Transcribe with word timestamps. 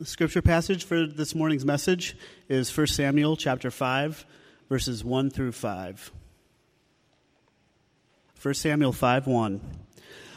The 0.00 0.06
scripture 0.06 0.40
passage 0.40 0.84
for 0.84 1.04
this 1.04 1.34
morning's 1.34 1.66
message 1.66 2.16
is 2.48 2.74
1 2.74 2.86
Samuel 2.86 3.36
chapter 3.36 3.70
5, 3.70 4.24
verses 4.70 5.04
1 5.04 5.28
through 5.28 5.52
5. 5.52 6.10
1 8.40 8.54
Samuel 8.54 8.94
5 8.94 9.26
1. 9.26 9.60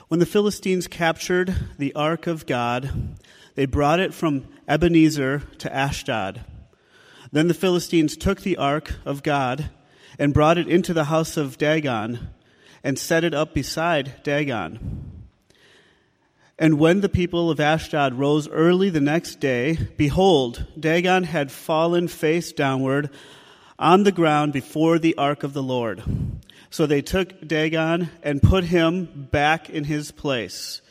When 0.09 0.19
the 0.19 0.25
Philistines 0.25 0.89
captured 0.89 1.55
the 1.77 1.95
ark 1.95 2.27
of 2.27 2.45
God, 2.45 3.15
they 3.55 3.65
brought 3.65 4.01
it 4.01 4.13
from 4.13 4.49
Ebenezer 4.67 5.43
to 5.59 5.73
Ashdod. 5.73 6.43
Then 7.31 7.47
the 7.47 7.53
Philistines 7.53 8.17
took 8.17 8.41
the 8.41 8.57
ark 8.57 8.95
of 9.05 9.23
God 9.23 9.69
and 10.19 10.33
brought 10.33 10.57
it 10.57 10.67
into 10.67 10.93
the 10.93 11.05
house 11.05 11.37
of 11.37 11.57
Dagon 11.57 12.31
and 12.83 12.99
set 12.99 13.23
it 13.23 13.33
up 13.33 13.53
beside 13.53 14.21
Dagon. 14.23 15.12
And 16.59 16.77
when 16.77 17.01
the 17.01 17.09
people 17.09 17.49
of 17.49 17.59
Ashdod 17.59 18.13
rose 18.13 18.47
early 18.47 18.89
the 18.89 19.01
next 19.01 19.39
day, 19.39 19.77
behold, 19.97 20.65
Dagon 20.79 21.23
had 21.23 21.51
fallen 21.51 22.07
face 22.07 22.51
downward 22.51 23.09
on 23.79 24.03
the 24.03 24.11
ground 24.11 24.53
before 24.53 24.99
the 24.99 25.15
ark 25.17 25.43
of 25.43 25.53
the 25.53 25.63
Lord. 25.63 26.03
So 26.69 26.85
they 26.85 27.01
took 27.01 27.47
Dagon 27.47 28.09
and 28.21 28.41
put 28.41 28.65
him 28.65 29.27
back 29.31 29.69
in 29.69 29.83
his 29.83 30.11
place. 30.11 30.81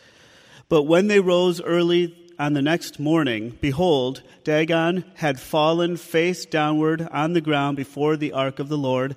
But 0.69 0.83
when 0.83 1.07
they 1.07 1.21
rose 1.21 1.61
early 1.61 2.17
on 2.39 2.55
the 2.55 2.63
next 2.63 2.99
morning, 2.99 3.57
behold, 3.61 4.23
Dagon 4.43 5.05
had 5.15 5.39
fallen 5.39 5.97
face 5.97 6.45
downward 6.45 7.07
on 7.13 7.35
the 7.35 7.41
ground 7.41 7.77
before 7.77 8.17
the 8.17 8.33
ark 8.33 8.59
of 8.59 8.69
the 8.69 8.79
Lord, 8.79 9.15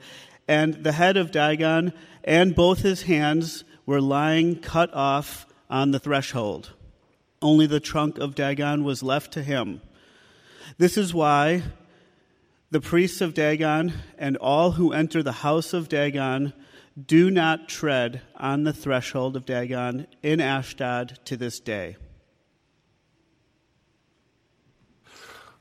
and 0.47 0.75
the 0.75 0.91
head 0.91 1.17
of 1.17 1.31
Dagon 1.31 1.91
and 2.23 2.55
both 2.55 2.79
his 2.79 3.03
hands 3.03 3.63
were 3.85 4.01
lying 4.01 4.59
cut 4.59 4.93
off 4.93 5.44
on 5.69 5.91
the 5.91 5.99
threshold. 5.99 6.73
Only 7.41 7.67
the 7.67 7.79
trunk 7.79 8.17
of 8.17 8.35
Dagon 8.35 8.83
was 8.83 9.03
left 9.03 9.33
to 9.33 9.43
him. 9.43 9.81
This 10.77 10.97
is 10.97 11.13
why 11.13 11.63
the 12.71 12.81
priests 12.81 13.21
of 13.21 13.33
Dagon 13.33 13.93
and 14.17 14.37
all 14.37 14.71
who 14.71 14.91
enter 14.91 15.21
the 15.21 15.31
house 15.31 15.73
of 15.73 15.89
Dagon 15.89 16.53
do 17.01 17.29
not 17.29 17.67
tread 17.67 18.21
on 18.35 18.63
the 18.63 18.73
threshold 18.73 19.35
of 19.35 19.45
Dagon 19.45 20.07
in 20.23 20.39
Ashdod 20.39 21.19
to 21.25 21.37
this 21.37 21.59
day. 21.59 21.97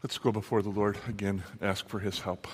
Let's 0.03 0.19
go 0.19 0.33
before 0.33 0.63
the 0.63 0.71
Lord 0.71 0.99
again 1.09 1.43
ask 1.63 1.89
for 1.89 1.99
his 1.99 2.21
help. 2.21 2.47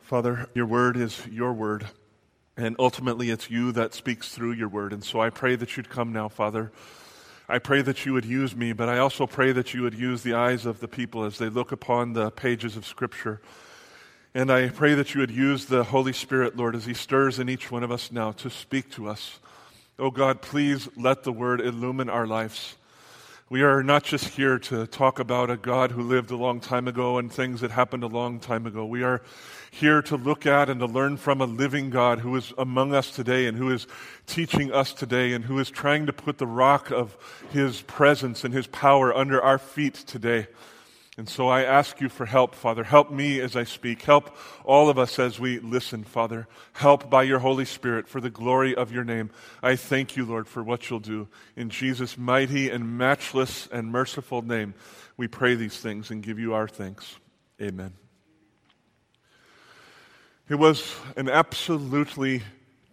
Father, 0.00 0.48
your 0.54 0.66
word 0.66 0.96
is 0.96 1.26
your 1.26 1.52
word. 1.52 1.86
And 2.58 2.74
ultimately, 2.80 3.30
it's 3.30 3.48
you 3.48 3.70
that 3.72 3.94
speaks 3.94 4.30
through 4.30 4.50
your 4.50 4.68
word. 4.68 4.92
And 4.92 5.04
so 5.04 5.20
I 5.20 5.30
pray 5.30 5.54
that 5.54 5.76
you'd 5.76 5.88
come 5.88 6.12
now, 6.12 6.28
Father. 6.28 6.72
I 7.48 7.60
pray 7.60 7.82
that 7.82 8.04
you 8.04 8.12
would 8.14 8.24
use 8.24 8.56
me, 8.56 8.72
but 8.72 8.88
I 8.88 8.98
also 8.98 9.28
pray 9.28 9.52
that 9.52 9.72
you 9.72 9.82
would 9.82 9.94
use 9.94 10.24
the 10.24 10.34
eyes 10.34 10.66
of 10.66 10.80
the 10.80 10.88
people 10.88 11.22
as 11.22 11.38
they 11.38 11.48
look 11.48 11.70
upon 11.70 12.14
the 12.14 12.32
pages 12.32 12.76
of 12.76 12.84
Scripture. 12.84 13.40
And 14.34 14.50
I 14.50 14.70
pray 14.70 14.94
that 14.94 15.14
you 15.14 15.20
would 15.20 15.30
use 15.30 15.66
the 15.66 15.84
Holy 15.84 16.12
Spirit, 16.12 16.56
Lord, 16.56 16.74
as 16.74 16.84
He 16.84 16.94
stirs 16.94 17.38
in 17.38 17.48
each 17.48 17.70
one 17.70 17.84
of 17.84 17.92
us 17.92 18.10
now 18.10 18.32
to 18.32 18.50
speak 18.50 18.90
to 18.90 19.08
us. 19.08 19.38
Oh 19.96 20.10
God, 20.10 20.42
please 20.42 20.88
let 20.96 21.22
the 21.22 21.32
word 21.32 21.60
illumine 21.60 22.10
our 22.10 22.26
lives. 22.26 22.76
We 23.50 23.62
are 23.62 23.82
not 23.82 24.04
just 24.04 24.26
here 24.26 24.58
to 24.58 24.86
talk 24.86 25.18
about 25.18 25.48
a 25.48 25.56
God 25.56 25.92
who 25.92 26.02
lived 26.02 26.30
a 26.30 26.36
long 26.36 26.60
time 26.60 26.86
ago 26.86 27.16
and 27.16 27.32
things 27.32 27.62
that 27.62 27.70
happened 27.70 28.02
a 28.02 28.06
long 28.06 28.40
time 28.40 28.66
ago. 28.66 28.84
We 28.84 29.02
are 29.02 29.22
here 29.70 30.02
to 30.02 30.16
look 30.16 30.44
at 30.44 30.68
and 30.68 30.80
to 30.80 30.86
learn 30.86 31.16
from 31.16 31.40
a 31.40 31.46
living 31.46 31.88
God 31.88 32.18
who 32.18 32.36
is 32.36 32.52
among 32.58 32.92
us 32.92 33.10
today 33.10 33.46
and 33.46 33.56
who 33.56 33.70
is 33.70 33.86
teaching 34.26 34.70
us 34.70 34.92
today 34.92 35.32
and 35.32 35.46
who 35.46 35.58
is 35.58 35.70
trying 35.70 36.04
to 36.04 36.12
put 36.12 36.36
the 36.36 36.46
rock 36.46 36.90
of 36.90 37.16
his 37.50 37.80
presence 37.80 38.44
and 38.44 38.52
his 38.52 38.66
power 38.66 39.16
under 39.16 39.40
our 39.42 39.56
feet 39.56 39.94
today. 39.94 40.48
And 41.18 41.28
so 41.28 41.48
I 41.48 41.64
ask 41.64 42.00
you 42.00 42.08
for 42.08 42.26
help, 42.26 42.54
Father. 42.54 42.84
Help 42.84 43.10
me 43.10 43.40
as 43.40 43.56
I 43.56 43.64
speak. 43.64 44.02
Help 44.02 44.36
all 44.64 44.88
of 44.88 45.00
us 45.00 45.18
as 45.18 45.40
we 45.40 45.58
listen, 45.58 46.04
Father. 46.04 46.46
Help 46.74 47.10
by 47.10 47.24
your 47.24 47.40
Holy 47.40 47.64
Spirit 47.64 48.06
for 48.06 48.20
the 48.20 48.30
glory 48.30 48.72
of 48.72 48.92
your 48.92 49.02
name. 49.02 49.30
I 49.60 49.74
thank 49.74 50.16
you, 50.16 50.24
Lord, 50.24 50.46
for 50.46 50.62
what 50.62 50.88
you'll 50.88 51.00
do. 51.00 51.26
In 51.56 51.70
Jesus' 51.70 52.16
mighty 52.16 52.70
and 52.70 52.96
matchless 52.96 53.66
and 53.72 53.90
merciful 53.90 54.42
name, 54.42 54.74
we 55.16 55.26
pray 55.26 55.56
these 55.56 55.80
things 55.80 56.12
and 56.12 56.22
give 56.22 56.38
you 56.38 56.54
our 56.54 56.68
thanks. 56.68 57.16
Amen. 57.60 57.94
It 60.48 60.54
was 60.54 60.94
an 61.16 61.28
absolutely 61.28 62.44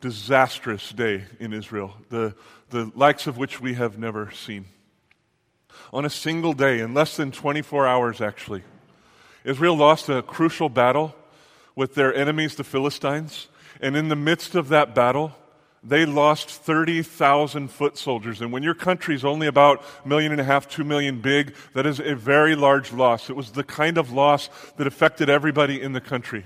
disastrous 0.01 0.89
day 0.89 1.25
in 1.39 1.53
Israel, 1.53 1.93
the, 2.09 2.33
the 2.71 2.91
likes 2.95 3.27
of 3.27 3.37
which 3.37 3.61
we 3.61 3.75
have 3.75 3.99
never 3.99 4.31
seen 4.31 4.65
on 5.93 6.05
a 6.05 6.09
single 6.09 6.53
day, 6.53 6.79
in 6.79 6.93
less 6.93 7.15
than 7.15 7.31
24 7.31 7.87
hours 7.87 8.21
actually. 8.21 8.63
Israel 9.43 9.77
lost 9.77 10.09
a 10.09 10.21
crucial 10.21 10.69
battle 10.69 11.15
with 11.75 11.95
their 11.95 12.13
enemies, 12.13 12.55
the 12.55 12.63
Philistines, 12.63 13.47
and 13.81 13.95
in 13.95 14.09
the 14.09 14.15
midst 14.15 14.55
of 14.55 14.69
that 14.69 14.95
battle, 14.95 15.35
they 15.83 16.05
lost 16.05 16.49
30,000 16.49 17.67
foot 17.67 17.97
soldiers. 17.97 18.41
And 18.41 18.51
when 18.51 18.63
your 18.63 18.73
country 18.73 19.13
is 19.13 19.23
only 19.23 19.45
about 19.45 19.83
a 20.03 20.07
million 20.07 20.31
and 20.31 20.41
a 20.41 20.43
half, 20.43 20.67
two 20.67 20.83
million 20.83 21.21
big, 21.21 21.53
that 21.73 21.85
is 21.85 21.99
a 21.99 22.15
very 22.15 22.55
large 22.55 22.91
loss. 22.91 23.29
It 23.29 23.35
was 23.35 23.51
the 23.51 23.63
kind 23.63 23.99
of 23.99 24.11
loss 24.11 24.49
that 24.77 24.87
affected 24.87 25.29
everybody 25.29 25.79
in 25.79 25.93
the 25.93 26.01
country. 26.01 26.45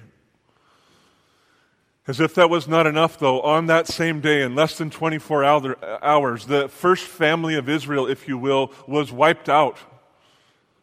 As 2.09 2.19
if 2.19 2.33
that 2.33 2.49
was 2.49 2.67
not 2.67 2.87
enough, 2.87 3.19
though, 3.19 3.39
on 3.41 3.67
that 3.67 3.85
same 3.85 4.19
day, 4.19 4.41
in 4.41 4.55
less 4.55 4.79
than 4.79 4.89
24 4.89 5.45
hours, 5.45 6.47
the 6.47 6.67
first 6.67 7.03
family 7.03 7.53
of 7.53 7.69
Israel, 7.69 8.07
if 8.07 8.27
you 8.27 8.35
will, 8.35 8.71
was 8.87 9.11
wiped 9.11 9.47
out. 9.47 9.77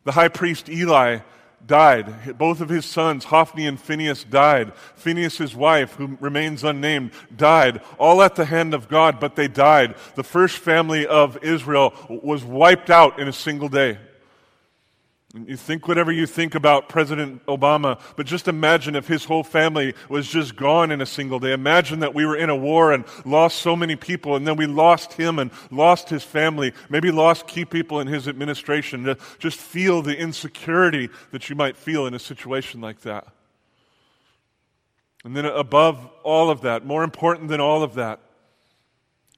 The 0.04 0.12
high 0.12 0.28
priest 0.28 0.68
Eli 0.68 1.18
died. 1.66 2.38
Both 2.38 2.60
of 2.60 2.68
his 2.68 2.86
sons, 2.86 3.24
Hophni 3.24 3.66
and 3.66 3.80
Phinehas, 3.80 4.22
died. 4.22 4.72
Phinehas' 4.94 5.52
wife, 5.52 5.94
who 5.94 6.16
remains 6.20 6.62
unnamed, 6.62 7.10
died. 7.36 7.80
All 7.98 8.22
at 8.22 8.36
the 8.36 8.44
hand 8.44 8.72
of 8.72 8.88
God, 8.88 9.18
but 9.18 9.34
they 9.34 9.48
died. 9.48 9.96
The 10.14 10.22
first 10.22 10.58
family 10.58 11.08
of 11.08 11.42
Israel 11.42 11.92
was 12.08 12.44
wiped 12.44 12.88
out 12.88 13.18
in 13.18 13.26
a 13.26 13.32
single 13.32 13.68
day. 13.68 13.98
You 15.44 15.56
think 15.56 15.86
whatever 15.86 16.10
you 16.10 16.26
think 16.26 16.54
about 16.54 16.88
President 16.88 17.44
Obama, 17.46 18.00
but 18.16 18.26
just 18.26 18.48
imagine 18.48 18.96
if 18.96 19.06
his 19.06 19.24
whole 19.24 19.42
family 19.44 19.94
was 20.08 20.26
just 20.28 20.56
gone 20.56 20.90
in 20.90 21.00
a 21.00 21.06
single 21.06 21.38
day. 21.38 21.52
Imagine 21.52 22.00
that 22.00 22.14
we 22.14 22.24
were 22.24 22.36
in 22.36 22.48
a 22.48 22.56
war 22.56 22.92
and 22.92 23.04
lost 23.24 23.58
so 23.58 23.76
many 23.76 23.96
people, 23.96 24.36
and 24.36 24.46
then 24.46 24.56
we 24.56 24.66
lost 24.66 25.12
him 25.12 25.38
and 25.38 25.50
lost 25.70 26.08
his 26.08 26.22
family, 26.22 26.72
maybe 26.88 27.10
lost 27.10 27.46
key 27.46 27.64
people 27.64 28.00
in 28.00 28.06
his 28.06 28.28
administration. 28.28 29.16
Just 29.38 29.58
feel 29.58 30.00
the 30.00 30.16
insecurity 30.16 31.10
that 31.32 31.50
you 31.50 31.56
might 31.56 31.76
feel 31.76 32.06
in 32.06 32.14
a 32.14 32.18
situation 32.18 32.80
like 32.80 33.00
that. 33.02 33.26
And 35.24 35.36
then, 35.36 35.44
above 35.44 36.08
all 36.22 36.50
of 36.50 36.62
that, 36.62 36.86
more 36.86 37.02
important 37.02 37.48
than 37.48 37.60
all 37.60 37.82
of 37.82 37.94
that, 37.94 38.20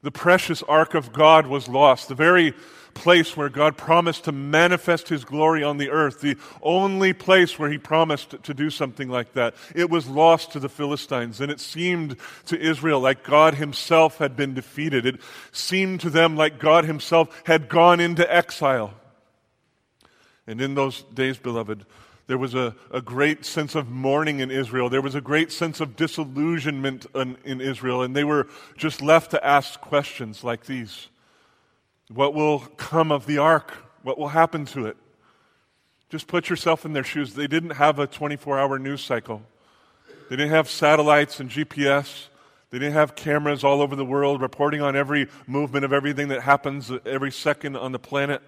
the 0.03 0.10
precious 0.12 0.62
ark 0.64 0.94
of 0.94 1.12
God 1.12 1.47
was 1.47 1.66
lost. 1.66 2.08
The 2.08 2.14
very 2.14 2.54
place 2.98 3.36
where 3.36 3.48
God 3.48 3.76
promised 3.76 4.25
to 4.25 4.32
manifest 4.32 5.09
his 5.09 5.25
glory 5.25 5.62
on 5.62 5.78
the 5.78 5.91
earth, 5.91 6.20
the 6.20 6.36
only 6.60 7.12
place 7.12 7.56
where 7.56 7.70
he 7.70 7.78
promised 7.78 8.42
to 8.42 8.53
do 8.53 8.70
something 8.70 9.09
like 9.09 9.34
that. 9.34 9.54
It 9.72 9.88
was 9.88 10.09
lost 10.09 10.50
to 10.53 10.60
the 10.60 10.69
Philistines, 10.69 11.41
and 11.41 11.50
it 11.50 11.60
seemed 11.60 12.16
to 12.47 12.60
Israel 12.60 12.98
like 12.98 13.22
God 13.22 13.54
himself 13.54 14.19
had 14.19 14.34
been 14.37 14.53
defeated. 14.53 15.06
It 15.06 15.20
seemed 15.53 16.00
to 16.00 16.10
them 16.10 16.37
like 16.37 16.58
God 16.58 16.84
himself 16.84 17.42
had 17.44 17.69
gone 17.69 18.00
into 18.00 18.31
exile. 18.34 18.92
And 20.48 20.60
in 20.60 20.75
those 20.75 21.03
days, 21.14 21.38
beloved, 21.38 21.87
there 22.26 22.38
was 22.38 22.56
a, 22.56 22.75
a 22.91 23.00
great 23.00 23.44
sense 23.44 23.76
of 23.76 23.88
mourning 23.88 24.41
in 24.41 24.50
Israel. 24.50 24.91
There 24.91 25.00
was 25.00 25.14
a 25.14 25.20
great 25.20 25.53
sense 25.53 25.81
of 25.81 25.94
disillusionment 25.94 27.06
in, 27.14 27.37
in 27.44 27.60
Israel, 27.60 28.03
and 28.03 28.16
they 28.16 28.25
were 28.25 28.48
just 28.76 29.00
left 29.00 29.31
to 29.31 29.47
ask 29.47 29.81
questions 29.81 30.42
like 30.42 30.66
these 30.66 31.08
what 32.12 32.34
will 32.34 32.60
come 32.60 33.12
of 33.12 33.26
the 33.26 33.38
ark? 33.38 33.72
What 34.02 34.19
will 34.19 34.28
happen 34.28 34.64
to 34.66 34.86
it? 34.86 34.96
Just 36.08 36.26
put 36.26 36.49
yourself 36.49 36.84
in 36.84 36.94
their 36.94 37.05
shoes. 37.05 37.34
They 37.34 37.46
didn't 37.46 37.70
have 37.70 37.99
a 37.99 38.06
24 38.06 38.58
hour 38.58 38.78
news 38.78 39.02
cycle, 39.02 39.43
they 40.28 40.37
didn't 40.37 40.52
have 40.52 40.69
satellites 40.69 41.40
and 41.40 41.50
GPS. 41.50 42.28
They 42.70 42.78
didn't 42.78 42.94
have 42.94 43.14
cameras 43.14 43.64
all 43.64 43.81
over 43.81 43.96
the 43.96 44.05
world 44.05 44.43
reporting 44.43 44.82
on 44.82 44.94
every 44.94 45.28
movement 45.46 45.87
of 45.87 45.93
everything 45.94 46.28
that 46.28 46.43
happens 46.43 46.93
every 47.06 47.32
second 47.32 47.76
on 47.76 47.93
the 47.93 47.99
planet. 47.99 48.43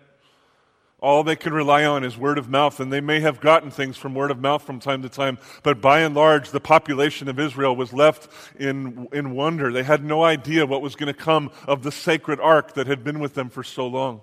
All 1.00 1.24
they 1.24 1.36
could 1.36 1.54
rely 1.54 1.84
on 1.84 2.04
is 2.04 2.18
word 2.18 2.36
of 2.36 2.50
mouth, 2.50 2.78
and 2.78 2.92
they 2.92 3.00
may 3.00 3.20
have 3.20 3.40
gotten 3.40 3.70
things 3.70 3.96
from 3.96 4.14
word 4.14 4.30
of 4.30 4.38
mouth 4.38 4.62
from 4.62 4.80
time 4.80 5.00
to 5.02 5.08
time, 5.08 5.38
but 5.62 5.80
by 5.80 6.00
and 6.00 6.14
large, 6.14 6.50
the 6.50 6.60
population 6.60 7.26
of 7.28 7.40
Israel 7.40 7.74
was 7.74 7.94
left 7.94 8.28
in, 8.58 9.08
in 9.10 9.30
wonder. 9.30 9.72
They 9.72 9.82
had 9.82 10.04
no 10.04 10.22
idea 10.22 10.66
what 10.66 10.82
was 10.82 10.96
going 10.96 11.06
to 11.06 11.18
come 11.18 11.50
of 11.66 11.82
the 11.82 11.92
sacred 11.92 12.38
ark 12.38 12.74
that 12.74 12.86
had 12.86 13.02
been 13.02 13.18
with 13.18 13.32
them 13.32 13.48
for 13.48 13.64
so 13.64 13.86
long. 13.86 14.20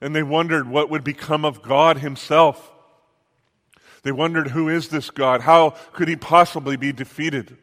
And 0.00 0.16
they 0.16 0.22
wondered 0.24 0.68
what 0.68 0.90
would 0.90 1.04
become 1.04 1.44
of 1.44 1.62
God 1.62 1.98
Himself. 1.98 2.72
They 4.02 4.12
wondered, 4.12 4.48
who 4.48 4.68
is 4.68 4.88
this 4.88 5.10
God? 5.10 5.42
How 5.42 5.70
could 5.92 6.08
He 6.08 6.16
possibly 6.16 6.76
be 6.76 6.92
defeated? 6.92 7.56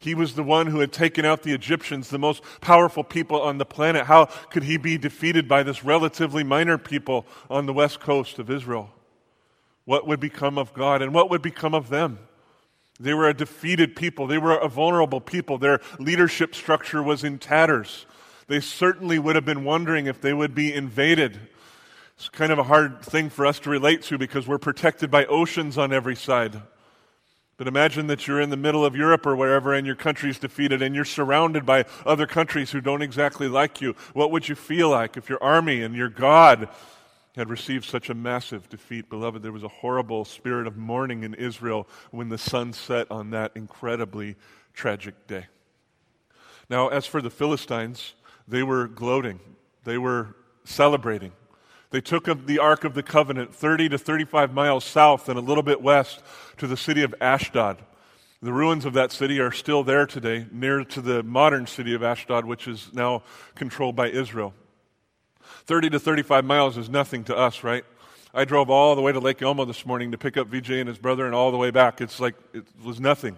He 0.00 0.14
was 0.14 0.34
the 0.34 0.42
one 0.42 0.68
who 0.68 0.80
had 0.80 0.92
taken 0.92 1.26
out 1.26 1.42
the 1.42 1.52
Egyptians, 1.52 2.08
the 2.08 2.18
most 2.18 2.42
powerful 2.62 3.04
people 3.04 3.42
on 3.42 3.58
the 3.58 3.66
planet. 3.66 4.06
How 4.06 4.24
could 4.24 4.62
he 4.62 4.78
be 4.78 4.96
defeated 4.96 5.46
by 5.46 5.62
this 5.62 5.84
relatively 5.84 6.42
minor 6.42 6.78
people 6.78 7.26
on 7.50 7.66
the 7.66 7.74
west 7.74 8.00
coast 8.00 8.38
of 8.38 8.50
Israel? 8.50 8.90
What 9.84 10.06
would 10.06 10.18
become 10.18 10.56
of 10.56 10.72
God 10.72 11.02
and 11.02 11.12
what 11.12 11.28
would 11.28 11.42
become 11.42 11.74
of 11.74 11.90
them? 11.90 12.18
They 12.98 13.12
were 13.12 13.28
a 13.28 13.34
defeated 13.34 13.94
people. 13.94 14.26
They 14.26 14.38
were 14.38 14.56
a 14.56 14.68
vulnerable 14.68 15.20
people. 15.20 15.58
Their 15.58 15.80
leadership 15.98 16.54
structure 16.54 17.02
was 17.02 17.22
in 17.22 17.38
tatters. 17.38 18.06
They 18.46 18.60
certainly 18.60 19.18
would 19.18 19.36
have 19.36 19.44
been 19.44 19.64
wondering 19.64 20.06
if 20.06 20.20
they 20.20 20.32
would 20.32 20.54
be 20.54 20.72
invaded. 20.72 21.38
It's 22.16 22.30
kind 22.30 22.52
of 22.52 22.58
a 22.58 22.64
hard 22.64 23.02
thing 23.02 23.28
for 23.28 23.44
us 23.44 23.58
to 23.60 23.70
relate 23.70 24.02
to 24.04 24.18
because 24.18 24.48
we're 24.48 24.58
protected 24.58 25.10
by 25.10 25.26
oceans 25.26 25.76
on 25.76 25.92
every 25.92 26.16
side. 26.16 26.62
But 27.60 27.68
imagine 27.68 28.06
that 28.06 28.26
you're 28.26 28.40
in 28.40 28.48
the 28.48 28.56
middle 28.56 28.86
of 28.86 28.96
Europe 28.96 29.26
or 29.26 29.36
wherever 29.36 29.74
and 29.74 29.86
your 29.86 29.94
country's 29.94 30.38
defeated 30.38 30.80
and 30.80 30.94
you're 30.94 31.04
surrounded 31.04 31.66
by 31.66 31.84
other 32.06 32.26
countries 32.26 32.70
who 32.70 32.80
don't 32.80 33.02
exactly 33.02 33.48
like 33.48 33.82
you. 33.82 33.94
What 34.14 34.30
would 34.30 34.48
you 34.48 34.54
feel 34.54 34.88
like 34.88 35.18
if 35.18 35.28
your 35.28 35.42
army 35.42 35.82
and 35.82 35.94
your 35.94 36.08
God 36.08 36.70
had 37.36 37.50
received 37.50 37.84
such 37.84 38.08
a 38.08 38.14
massive 38.14 38.70
defeat? 38.70 39.10
Beloved, 39.10 39.42
there 39.42 39.52
was 39.52 39.62
a 39.62 39.68
horrible 39.68 40.24
spirit 40.24 40.66
of 40.66 40.78
mourning 40.78 41.22
in 41.22 41.34
Israel 41.34 41.86
when 42.12 42.30
the 42.30 42.38
sun 42.38 42.72
set 42.72 43.10
on 43.10 43.28
that 43.32 43.52
incredibly 43.54 44.36
tragic 44.72 45.26
day. 45.26 45.44
Now, 46.70 46.88
as 46.88 47.04
for 47.04 47.20
the 47.20 47.28
Philistines, 47.28 48.14
they 48.48 48.62
were 48.62 48.88
gloating, 48.88 49.38
they 49.84 49.98
were 49.98 50.34
celebrating. 50.64 51.32
They 51.90 52.00
took 52.00 52.24
the 52.46 52.58
Ark 52.58 52.84
of 52.84 52.94
the 52.94 53.02
Covenant 53.02 53.52
30 53.54 53.88
to 53.90 53.98
35 53.98 54.54
miles 54.54 54.84
south 54.84 55.28
and 55.28 55.36
a 55.36 55.42
little 55.42 55.64
bit 55.64 55.82
west 55.82 56.22
to 56.58 56.68
the 56.68 56.76
city 56.76 57.02
of 57.02 57.14
Ashdod. 57.20 57.78
The 58.40 58.52
ruins 58.52 58.84
of 58.84 58.94
that 58.94 59.10
city 59.12 59.40
are 59.40 59.50
still 59.50 59.82
there 59.82 60.06
today, 60.06 60.46
near 60.52 60.84
to 60.84 61.00
the 61.00 61.22
modern 61.22 61.66
city 61.66 61.92
of 61.94 62.02
Ashdod, 62.02 62.44
which 62.44 62.68
is 62.68 62.90
now 62.94 63.22
controlled 63.54 63.96
by 63.96 64.08
Israel. 64.08 64.54
30 65.66 65.90
to 65.90 65.98
35 65.98 66.44
miles 66.44 66.78
is 66.78 66.88
nothing 66.88 67.24
to 67.24 67.36
us, 67.36 67.64
right? 67.64 67.84
I 68.32 68.44
drove 68.44 68.70
all 68.70 68.94
the 68.94 69.02
way 69.02 69.10
to 69.10 69.18
Lake 69.18 69.42
Elmo 69.42 69.64
this 69.64 69.84
morning 69.84 70.12
to 70.12 70.18
pick 70.18 70.36
up 70.36 70.46
VJ 70.46 70.70
and 70.70 70.88
his 70.88 70.96
brother 70.96 71.26
and 71.26 71.34
all 71.34 71.50
the 71.50 71.58
way 71.58 71.72
back. 71.72 72.00
It's 72.00 72.20
like 72.20 72.36
it 72.54 72.64
was 72.84 73.00
nothing. 73.00 73.36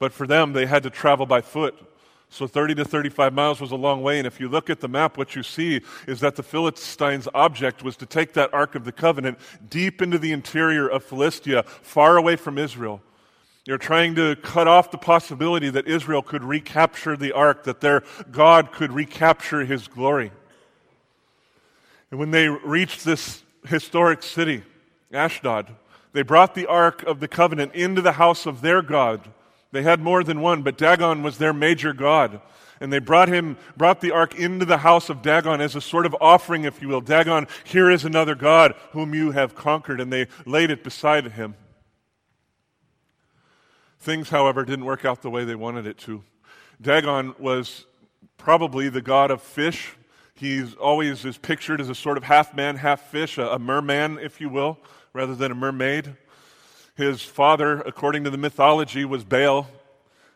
But 0.00 0.12
for 0.12 0.26
them, 0.26 0.52
they 0.52 0.66
had 0.66 0.82
to 0.82 0.90
travel 0.90 1.26
by 1.26 1.40
foot 1.40 1.76
so 2.30 2.46
30 2.46 2.74
to 2.76 2.84
35 2.84 3.32
miles 3.32 3.60
was 3.60 3.70
a 3.70 3.76
long 3.76 4.02
way. 4.02 4.18
And 4.18 4.26
if 4.26 4.38
you 4.38 4.48
look 4.48 4.68
at 4.68 4.80
the 4.80 4.88
map, 4.88 5.16
what 5.16 5.34
you 5.34 5.42
see 5.42 5.80
is 6.06 6.20
that 6.20 6.36
the 6.36 6.42
Philistines' 6.42 7.26
object 7.34 7.82
was 7.82 7.96
to 7.96 8.06
take 8.06 8.34
that 8.34 8.52
Ark 8.52 8.74
of 8.74 8.84
the 8.84 8.92
Covenant 8.92 9.38
deep 9.70 10.02
into 10.02 10.18
the 10.18 10.32
interior 10.32 10.86
of 10.86 11.02
Philistia, 11.02 11.62
far 11.62 12.16
away 12.16 12.36
from 12.36 12.58
Israel. 12.58 13.00
They're 13.64 13.78
trying 13.78 14.14
to 14.14 14.36
cut 14.36 14.68
off 14.68 14.90
the 14.90 14.98
possibility 14.98 15.68
that 15.70 15.86
Israel 15.86 16.22
could 16.22 16.42
recapture 16.42 17.16
the 17.16 17.32
ark, 17.32 17.64
that 17.64 17.80
their 17.80 18.02
God 18.30 18.72
could 18.72 18.92
recapture 18.92 19.64
his 19.64 19.88
glory. 19.88 20.32
And 22.10 22.18
when 22.18 22.30
they 22.30 22.48
reached 22.48 23.04
this 23.04 23.42
historic 23.66 24.22
city, 24.22 24.62
Ashdod, 25.12 25.74
they 26.12 26.22
brought 26.22 26.54
the 26.54 26.66
ark 26.66 27.02
of 27.02 27.20
the 27.20 27.28
covenant 27.28 27.74
into 27.74 28.00
the 28.00 28.12
house 28.12 28.46
of 28.46 28.62
their 28.62 28.80
God 28.80 29.28
they 29.70 29.82
had 29.82 30.00
more 30.00 30.24
than 30.24 30.40
one, 30.40 30.62
but 30.62 30.78
Dagon 30.78 31.22
was 31.22 31.38
their 31.38 31.52
major 31.52 31.92
god. 31.92 32.40
And 32.80 32.92
they 32.92 33.00
brought 33.00 33.28
him, 33.28 33.56
brought 33.76 34.00
the 34.00 34.12
ark 34.12 34.34
into 34.36 34.64
the 34.64 34.78
house 34.78 35.10
of 35.10 35.20
Dagon 35.20 35.60
as 35.60 35.74
a 35.74 35.80
sort 35.80 36.06
of 36.06 36.16
offering, 36.20 36.64
if 36.64 36.80
you 36.80 36.88
will. 36.88 37.00
Dagon, 37.00 37.48
here 37.64 37.90
is 37.90 38.04
another 38.04 38.34
God 38.34 38.74
whom 38.92 39.14
you 39.14 39.32
have 39.32 39.54
conquered. 39.54 40.00
And 40.00 40.12
they 40.12 40.28
laid 40.46 40.70
it 40.70 40.84
beside 40.84 41.32
him. 41.32 41.56
Things, 43.98 44.30
however, 44.30 44.64
didn't 44.64 44.84
work 44.84 45.04
out 45.04 45.22
the 45.22 45.30
way 45.30 45.44
they 45.44 45.56
wanted 45.56 45.86
it 45.86 45.98
to. 45.98 46.22
Dagon 46.80 47.34
was 47.38 47.84
probably 48.36 48.88
the 48.88 49.02
god 49.02 49.32
of 49.32 49.42
fish. 49.42 49.94
He's 50.34 50.74
always 50.74 51.24
is 51.24 51.36
pictured 51.36 51.80
as 51.80 51.88
a 51.88 51.96
sort 51.96 52.16
of 52.16 52.22
half 52.22 52.54
man, 52.54 52.76
half 52.76 53.10
fish, 53.10 53.38
a, 53.38 53.48
a 53.48 53.58
merman, 53.58 54.20
if 54.20 54.40
you 54.40 54.48
will, 54.48 54.78
rather 55.12 55.34
than 55.34 55.50
a 55.50 55.54
mermaid. 55.56 56.16
His 56.98 57.22
father, 57.22 57.80
according 57.82 58.24
to 58.24 58.30
the 58.30 58.36
mythology, 58.36 59.04
was 59.04 59.22
Baal. 59.22 59.68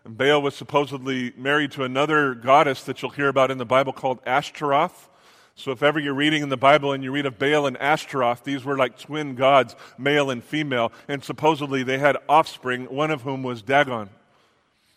And 0.05 0.17
Baal 0.17 0.41
was 0.41 0.55
supposedly 0.55 1.33
married 1.37 1.73
to 1.73 1.83
another 1.83 2.37
goddess 2.37 2.85
that 2.85 3.03
you'll 3.03 3.11
hear 3.11 3.27
about 3.27 3.51
in 3.51 3.59
the 3.59 3.65
Bible 3.65 3.93
called 3.93 4.21
Ashtaroth. 4.25 5.09
So 5.57 5.73
if 5.73 5.83
ever 5.83 5.99
you're 5.99 6.15
reading 6.15 6.41
in 6.41 6.51
the 6.51 6.57
Bible 6.57 6.93
and 6.93 7.03
you 7.03 7.11
read 7.11 7.27
of 7.27 7.37
Baal 7.37 7.67
and 7.67 7.77
Ashtaroth, 7.79 8.45
these 8.45 8.65
were 8.65 8.77
like 8.77 8.97
twin 8.97 9.35
gods, 9.35 9.75
male 9.99 10.31
and 10.31 10.43
female, 10.43 10.93
and 11.09 11.25
supposedly 11.25 11.83
they 11.83 11.99
had 11.99 12.17
offspring, 12.29 12.85
one 12.85 13.11
of 13.11 13.23
whom 13.23 13.43
was 13.43 13.61
Dagon. 13.61 14.09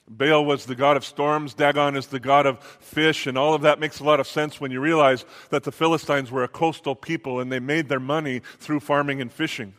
Baal 0.07 0.45
was 0.45 0.67
the 0.67 0.75
god 0.75 0.97
of 0.97 1.03
storms, 1.03 1.55
Dagon 1.55 1.95
is 1.95 2.05
the 2.05 2.19
god 2.19 2.45
of 2.45 2.59
fish, 2.59 3.25
and 3.25 3.39
all 3.39 3.55
of 3.55 3.63
that 3.63 3.79
makes 3.79 3.99
a 3.99 4.03
lot 4.03 4.19
of 4.19 4.27
sense 4.27 4.61
when 4.61 4.69
you 4.69 4.79
realize 4.79 5.25
that 5.49 5.63
the 5.63 5.71
Philistines 5.71 6.29
were 6.29 6.43
a 6.43 6.47
coastal 6.47 6.93
people 6.93 7.39
and 7.39 7.51
they 7.51 7.59
made 7.59 7.89
their 7.89 7.99
money 7.99 8.43
through 8.59 8.81
farming 8.81 9.19
and 9.19 9.33
fishing. 9.33 9.73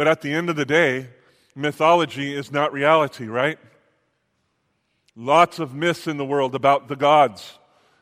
But 0.00 0.08
at 0.08 0.22
the 0.22 0.32
end 0.32 0.48
of 0.48 0.56
the 0.56 0.64
day, 0.64 1.08
mythology 1.54 2.34
is 2.34 2.50
not 2.50 2.72
reality, 2.72 3.26
right? 3.26 3.58
Lots 5.14 5.58
of 5.58 5.74
myths 5.74 6.06
in 6.06 6.16
the 6.16 6.24
world 6.24 6.54
about 6.54 6.88
the 6.88 6.96
gods, 6.96 7.58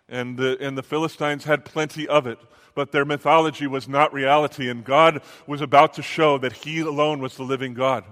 and 0.09 0.39
the, 0.39 0.57
and 0.61 0.79
the 0.79 0.85
Philistines 0.85 1.43
had 1.43 1.65
plenty 1.65 2.07
of 2.07 2.29
it. 2.29 2.39
But 2.77 2.93
their 2.93 3.05
mythology 3.05 3.67
was 3.67 3.89
not 3.89 4.13
reality, 4.13 4.71
and 4.71 4.85
God 4.85 5.23
was 5.49 5.61
about 5.61 5.95
to 5.95 6.03
show 6.03 6.39
that 6.39 6.53
He 6.53 6.79
alone 6.79 7.19
was 7.19 7.35
the 7.37 7.43
living 7.43 7.75
God. 7.75 8.05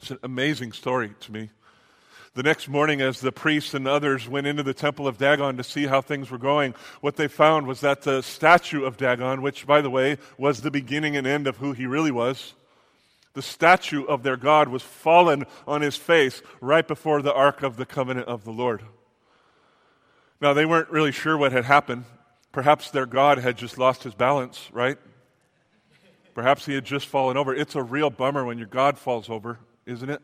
It's 0.00 0.10
an 0.10 0.18
amazing 0.24 0.72
story 0.72 1.14
to 1.20 1.30
me. 1.30 1.50
The 2.34 2.42
next 2.42 2.66
morning, 2.66 3.00
as 3.00 3.20
the 3.20 3.30
priests 3.30 3.74
and 3.74 3.86
others 3.86 4.28
went 4.28 4.48
into 4.48 4.64
the 4.64 4.74
temple 4.74 5.06
of 5.06 5.18
Dagon 5.18 5.56
to 5.56 5.62
see 5.62 5.86
how 5.86 6.00
things 6.00 6.32
were 6.32 6.36
going, 6.36 6.74
what 7.00 7.14
they 7.14 7.28
found 7.28 7.68
was 7.68 7.80
that 7.82 8.02
the 8.02 8.22
statue 8.22 8.82
of 8.84 8.96
Dagon, 8.96 9.40
which, 9.40 9.68
by 9.68 9.82
the 9.82 9.90
way, 9.90 10.18
was 10.36 10.62
the 10.62 10.70
beginning 10.72 11.16
and 11.16 11.28
end 11.28 11.46
of 11.46 11.58
who 11.58 11.74
he 11.74 11.86
really 11.86 12.10
was, 12.10 12.54
the 13.34 13.42
statue 13.42 14.04
of 14.04 14.22
their 14.22 14.36
God 14.36 14.68
was 14.68 14.82
fallen 14.82 15.44
on 15.66 15.80
his 15.80 15.96
face 15.96 16.42
right 16.60 16.86
before 16.86 17.22
the 17.22 17.32
Ark 17.32 17.62
of 17.62 17.76
the 17.76 17.86
Covenant 17.86 18.28
of 18.28 18.44
the 18.44 18.52
Lord. 18.52 18.82
Now, 20.40 20.52
they 20.54 20.66
weren't 20.66 20.90
really 20.90 21.12
sure 21.12 21.38
what 21.38 21.52
had 21.52 21.64
happened. 21.64 22.04
Perhaps 22.50 22.90
their 22.90 23.06
God 23.06 23.38
had 23.38 23.56
just 23.56 23.78
lost 23.78 24.02
his 24.02 24.14
balance, 24.14 24.68
right? 24.72 24.98
Perhaps 26.34 26.66
he 26.66 26.74
had 26.74 26.84
just 26.84 27.06
fallen 27.06 27.36
over. 27.36 27.54
It's 27.54 27.74
a 27.74 27.82
real 27.82 28.10
bummer 28.10 28.44
when 28.44 28.58
your 28.58 28.66
God 28.66 28.98
falls 28.98 29.30
over, 29.30 29.58
isn't 29.86 30.10
it? 30.10 30.20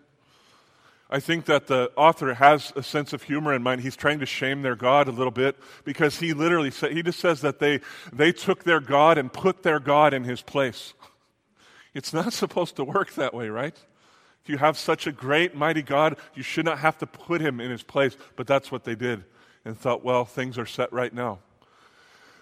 I 1.10 1.20
think 1.20 1.46
that 1.46 1.68
the 1.68 1.90
author 1.96 2.34
has 2.34 2.70
a 2.76 2.82
sense 2.82 3.14
of 3.14 3.22
humor 3.22 3.54
in 3.54 3.62
mind. 3.62 3.80
He's 3.80 3.96
trying 3.96 4.18
to 4.18 4.26
shame 4.26 4.60
their 4.60 4.76
God 4.76 5.08
a 5.08 5.10
little 5.10 5.30
bit 5.30 5.56
because 5.84 6.18
he 6.18 6.34
literally 6.34 6.70
said, 6.70 6.92
he 6.92 7.02
just 7.02 7.18
says 7.18 7.40
that 7.40 7.60
they, 7.60 7.80
they 8.12 8.30
took 8.30 8.64
their 8.64 8.80
God 8.80 9.16
and 9.16 9.32
put 9.32 9.62
their 9.62 9.80
God 9.80 10.12
in 10.12 10.24
his 10.24 10.42
place. 10.42 10.92
It's 11.94 12.12
not 12.12 12.32
supposed 12.44 12.76
to 12.76 12.84
work 12.84 13.14
that 13.14 13.34
way, 13.34 13.48
right? 13.48 13.76
If 14.42 14.48
you 14.48 14.58
have 14.58 14.78
such 14.78 15.06
a 15.06 15.12
great, 15.12 15.54
mighty 15.54 15.82
God, 15.82 16.16
you 16.34 16.42
should 16.42 16.64
not 16.64 16.78
have 16.78 16.98
to 16.98 17.06
put 17.06 17.40
him 17.40 17.60
in 17.60 17.70
his 17.70 17.82
place. 17.82 18.16
But 18.36 18.46
that's 18.46 18.72
what 18.72 18.84
they 18.84 18.94
did 18.94 19.24
and 19.64 19.78
thought, 19.78 20.02
well, 20.02 20.24
things 20.24 20.56
are 20.56 20.66
set 20.66 20.92
right 20.92 21.12
now. 21.12 21.40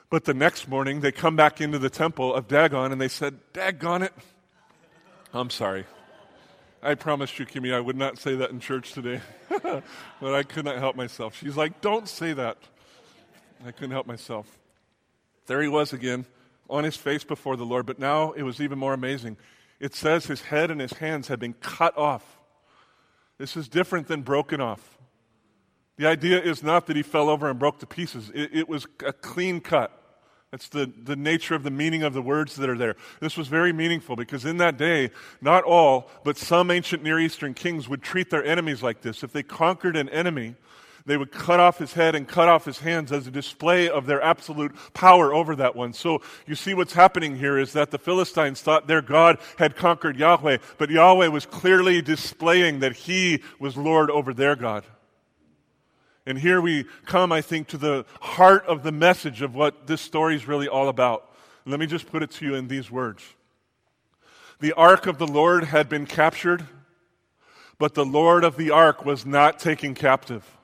But 0.08 0.24
the 0.24 0.34
next 0.34 0.68
morning, 0.68 1.00
they 1.00 1.10
come 1.10 1.34
back 1.34 1.60
into 1.60 1.78
the 1.78 1.90
temple 1.90 2.32
of 2.32 2.46
Dagon 2.46 2.92
and 2.92 3.00
they 3.00 3.08
said, 3.08 3.38
Dagon 3.52 4.02
it. 4.02 4.12
I'm 5.34 5.50
sorry. 5.50 5.84
I 6.82 6.94
promised 6.94 7.38
you, 7.40 7.46
Kimmy, 7.46 7.74
I 7.74 7.80
would 7.80 7.96
not 7.96 8.18
say 8.18 8.36
that 8.36 8.50
in 8.50 8.60
church 8.60 8.92
today. 8.92 9.20
but 9.48 9.82
I 10.22 10.44
could 10.44 10.64
not 10.64 10.78
help 10.78 10.94
myself. 10.94 11.36
She's 11.36 11.56
like, 11.56 11.80
don't 11.80 12.08
say 12.08 12.32
that. 12.34 12.58
I 13.66 13.72
couldn't 13.72 13.90
help 13.90 14.06
myself. 14.06 14.46
There 15.46 15.60
he 15.60 15.68
was 15.68 15.92
again 15.92 16.26
on 16.68 16.84
his 16.84 16.96
face 16.96 17.24
before 17.24 17.56
the 17.56 17.64
Lord, 17.64 17.86
but 17.86 17.98
now 17.98 18.32
it 18.32 18.42
was 18.42 18.60
even 18.60 18.78
more 18.78 18.94
amazing. 18.94 19.36
It 19.80 19.94
says 19.94 20.26
his 20.26 20.42
head 20.42 20.70
and 20.70 20.80
his 20.80 20.94
hands 20.94 21.28
had 21.28 21.38
been 21.38 21.54
cut 21.54 21.96
off. 21.96 22.38
This 23.38 23.56
is 23.56 23.68
different 23.68 24.08
than 24.08 24.22
broken 24.22 24.60
off. 24.60 24.98
The 25.98 26.06
idea 26.06 26.40
is 26.40 26.62
not 26.62 26.86
that 26.86 26.96
he 26.96 27.02
fell 27.02 27.28
over 27.28 27.48
and 27.48 27.58
broke 27.58 27.78
to 27.80 27.86
pieces, 27.86 28.30
it, 28.34 28.50
it 28.52 28.68
was 28.68 28.86
a 29.04 29.12
clean 29.12 29.60
cut. 29.60 29.92
That's 30.50 30.68
the, 30.68 30.90
the 31.02 31.16
nature 31.16 31.54
of 31.54 31.64
the 31.64 31.70
meaning 31.70 32.02
of 32.02 32.14
the 32.14 32.22
words 32.22 32.56
that 32.56 32.70
are 32.70 32.78
there. 32.78 32.96
This 33.20 33.36
was 33.36 33.48
very 33.48 33.72
meaningful 33.72 34.14
because 34.16 34.44
in 34.44 34.58
that 34.58 34.78
day, 34.78 35.10
not 35.40 35.64
all, 35.64 36.08
but 36.24 36.36
some 36.36 36.70
ancient 36.70 37.02
Near 37.02 37.18
Eastern 37.18 37.52
kings 37.52 37.88
would 37.88 38.02
treat 38.02 38.30
their 38.30 38.44
enemies 38.44 38.82
like 38.82 39.02
this. 39.02 39.22
If 39.22 39.32
they 39.32 39.42
conquered 39.42 39.96
an 39.96 40.08
enemy, 40.08 40.54
they 41.06 41.16
would 41.16 41.30
cut 41.30 41.60
off 41.60 41.78
his 41.78 41.92
head 41.92 42.14
and 42.14 42.26
cut 42.26 42.48
off 42.48 42.64
his 42.64 42.80
hands 42.80 43.12
as 43.12 43.26
a 43.26 43.30
display 43.30 43.88
of 43.88 44.06
their 44.06 44.20
absolute 44.20 44.74
power 44.92 45.32
over 45.32 45.56
that 45.56 45.76
one. 45.76 45.92
So 45.92 46.20
you 46.46 46.54
see 46.54 46.74
what's 46.74 46.92
happening 46.92 47.36
here 47.36 47.56
is 47.56 47.72
that 47.72 47.90
the 47.92 47.98
Philistines 47.98 48.60
thought 48.60 48.86
their 48.86 49.02
God 49.02 49.38
had 49.58 49.76
conquered 49.76 50.16
Yahweh, 50.16 50.58
but 50.78 50.90
Yahweh 50.90 51.28
was 51.28 51.46
clearly 51.46 52.02
displaying 52.02 52.80
that 52.80 52.96
he 52.96 53.42
was 53.58 53.76
Lord 53.76 54.10
over 54.10 54.34
their 54.34 54.56
God. 54.56 54.84
And 56.26 56.38
here 56.38 56.60
we 56.60 56.86
come, 57.04 57.30
I 57.30 57.40
think, 57.40 57.68
to 57.68 57.78
the 57.78 58.04
heart 58.20 58.66
of 58.66 58.82
the 58.82 58.90
message 58.90 59.42
of 59.42 59.54
what 59.54 59.86
this 59.86 60.00
story 60.00 60.34
is 60.34 60.48
really 60.48 60.66
all 60.66 60.88
about. 60.88 61.30
Let 61.64 61.78
me 61.78 61.86
just 61.86 62.10
put 62.10 62.24
it 62.24 62.32
to 62.32 62.44
you 62.44 62.54
in 62.56 62.66
these 62.66 62.90
words. 62.90 63.22
The 64.58 64.72
ark 64.72 65.06
of 65.06 65.18
the 65.18 65.26
Lord 65.26 65.64
had 65.64 65.88
been 65.88 66.06
captured 66.06 66.66
But 67.78 67.94
the 67.94 68.06
Lord 68.06 68.44
of 68.44 68.56
the 68.56 68.70
ark 68.70 69.04
was 69.04 69.26
not 69.26 69.58
taken 69.58 69.94
captive. 69.94 70.55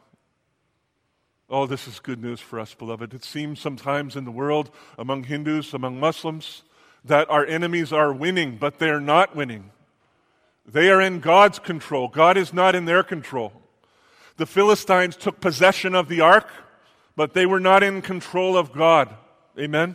Oh, 1.54 1.66
this 1.66 1.87
is 1.87 2.00
good 2.00 2.23
news 2.23 2.40
for 2.40 2.59
us, 2.59 2.73
beloved. 2.73 3.12
It 3.12 3.25
seems 3.25 3.61
sometimes 3.61 4.16
in 4.16 4.25
the 4.25 4.30
world, 4.30 4.71
among 4.97 5.25
Hindus, 5.25 5.75
among 5.75 6.00
Muslims, 6.00 6.62
that 7.04 7.28
our 7.28 7.44
enemies 7.44 7.92
are 7.92 8.11
winning, 8.11 8.56
but 8.56 8.78
they 8.78 8.88
are 8.88 9.02
not 9.02 9.37
winning. 9.37 9.71
They 10.64 10.88
are 10.88 11.02
in 11.02 11.21
God's 11.21 11.59
control. 11.59 12.09
God 12.09 12.38
is 12.38 12.54
not 12.54 12.75
in 12.75 12.87
their 12.87 13.02
control. 13.02 13.52
The 14.38 14.47
Philistines 14.47 15.14
took 15.14 15.42
possession 15.42 15.94
of 15.94 16.09
the 16.09 16.23
ark, 16.23 16.49
but 17.16 17.35
they 17.35 17.44
were 17.44 17.61
not 17.61 17.82
in 17.82 18.00
control 18.00 18.56
of 18.56 18.73
God. 18.73 19.14
Amen? 19.59 19.94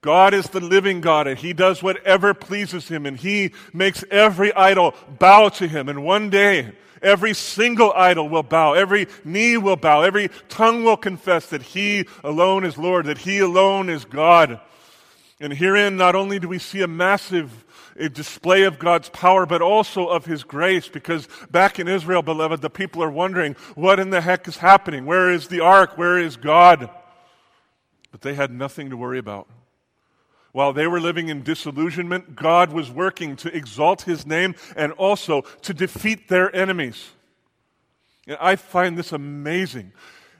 God 0.00 0.34
is 0.34 0.48
the 0.48 0.58
living 0.58 1.00
God, 1.00 1.28
and 1.28 1.38
He 1.38 1.52
does 1.52 1.80
whatever 1.80 2.34
pleases 2.34 2.88
Him, 2.88 3.06
and 3.06 3.16
He 3.16 3.52
makes 3.72 4.02
every 4.10 4.52
idol 4.54 4.96
bow 5.20 5.50
to 5.50 5.68
Him. 5.68 5.88
And 5.88 6.02
one 6.02 6.28
day, 6.28 6.72
every 7.04 7.34
single 7.34 7.92
idol 7.94 8.28
will 8.28 8.42
bow, 8.42 8.72
every 8.72 9.06
knee 9.24 9.56
will 9.56 9.76
bow, 9.76 10.02
every 10.02 10.30
tongue 10.48 10.82
will 10.82 10.96
confess 10.96 11.46
that 11.46 11.62
He 11.62 12.08
alone 12.24 12.64
is 12.64 12.76
Lord, 12.76 13.06
that 13.06 13.18
He 13.18 13.38
alone 13.38 13.88
is 13.88 14.04
God. 14.04 14.60
And 15.40 15.52
herein, 15.52 15.96
not 15.96 16.14
only 16.14 16.38
do 16.38 16.48
we 16.48 16.58
see 16.58 16.80
a 16.80 16.88
massive 16.88 17.64
a 17.96 18.08
display 18.08 18.64
of 18.64 18.78
God's 18.78 19.08
power, 19.08 19.46
but 19.46 19.62
also 19.62 20.08
of 20.08 20.26
His 20.26 20.44
grace. 20.44 20.88
Because 20.88 21.28
back 21.50 21.78
in 21.78 21.88
Israel, 21.88 22.22
beloved, 22.22 22.60
the 22.60 22.70
people 22.70 23.02
are 23.02 23.10
wondering, 23.10 23.54
what 23.74 24.00
in 24.00 24.10
the 24.10 24.20
heck 24.20 24.48
is 24.48 24.56
happening? 24.56 25.06
Where 25.06 25.30
is 25.30 25.48
the 25.48 25.60
ark? 25.60 25.96
Where 25.96 26.18
is 26.18 26.36
God? 26.36 26.90
But 28.10 28.22
they 28.22 28.34
had 28.34 28.50
nothing 28.50 28.90
to 28.90 28.96
worry 28.96 29.18
about. 29.18 29.48
While 30.54 30.72
they 30.72 30.86
were 30.86 31.00
living 31.00 31.30
in 31.30 31.42
disillusionment, 31.42 32.36
God 32.36 32.72
was 32.72 32.88
working 32.88 33.34
to 33.38 33.52
exalt 33.52 34.02
His 34.02 34.24
name 34.24 34.54
and 34.76 34.92
also 34.92 35.40
to 35.62 35.74
defeat 35.74 36.28
their 36.28 36.54
enemies. 36.54 37.10
And 38.28 38.38
I 38.40 38.54
find 38.54 38.96
this 38.96 39.10
amazing. 39.10 39.90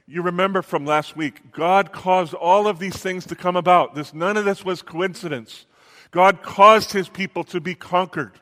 You 0.06 0.22
remember 0.22 0.62
from 0.62 0.86
last 0.86 1.16
week, 1.16 1.50
God 1.50 1.90
caused 1.90 2.32
all 2.32 2.68
of 2.68 2.78
these 2.78 2.96
things 2.96 3.26
to 3.26 3.34
come 3.34 3.56
about. 3.56 3.96
This, 3.96 4.14
none 4.14 4.36
of 4.36 4.44
this 4.44 4.64
was 4.64 4.82
coincidence. 4.82 5.66
God 6.12 6.42
caused 6.42 6.92
his 6.92 7.08
people 7.08 7.42
to 7.44 7.60
be 7.60 7.74
conquered. 7.74 8.38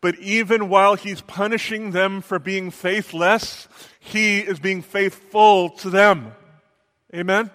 But 0.00 0.16
even 0.20 0.68
while 0.68 0.94
he's 0.94 1.22
punishing 1.22 1.90
them 1.90 2.20
for 2.20 2.38
being 2.38 2.70
faithless, 2.70 3.66
he 3.98 4.38
is 4.38 4.60
being 4.60 4.80
faithful 4.80 5.70
to 5.70 5.90
them. 5.90 6.36
Amen? 7.12 7.50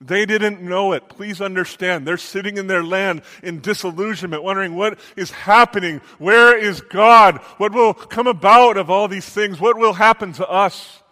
They 0.00 0.26
didn't 0.26 0.62
know 0.62 0.92
it. 0.92 1.08
Please 1.08 1.40
understand. 1.40 2.06
They're 2.06 2.16
sitting 2.16 2.56
in 2.56 2.68
their 2.68 2.84
land 2.84 3.22
in 3.42 3.60
disillusionment, 3.60 4.44
wondering 4.44 4.76
what 4.76 5.00
is 5.16 5.32
happening. 5.32 6.00
Where 6.18 6.56
is 6.56 6.80
God? 6.80 7.38
What 7.56 7.72
will 7.72 7.94
come 7.94 8.28
about 8.28 8.76
of 8.76 8.90
all 8.90 9.08
these 9.08 9.28
things? 9.28 9.60
What 9.60 9.76
will 9.76 9.94
happen 9.94 10.32
to 10.34 10.48
us? 10.48 11.02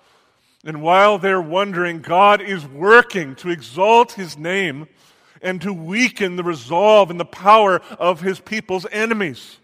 And 0.65 0.83
while 0.83 1.19
they're 1.19 1.43
wondering, 1.43 2.01
God 2.01 2.41
is 2.41 2.65
working 2.65 3.35
to 3.37 3.51
exalt 3.51 4.13
his 4.13 4.39
name 4.39 4.87
and 5.43 5.61
to 5.63 5.73
weaken 5.73 6.37
the 6.37 6.45
resolve 6.45 7.11
and 7.11 7.19
the 7.19 7.25
power 7.25 7.81
of 7.99 8.21
his 8.21 8.39
people's 8.39 8.87
enemies. 8.93 9.59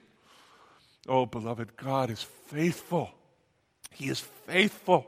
Oh, 1.08 1.26
beloved, 1.26 1.76
God 1.76 2.10
is 2.10 2.22
faithful. 2.22 3.10
He 3.90 4.08
is 4.08 4.20
faithful. 4.20 5.06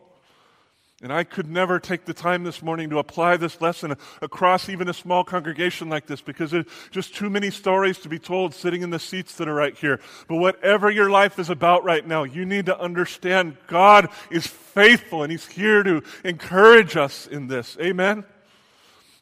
And 1.04 1.12
I 1.12 1.22
could 1.22 1.50
never 1.50 1.78
take 1.78 2.06
the 2.06 2.14
time 2.14 2.44
this 2.44 2.62
morning 2.62 2.88
to 2.88 2.98
apply 2.98 3.36
this 3.36 3.60
lesson 3.60 3.94
across 4.22 4.70
even 4.70 4.88
a 4.88 4.94
small 4.94 5.22
congregation 5.22 5.90
like 5.90 6.06
this 6.06 6.22
because 6.22 6.50
there's 6.50 6.64
just 6.92 7.14
too 7.14 7.28
many 7.28 7.50
stories 7.50 7.98
to 7.98 8.08
be 8.08 8.18
told 8.18 8.54
sitting 8.54 8.80
in 8.80 8.88
the 8.88 8.98
seats 8.98 9.34
that 9.34 9.46
are 9.46 9.54
right 9.54 9.76
here. 9.76 10.00
But 10.28 10.36
whatever 10.36 10.90
your 10.90 11.10
life 11.10 11.38
is 11.38 11.50
about 11.50 11.84
right 11.84 12.06
now, 12.06 12.24
you 12.24 12.46
need 12.46 12.64
to 12.66 12.80
understand 12.80 13.58
God 13.66 14.08
is 14.30 14.46
faithful 14.46 15.22
and 15.22 15.30
He's 15.30 15.46
here 15.46 15.82
to 15.82 16.02
encourage 16.24 16.96
us 16.96 17.26
in 17.26 17.48
this. 17.48 17.76
Amen? 17.78 18.24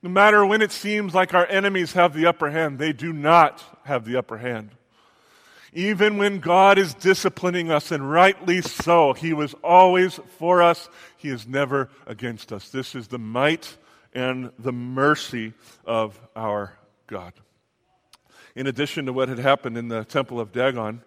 No 0.05 0.11
matter 0.11 0.47
when 0.47 0.63
it 0.63 0.71
seems 0.71 1.17
like 1.17 1.35
our 1.35 1.47
enemies 1.47 1.95
have 1.95 2.15
the 2.15 2.27
upper 2.27 2.53
hand, 2.53 2.79
they 2.79 2.93
do 2.93 3.13
not 3.13 3.61
have 3.87 4.05
the 4.05 4.17
upper 4.19 4.39
hand. 4.39 4.71
Even 5.73 6.19
when 6.19 6.39
God 6.39 6.77
is 6.77 6.93
disciplining 6.93 7.71
us, 7.71 7.91
and 7.91 8.11
rightly 8.11 8.61
so, 8.61 9.15
He 9.15 9.33
was 9.33 9.55
always 9.65 10.21
for 10.39 10.63
us. 10.63 10.91
He 11.17 11.29
is 11.29 11.47
never 11.47 11.89
against 12.07 12.53
us. 12.53 12.69
This 12.69 12.95
is 12.95 13.09
the 13.09 13.19
might 13.19 13.77
and 14.13 14.53
the 14.59 14.73
mercy 14.73 15.55
of 15.87 16.21
our 16.37 16.75
God. 17.07 17.33
In 18.55 18.67
addition 18.67 19.07
to 19.07 19.15
what 19.15 19.31
had 19.31 19.39
happened 19.39 19.79
in 19.79 19.89
the 19.89 20.05
temple 20.05 20.39
of 20.39 20.53
Dagon, 20.53 21.03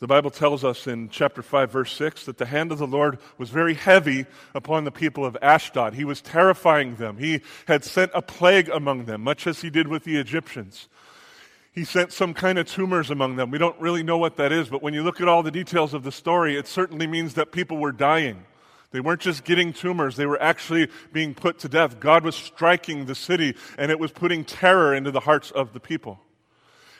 the 0.00 0.06
Bible 0.06 0.30
tells 0.30 0.64
us 0.64 0.86
in 0.86 1.08
chapter 1.08 1.40
5, 1.40 1.72
verse 1.72 1.92
6, 1.92 2.26
that 2.26 2.36
the 2.36 2.44
hand 2.44 2.72
of 2.72 2.78
the 2.78 2.86
Lord 2.86 3.18
was 3.38 3.48
very 3.48 3.72
heavy 3.72 4.26
upon 4.54 4.84
the 4.84 4.90
people 4.90 5.24
of 5.24 5.34
Ashdod. 5.40 5.94
He 5.94 6.04
was 6.04 6.20
terrifying 6.20 6.96
them. 6.96 7.16
He 7.16 7.40
had 7.66 7.84
sent 7.84 8.10
a 8.12 8.20
plague 8.20 8.68
among 8.68 9.06
them, 9.06 9.22
much 9.22 9.46
as 9.46 9.62
he 9.62 9.70
did 9.70 9.88
with 9.88 10.04
the 10.04 10.18
Egyptians. 10.18 10.88
He 11.74 11.84
sent 11.84 12.12
some 12.12 12.34
kind 12.34 12.56
of 12.56 12.68
tumors 12.68 13.10
among 13.10 13.34
them. 13.34 13.50
We 13.50 13.58
don't 13.58 13.78
really 13.80 14.04
know 14.04 14.16
what 14.16 14.36
that 14.36 14.52
is, 14.52 14.68
but 14.68 14.80
when 14.80 14.94
you 14.94 15.02
look 15.02 15.20
at 15.20 15.26
all 15.26 15.42
the 15.42 15.50
details 15.50 15.92
of 15.92 16.04
the 16.04 16.12
story, 16.12 16.56
it 16.56 16.68
certainly 16.68 17.08
means 17.08 17.34
that 17.34 17.50
people 17.50 17.78
were 17.78 17.90
dying. 17.90 18.44
They 18.92 19.00
weren't 19.00 19.20
just 19.20 19.42
getting 19.42 19.72
tumors, 19.72 20.14
they 20.14 20.26
were 20.26 20.40
actually 20.40 20.88
being 21.12 21.34
put 21.34 21.58
to 21.60 21.68
death. 21.68 21.98
God 21.98 22.24
was 22.24 22.36
striking 22.36 23.06
the 23.06 23.14
city, 23.16 23.56
and 23.76 23.90
it 23.90 23.98
was 23.98 24.12
putting 24.12 24.44
terror 24.44 24.94
into 24.94 25.10
the 25.10 25.18
hearts 25.18 25.50
of 25.50 25.72
the 25.72 25.80
people. 25.80 26.20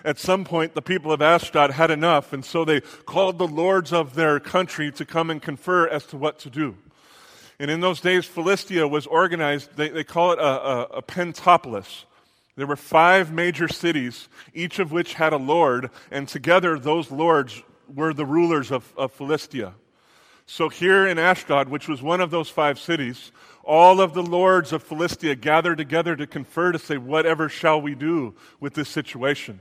At 0.04 0.18
some 0.18 0.44
point, 0.44 0.74
the 0.74 0.82
people 0.82 1.12
of 1.12 1.22
Ashdod 1.22 1.70
had 1.70 1.92
enough, 1.92 2.32
and 2.32 2.44
so 2.44 2.64
they 2.64 2.80
called 2.80 3.38
the 3.38 3.46
lords 3.46 3.92
of 3.92 4.16
their 4.16 4.40
country 4.40 4.90
to 4.90 5.06
come 5.06 5.30
and 5.30 5.40
confer 5.40 5.86
as 5.86 6.04
to 6.06 6.16
what 6.16 6.40
to 6.40 6.50
do. 6.50 6.76
And 7.60 7.70
in 7.70 7.78
those 7.80 8.00
days, 8.00 8.24
Philistia 8.24 8.88
was 8.88 9.06
organized, 9.06 9.76
they, 9.76 9.88
they 9.88 10.02
call 10.02 10.32
it 10.32 10.40
a, 10.40 10.42
a, 10.42 10.82
a 10.96 11.02
pentapolis. 11.02 12.06
There 12.56 12.66
were 12.66 12.76
five 12.76 13.32
major 13.32 13.66
cities, 13.68 14.28
each 14.52 14.78
of 14.78 14.92
which 14.92 15.14
had 15.14 15.32
a 15.32 15.38
lord, 15.38 15.90
and 16.10 16.28
together 16.28 16.78
those 16.78 17.10
lords 17.10 17.62
were 17.92 18.14
the 18.14 18.26
rulers 18.26 18.70
of, 18.70 18.92
of 18.96 19.12
Philistia. 19.12 19.74
So 20.46 20.68
here 20.68 21.06
in 21.06 21.18
Ashdod, 21.18 21.68
which 21.68 21.88
was 21.88 22.02
one 22.02 22.20
of 22.20 22.30
those 22.30 22.50
five 22.50 22.78
cities, 22.78 23.32
all 23.64 24.00
of 24.00 24.14
the 24.14 24.22
lords 24.22 24.72
of 24.72 24.82
Philistia 24.82 25.34
gathered 25.34 25.78
together 25.78 26.14
to 26.16 26.26
confer 26.26 26.70
to 26.70 26.78
say, 26.78 26.98
whatever 26.98 27.48
shall 27.48 27.80
we 27.80 27.94
do 27.94 28.34
with 28.60 28.74
this 28.74 28.88
situation? 28.88 29.58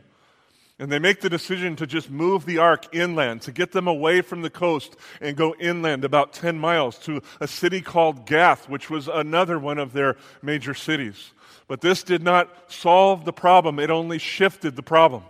And 0.79 0.91
they 0.91 0.99
make 0.99 1.21
the 1.21 1.29
decision 1.29 1.75
to 1.75 1.87
just 1.87 2.09
move 2.09 2.45
the 2.45 2.57
ark 2.57 2.93
inland, 2.93 3.43
to 3.43 3.51
get 3.51 3.71
them 3.71 3.87
away 3.87 4.21
from 4.21 4.41
the 4.41 4.49
coast 4.49 4.95
and 5.21 5.37
go 5.37 5.55
inland 5.59 6.03
about 6.03 6.33
10 6.33 6.57
miles 6.57 6.97
to 6.99 7.21
a 7.39 7.47
city 7.47 7.79
called 7.79 8.25
Gath, 8.25 8.67
which 8.67 8.89
was 8.89 9.07
another 9.07 9.59
one 9.59 9.77
of 9.77 9.93
their 9.93 10.17
major 10.41 10.73
cities. 10.73 11.31
But 11.67 11.81
this 11.81 12.03
did 12.03 12.23
not 12.23 12.71
solve 12.71 13.23
the 13.23 13.33
problem, 13.33 13.79
it 13.79 13.91
only 13.91 14.17
shifted 14.17 14.75
the 14.75 14.83
problem. 14.83 15.23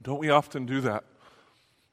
Don't 0.00 0.18
we 0.18 0.30
often 0.30 0.66
do 0.66 0.80
that? 0.80 1.04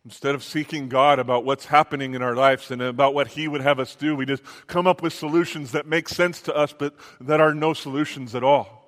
Instead 0.05 0.34
of 0.34 0.43
seeking 0.43 0.88
God 0.88 1.19
about 1.19 1.43
what's 1.43 1.65
happening 1.65 2.15
in 2.15 2.22
our 2.22 2.36
lives 2.36 2.72
and 2.72 2.81
about 2.81 3.13
what 3.13 3.27
He 3.27 3.48
would 3.48 3.62
have 3.62 3.79
us 3.79 3.96
do, 3.96 4.15
we 4.15 4.25
just 4.25 4.43
come 4.65 4.88
up 4.88 5.03
with 5.03 5.13
solutions 5.13 5.74
that 5.74 5.86
make 5.86 6.08
sense 6.08 6.41
to 6.43 6.55
us, 6.55 6.74
but 6.74 6.96
that 7.19 7.41
are 7.41 7.53
no 7.53 7.74
solutions 7.74 8.34
at 8.34 8.43
all. 8.43 8.78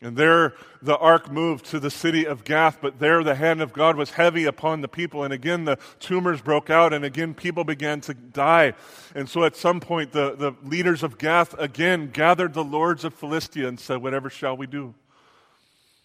And 0.00 0.16
there 0.16 0.54
the 0.80 0.96
ark 0.96 1.30
moved 1.30 1.66
to 1.66 1.80
the 1.80 1.90
city 1.90 2.24
of 2.24 2.44
Gath, 2.44 2.78
but 2.80 3.00
there 3.00 3.24
the 3.24 3.34
hand 3.34 3.60
of 3.60 3.72
God 3.72 3.96
was 3.96 4.10
heavy 4.10 4.44
upon 4.44 4.80
the 4.80 4.88
people. 4.88 5.24
And 5.24 5.32
again 5.32 5.64
the 5.64 5.76
tumors 5.98 6.40
broke 6.40 6.70
out, 6.70 6.92
and 6.92 7.04
again 7.04 7.34
people 7.34 7.64
began 7.64 8.00
to 8.02 8.14
die. 8.14 8.74
And 9.16 9.28
so 9.28 9.42
at 9.42 9.56
some 9.56 9.80
point 9.80 10.12
the, 10.12 10.36
the 10.36 10.54
leaders 10.62 11.02
of 11.02 11.18
Gath 11.18 11.58
again 11.58 12.10
gathered 12.12 12.54
the 12.54 12.62
lords 12.62 13.02
of 13.02 13.12
Philistia 13.12 13.66
and 13.66 13.80
said, 13.80 14.00
Whatever 14.00 14.30
shall 14.30 14.56
we 14.56 14.68
do? 14.68 14.94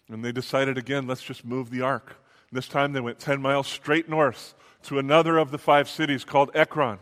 And 0.08 0.24
they 0.24 0.32
decided 0.32 0.76
again, 0.76 1.06
let's 1.06 1.22
just 1.22 1.44
move 1.44 1.70
the 1.70 1.80
ark. 1.80 2.16
This 2.52 2.68
time 2.68 2.92
they 2.92 3.00
went 3.00 3.18
10 3.18 3.40
miles 3.40 3.66
straight 3.66 4.08
north 4.08 4.54
to 4.84 4.98
another 4.98 5.38
of 5.38 5.50
the 5.50 5.58
five 5.58 5.88
cities 5.88 6.24
called 6.24 6.50
Ekron. 6.54 6.98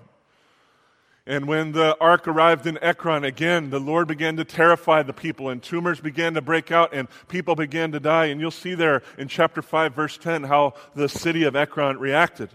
And 1.26 1.46
when 1.46 1.70
the 1.70 1.96
ark 2.00 2.26
arrived 2.26 2.66
in 2.66 2.82
Ekron 2.82 3.24
again, 3.24 3.70
the 3.70 3.78
Lord 3.78 4.08
began 4.08 4.36
to 4.38 4.44
terrify 4.44 5.02
the 5.02 5.12
people, 5.12 5.48
and 5.50 5.62
tumors 5.62 6.00
began 6.00 6.34
to 6.34 6.40
break 6.40 6.72
out, 6.72 6.92
and 6.92 7.06
people 7.28 7.54
began 7.54 7.92
to 7.92 8.00
die. 8.00 8.26
And 8.26 8.40
you'll 8.40 8.50
see 8.50 8.74
there 8.74 9.02
in 9.16 9.28
chapter 9.28 9.62
5, 9.62 9.94
verse 9.94 10.18
10, 10.18 10.44
how 10.44 10.74
the 10.94 11.08
city 11.08 11.44
of 11.44 11.54
Ekron 11.54 11.98
reacted. 11.98 12.50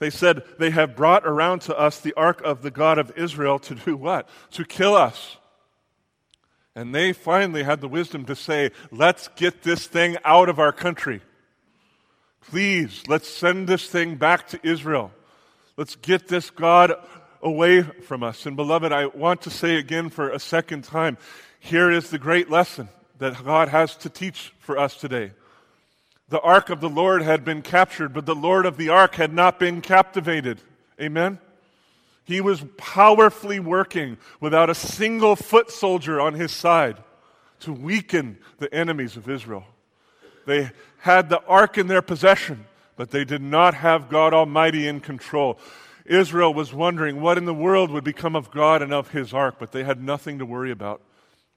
They 0.00 0.10
said, 0.10 0.42
They 0.58 0.70
have 0.70 0.96
brought 0.96 1.24
around 1.24 1.60
to 1.62 1.78
us 1.78 2.00
the 2.00 2.14
ark 2.14 2.42
of 2.44 2.62
the 2.62 2.72
God 2.72 2.98
of 2.98 3.16
Israel 3.16 3.60
to 3.60 3.76
do 3.76 3.96
what? 3.96 4.28
To 4.52 4.64
kill 4.64 4.96
us. 4.96 5.36
And 6.74 6.92
they 6.92 7.12
finally 7.12 7.62
had 7.62 7.80
the 7.80 7.88
wisdom 7.88 8.24
to 8.24 8.34
say, 8.34 8.72
Let's 8.90 9.28
get 9.36 9.62
this 9.62 9.86
thing 9.86 10.16
out 10.24 10.48
of 10.48 10.58
our 10.58 10.72
country. 10.72 11.22
Please, 12.40 13.04
let's 13.06 13.28
send 13.28 13.68
this 13.68 13.88
thing 13.88 14.16
back 14.16 14.48
to 14.48 14.58
Israel. 14.66 15.12
Let's 15.76 15.94
get 15.94 16.26
this 16.26 16.50
God 16.50 16.94
away 17.42 17.82
from 17.82 18.22
us. 18.22 18.46
And 18.46 18.56
beloved, 18.56 18.92
I 18.92 19.06
want 19.06 19.42
to 19.42 19.50
say 19.50 19.76
again 19.76 20.10
for 20.10 20.30
a 20.30 20.38
second 20.38 20.84
time 20.84 21.18
here 21.58 21.90
is 21.90 22.10
the 22.10 22.18
great 22.18 22.50
lesson 22.50 22.88
that 23.18 23.44
God 23.44 23.68
has 23.68 23.96
to 23.98 24.08
teach 24.08 24.52
for 24.58 24.76
us 24.76 24.96
today. 24.96 25.32
The 26.28 26.40
ark 26.40 26.70
of 26.70 26.80
the 26.80 26.88
Lord 26.88 27.22
had 27.22 27.44
been 27.44 27.62
captured, 27.62 28.12
but 28.12 28.26
the 28.26 28.34
Lord 28.34 28.66
of 28.66 28.76
the 28.76 28.88
ark 28.88 29.14
had 29.14 29.32
not 29.32 29.60
been 29.60 29.80
captivated. 29.80 30.60
Amen? 31.00 31.38
He 32.24 32.40
was 32.40 32.64
powerfully 32.76 33.60
working 33.60 34.18
without 34.40 34.70
a 34.70 34.74
single 34.74 35.36
foot 35.36 35.70
soldier 35.70 36.20
on 36.20 36.34
his 36.34 36.50
side 36.50 36.96
to 37.60 37.72
weaken 37.72 38.38
the 38.58 38.72
enemies 38.74 39.16
of 39.16 39.28
Israel. 39.28 39.64
They 40.46 40.70
had 40.98 41.28
the 41.28 41.42
ark 41.44 41.78
in 41.78 41.86
their 41.86 42.02
possession, 42.02 42.66
but 42.96 43.10
they 43.10 43.24
did 43.24 43.42
not 43.42 43.74
have 43.74 44.08
God 44.08 44.34
Almighty 44.34 44.88
in 44.88 45.00
control. 45.00 45.58
Israel 46.12 46.52
was 46.52 46.74
wondering 46.74 47.20
what 47.20 47.38
in 47.38 47.46
the 47.46 47.54
world 47.54 47.90
would 47.90 48.04
become 48.04 48.36
of 48.36 48.50
God 48.50 48.82
and 48.82 48.92
of 48.92 49.10
his 49.10 49.32
ark, 49.32 49.56
but 49.58 49.72
they 49.72 49.84
had 49.84 50.02
nothing 50.02 50.38
to 50.38 50.46
worry 50.46 50.70
about 50.70 51.00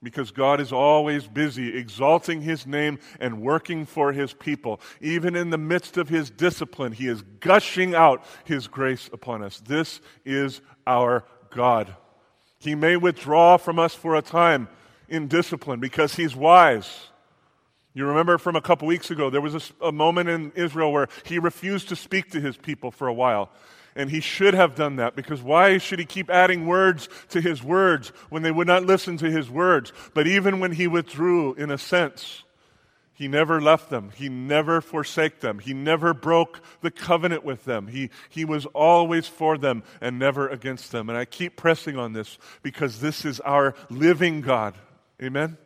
because 0.01 0.31
God 0.31 0.61
is 0.61 0.71
always 0.71 1.27
busy 1.27 1.75
exalting 1.75 2.41
his 2.41 2.67
name 2.67 2.99
and 3.19 3.41
working 3.41 3.85
for 3.85 4.13
his 4.13 4.33
people. 4.33 4.79
Even 5.01 5.35
in 5.35 5.49
the 5.49 5.57
midst 5.57 5.97
of 5.97 6.09
his 6.09 6.29
discipline, 6.29 6.91
he 6.91 7.07
is 7.07 7.23
gushing 7.39 7.95
out 7.95 8.23
his 8.45 8.67
grace 8.67 9.09
upon 9.11 9.43
us. 9.43 9.59
This 9.59 9.99
is 10.23 10.61
our 10.85 11.25
God. 11.49 11.95
He 12.59 12.75
may 12.75 12.97
withdraw 12.97 13.57
from 13.57 13.79
us 13.79 13.93
for 13.93 14.15
a 14.15 14.21
time 14.21 14.69
in 15.09 15.27
discipline 15.27 15.79
because 15.79 16.15
he's 16.15 16.35
wise. 16.35 17.07
You 17.93 18.05
remember 18.05 18.37
from 18.37 18.55
a 18.55 18.61
couple 18.61 18.87
weeks 18.87 19.09
ago, 19.09 19.29
there 19.29 19.41
was 19.41 19.71
a, 19.81 19.87
a, 19.87 19.91
moment 19.91 20.29
in 20.29 20.51
Israel 20.55 20.91
where 20.91 21.07
he 21.23 21.39
refused 21.39 21.89
to 21.89 21.95
speak 21.95 22.31
to 22.31 22.41
his 22.41 22.57
people 22.57 22.91
for 22.91 23.07
a 23.07 23.13
while. 23.13 23.49
And 23.95 24.09
he 24.09 24.19
should 24.19 24.53
have 24.53 24.75
done 24.75 24.97
that 24.97 25.15
because 25.15 25.41
why 25.41 25.77
should 25.77 25.99
he 25.99 26.05
keep 26.05 26.29
adding 26.29 26.67
words 26.67 27.07
to 27.29 27.39
his 27.39 27.63
words 27.63 28.09
when 28.29 28.41
they 28.41 28.51
would 28.51 28.67
not 28.67 28.83
listen 28.83 29.17
to 29.17 29.31
his 29.31 29.49
words? 29.49 29.93
But 30.13 30.27
even 30.27 30.59
when 30.59 30.73
he 30.73 30.87
withdrew, 30.87 31.53
in 31.53 31.71
a 31.71 31.77
sense, 31.77 32.43
he 33.13 33.29
never 33.29 33.61
left 33.61 33.89
them. 33.89 34.11
He 34.13 34.27
never 34.27 34.81
forsake 34.81 35.39
them. 35.39 35.59
He 35.59 35.73
never 35.73 36.13
broke 36.13 36.59
the 36.81 36.91
covenant 36.91 37.45
with 37.45 37.63
them. 37.63 37.87
He, 37.87 38.09
he 38.27 38.43
was 38.43 38.65
always 38.67 39.25
for 39.25 39.57
them 39.57 39.83
and 40.01 40.19
never 40.19 40.49
against 40.49 40.91
them. 40.91 41.07
And 41.07 41.17
I 41.17 41.23
keep 41.23 41.55
pressing 41.55 41.97
on 41.97 42.11
this 42.11 42.37
because 42.61 42.99
this 42.99 43.23
is 43.23 43.39
our 43.39 43.73
living 43.89 44.41
God. 44.41 44.75
Amen? 45.23 45.57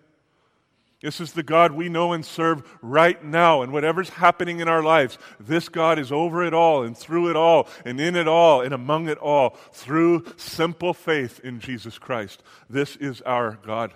This 1.01 1.22
is 1.22 1.32
the 1.32 1.44
God 1.44 1.72
we 1.72 1.88
know 1.88 2.12
and 2.12 2.25
serve 2.25 2.77
right 2.82 3.24
now. 3.24 3.62
And 3.62 3.72
whatever's 3.72 4.10
happening 4.10 4.60
in 4.60 4.68
our 4.68 4.84
lives, 4.84 5.18
this 5.39 5.70
God 5.70 5.98
is 5.98 6.12
over 6.12 6.44
it 6.44 6.53
all 6.53 6.84
and 6.84 6.98
through 6.98 7.29
it 7.29 7.38
all 7.38 7.70
and 7.86 8.01
in 8.01 8.18
it 8.18 8.27
all 8.27 8.62
and 8.62 8.74
among 8.74 9.08
it 9.08 9.18
all 9.18 9.51
through 9.72 10.25
simple 10.36 10.94
faith 10.94 11.39
in 11.41 11.62
Jesus 11.62 11.98
Christ. 11.98 12.44
This 12.70 12.98
is 12.98 13.22
our 13.22 13.58
God. 13.65 13.94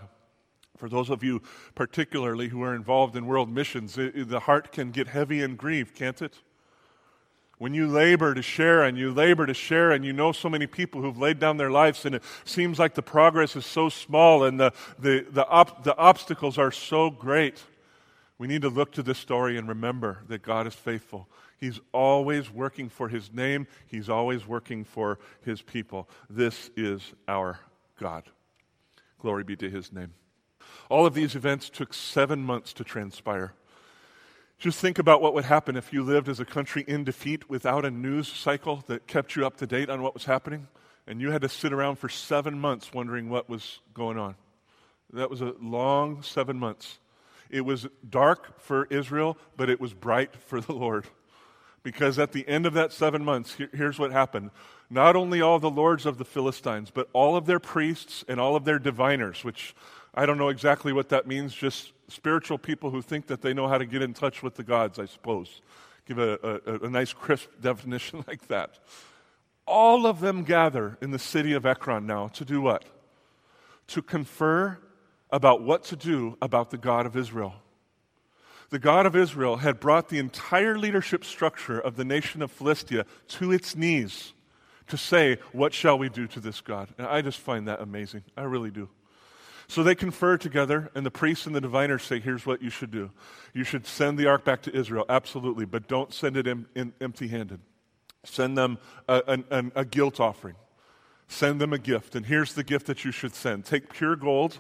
For 0.78 0.88
those 0.88 1.10
of 1.10 1.24
you, 1.24 1.42
particularly 1.76 2.50
who 2.50 2.64
are 2.64 2.76
involved 2.76 3.16
in 3.16 3.26
world 3.26 3.50
missions, 3.50 3.96
the 3.96 4.42
heart 4.42 4.72
can 4.72 4.92
get 4.92 5.08
heavy 5.08 5.42
and 5.42 5.58
grieve, 5.58 5.94
can't 5.94 6.22
it? 6.22 6.40
When 7.64 7.74
you 7.74 7.88
labor 7.88 8.34
to 8.34 8.42
share 8.42 8.84
and 8.84 8.98
you 8.98 9.14
labor 9.14 9.46
to 9.46 9.54
share, 9.54 9.92
and 9.92 10.04
you 10.04 10.12
know 10.12 10.34
so 10.34 10.50
many 10.50 10.68
people 10.68 11.02
who've 11.02 11.18
laid 11.18 11.40
down 11.40 11.56
their 11.56 11.72
lives, 11.72 12.04
and 12.04 12.14
it 12.14 12.24
seems 12.44 12.78
like 12.78 12.94
the 12.94 13.02
progress 13.02 13.56
is 13.56 13.66
so 13.66 13.88
small 13.88 14.44
and 14.44 14.60
the, 14.60 14.74
the, 15.00 15.26
the, 15.32 15.48
op- 15.48 15.86
the 15.86 15.96
obstacles 15.96 16.58
are 16.58 16.74
so 16.74 17.10
great, 17.10 17.64
we 18.38 18.48
need 18.48 18.64
to 18.64 18.70
look 18.70 18.92
to 18.92 19.02
this 19.02 19.18
story 19.18 19.58
and 19.58 19.70
remember 19.70 20.24
that 20.28 20.42
God 20.42 20.68
is 20.68 20.74
faithful. 20.74 21.30
He's 21.58 21.80
always 21.94 22.52
working 22.52 22.90
for 22.90 23.08
His 23.08 23.32
name, 23.32 23.68
He's 23.88 24.10
always 24.10 24.46
working 24.46 24.84
for 24.84 25.18
His 25.46 25.62
people. 25.62 26.10
This 26.30 26.70
is 26.76 27.14
our 27.30 27.62
God. 27.98 28.26
Glory 29.20 29.46
be 29.46 29.56
to 29.56 29.70
His 29.70 29.94
name. 29.94 30.12
All 30.90 31.06
of 31.06 31.14
these 31.14 31.34
events 31.34 31.70
took 31.70 31.94
seven 31.94 32.44
months 32.44 32.74
to 32.74 32.84
transpire. 32.84 33.54
Just 34.64 34.80
think 34.80 34.98
about 34.98 35.22
what 35.22 35.34
would 35.34 35.44
happen 35.44 35.76
if 35.76 35.92
you 35.92 36.04
lived 36.04 36.30
as 36.30 36.40
a 36.40 36.46
country 36.46 36.86
in 36.88 37.04
defeat 37.04 37.50
without 37.50 37.84
a 37.84 37.92
news 37.92 38.30
cycle 38.30 38.82
that 38.88 39.08
kept 39.08 39.36
you 39.36 39.46
up 39.46 39.58
to 39.58 39.68
date 39.68 39.90
on 39.90 40.02
what 40.02 40.14
was 40.14 40.24
happening, 40.24 40.70
and 41.06 41.20
you 41.20 41.32
had 41.32 41.42
to 41.42 41.50
sit 41.50 41.74
around 41.74 41.98
for 41.98 42.08
seven 42.08 42.58
months 42.58 42.94
wondering 42.94 43.30
what 43.30 43.50
was 43.50 43.82
going 43.94 44.18
on. 44.18 44.36
That 45.12 45.30
was 45.30 45.42
a 45.42 45.54
long 45.60 46.22
seven 46.24 46.58
months. 46.58 47.00
It 47.50 47.66
was 47.66 47.88
dark 48.10 48.58
for 48.62 48.86
Israel, 48.86 49.38
but 49.58 49.70
it 49.70 49.82
was 49.82 49.94
bright 49.94 50.34
for 50.34 50.62
the 50.62 50.72
Lord. 50.72 51.08
Because 51.84 52.18
at 52.18 52.32
the 52.32 52.48
end 52.48 52.66
of 52.66 52.72
that 52.72 52.94
seven 52.94 53.26
months, 53.26 53.58
here's 53.74 54.00
what 54.00 54.14
happened. 54.14 54.50
Not 54.90 55.18
only 55.18 55.42
all 55.42 55.60
the 55.60 55.70
lords 55.70 56.06
of 56.06 56.18
the 56.18 56.24
Philistines, 56.24 56.90
but 56.90 57.10
all 57.12 57.36
of 57.36 57.48
their 57.48 57.60
priests 57.60 58.24
and 58.30 58.40
all 58.40 58.56
of 58.56 58.64
their 58.64 58.80
diviners, 58.80 59.44
which 59.44 59.76
I 60.16 60.26
don't 60.26 60.38
know 60.38 60.48
exactly 60.48 60.94
what 60.94 61.10
that 61.10 61.28
means, 61.28 61.54
just 61.54 61.92
spiritual 62.14 62.58
people 62.58 62.92
who 62.92 63.02
think 63.02 63.28
that 63.28 63.42
they 63.42 63.54
know 63.54 63.68
how 63.68 63.78
to 63.78 63.86
get 63.86 64.02
in 64.02 64.14
touch 64.14 64.44
with 64.44 64.56
the 64.56 64.64
gods, 64.64 65.00
I 65.00 65.06
suppose. 65.06 65.62
Give 66.06 66.20
a, 66.20 66.62
a, 66.66 66.86
a 66.86 66.90
nice, 66.90 67.14
crisp 67.14 67.50
definition 67.62 68.24
like 68.28 68.48
that. 68.48 68.80
All 69.66 70.06
of 70.06 70.20
them 70.20 70.44
gather 70.44 70.98
in 71.02 71.12
the 71.12 71.20
city 71.20 71.54
of 71.54 71.66
Ekron 71.66 72.06
now 72.06 72.28
to 72.30 72.46
do 72.46 72.62
what? 72.62 72.86
To 73.88 74.02
confer 74.02 74.78
about 75.32 75.64
what 75.64 75.84
to 75.86 75.96
do 75.96 76.38
about 76.42 76.70
the 76.70 76.78
God 76.78 77.06
of 77.06 77.16
Israel. 77.16 77.56
The 78.70 78.80
God 78.80 79.06
of 79.06 79.16
Israel 79.16 79.58
had 79.58 79.80
brought 79.80 80.10
the 80.10 80.20
entire 80.20 80.78
leadership 80.78 81.24
structure 81.24 81.80
of 81.80 81.96
the 81.96 82.06
nation 82.06 82.42
of 82.42 82.52
Philistia 82.52 83.06
to 83.30 83.52
its 83.52 83.76
knees 83.76 84.34
to 84.88 84.98
say, 84.98 85.38
What 85.52 85.74
shall 85.74 85.98
we 85.98 86.10
do 86.10 86.28
to 86.28 86.40
this 86.40 86.60
God? 86.60 86.90
And 86.98 87.08
I 87.08 87.22
just 87.22 87.40
find 87.40 87.68
that 87.68 87.82
amazing. 87.82 88.24
I 88.36 88.44
really 88.44 88.72
do. 88.72 88.90
So 89.68 89.84
they 89.84 89.96
confer 89.96 90.38
together, 90.38 90.92
and 90.96 91.06
the 91.06 91.12
priests 91.12 91.46
and 91.46 91.56
the 91.56 91.62
diviners 91.62 92.04
say, 92.04 92.20
Here's 92.20 92.46
what 92.46 92.62
you 92.62 92.70
should 92.70 92.92
do. 92.92 93.12
You 93.54 93.64
should 93.64 93.86
send 93.86 94.18
the 94.18 94.28
ark 94.28 94.44
back 94.44 94.62
to 94.64 94.76
Israel, 94.76 95.06
absolutely, 95.10 95.66
but 95.66 95.88
don't 95.88 96.14
send 96.14 96.38
it 96.38 96.48
in, 96.48 96.66
in, 96.76 96.94
empty 97.02 97.28
handed. 97.28 97.60
Send 98.24 98.58
them 98.58 98.78
a, 99.08 99.44
a, 99.52 99.64
a 99.76 99.86
guilt 99.86 100.20
offering. 100.20 100.56
Send 101.28 101.60
them 101.60 101.74
a 101.74 101.80
gift. 101.80 102.16
And 102.16 102.26
here's 102.26 102.54
the 102.54 102.64
gift 102.64 102.88
that 102.88 103.04
you 103.04 103.12
should 103.12 103.36
send 103.36 103.66
take 103.66 103.92
pure 103.92 104.16
gold 104.16 104.60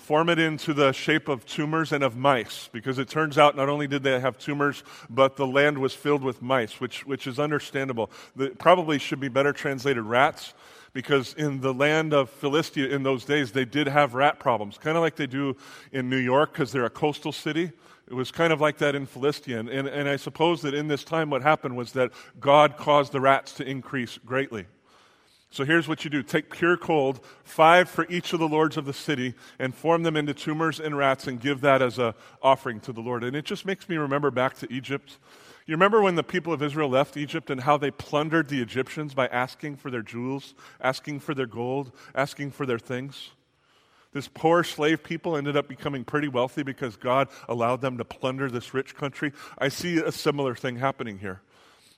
form 0.00 0.28
it 0.28 0.38
into 0.38 0.72
the 0.74 0.92
shape 0.92 1.28
of 1.28 1.44
tumors 1.46 1.92
and 1.92 2.02
of 2.02 2.16
mice, 2.16 2.68
because 2.72 2.98
it 2.98 3.08
turns 3.08 3.38
out 3.38 3.56
not 3.56 3.68
only 3.68 3.86
did 3.86 4.02
they 4.02 4.18
have 4.18 4.38
tumors, 4.38 4.82
but 5.08 5.36
the 5.36 5.46
land 5.46 5.78
was 5.78 5.94
filled 5.94 6.22
with 6.22 6.42
mice, 6.42 6.80
which, 6.80 7.06
which 7.06 7.26
is 7.26 7.38
understandable. 7.38 8.10
The, 8.34 8.50
probably 8.50 8.98
should 8.98 9.20
be 9.20 9.28
better 9.28 9.52
translated 9.52 10.02
rats, 10.02 10.54
because 10.92 11.34
in 11.34 11.60
the 11.60 11.72
land 11.72 12.12
of 12.12 12.30
Philistia 12.30 12.88
in 12.88 13.02
those 13.02 13.24
days, 13.24 13.52
they 13.52 13.64
did 13.64 13.86
have 13.86 14.14
rat 14.14 14.40
problems, 14.40 14.78
kind 14.78 14.96
of 14.96 15.02
like 15.02 15.16
they 15.16 15.26
do 15.26 15.56
in 15.92 16.10
New 16.10 16.16
York 16.16 16.52
because 16.52 16.72
they're 16.72 16.84
a 16.84 16.90
coastal 16.90 17.32
city. 17.32 17.72
It 18.08 18.14
was 18.14 18.32
kind 18.32 18.52
of 18.52 18.60
like 18.60 18.78
that 18.78 18.96
in 18.96 19.06
Philistia. 19.06 19.60
And, 19.60 19.68
and, 19.68 19.86
and 19.86 20.08
I 20.08 20.16
suppose 20.16 20.62
that 20.62 20.74
in 20.74 20.88
this 20.88 21.04
time, 21.04 21.30
what 21.30 21.42
happened 21.42 21.76
was 21.76 21.92
that 21.92 22.10
God 22.40 22.76
caused 22.76 23.12
the 23.12 23.20
rats 23.20 23.52
to 23.54 23.64
increase 23.64 24.18
greatly. 24.18 24.66
So 25.52 25.64
here's 25.64 25.88
what 25.88 26.04
you 26.04 26.10
do 26.10 26.22
take 26.22 26.50
pure 26.50 26.76
gold, 26.76 27.20
five 27.42 27.88
for 27.88 28.06
each 28.08 28.32
of 28.32 28.38
the 28.38 28.48
lords 28.48 28.76
of 28.76 28.84
the 28.84 28.92
city, 28.92 29.34
and 29.58 29.74
form 29.74 30.04
them 30.04 30.16
into 30.16 30.32
tumors 30.32 30.78
and 30.78 30.96
rats 30.96 31.26
and 31.26 31.40
give 31.40 31.60
that 31.62 31.82
as 31.82 31.98
an 31.98 32.14
offering 32.40 32.80
to 32.80 32.92
the 32.92 33.00
Lord. 33.00 33.24
And 33.24 33.36
it 33.36 33.44
just 33.44 33.66
makes 33.66 33.88
me 33.88 33.96
remember 33.96 34.30
back 34.30 34.54
to 34.58 34.72
Egypt 34.72 35.18
you 35.70 35.76
remember 35.76 36.02
when 36.02 36.16
the 36.16 36.24
people 36.24 36.52
of 36.52 36.64
Israel 36.64 36.88
left 36.88 37.16
Egypt 37.16 37.48
and 37.48 37.60
how 37.60 37.76
they 37.76 37.92
plundered 37.92 38.48
the 38.48 38.60
Egyptians 38.60 39.14
by 39.14 39.28
asking 39.28 39.76
for 39.76 39.88
their 39.88 40.02
jewels, 40.02 40.52
asking 40.80 41.20
for 41.20 41.32
their 41.32 41.46
gold, 41.46 41.92
asking 42.12 42.50
for 42.50 42.66
their 42.66 42.78
things? 42.80 43.30
This 44.12 44.26
poor 44.26 44.64
slave 44.64 45.04
people 45.04 45.36
ended 45.36 45.56
up 45.56 45.68
becoming 45.68 46.02
pretty 46.02 46.26
wealthy 46.26 46.64
because 46.64 46.96
God 46.96 47.28
allowed 47.48 47.82
them 47.82 47.98
to 47.98 48.04
plunder 48.04 48.50
this 48.50 48.74
rich 48.74 48.96
country. 48.96 49.32
I 49.58 49.68
see 49.68 49.98
a 49.98 50.10
similar 50.10 50.56
thing 50.56 50.74
happening 50.74 51.20
here. 51.20 51.40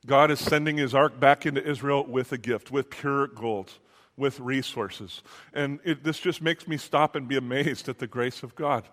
God 0.05 0.31
is 0.31 0.39
sending 0.39 0.77
his 0.77 0.95
ark 0.95 1.19
back 1.19 1.47
into 1.47 1.67
Israel 1.67 2.05
with 2.05 2.31
a 2.31 2.39
gift, 2.39 2.71
with 2.71 2.91
pure 2.91 3.27
gold, 3.29 3.73
with 4.19 4.39
resources. 4.39 5.23
And 5.55 5.81
it, 5.83 6.05
this 6.05 6.19
just 6.19 6.43
makes 6.43 6.69
me 6.69 6.77
stop 6.77 7.17
and 7.17 7.27
be 7.27 7.39
amazed 7.39 7.89
at 7.89 8.01
the 8.01 8.07
grace 8.07 8.43
of 8.43 8.55
God. 8.55 8.85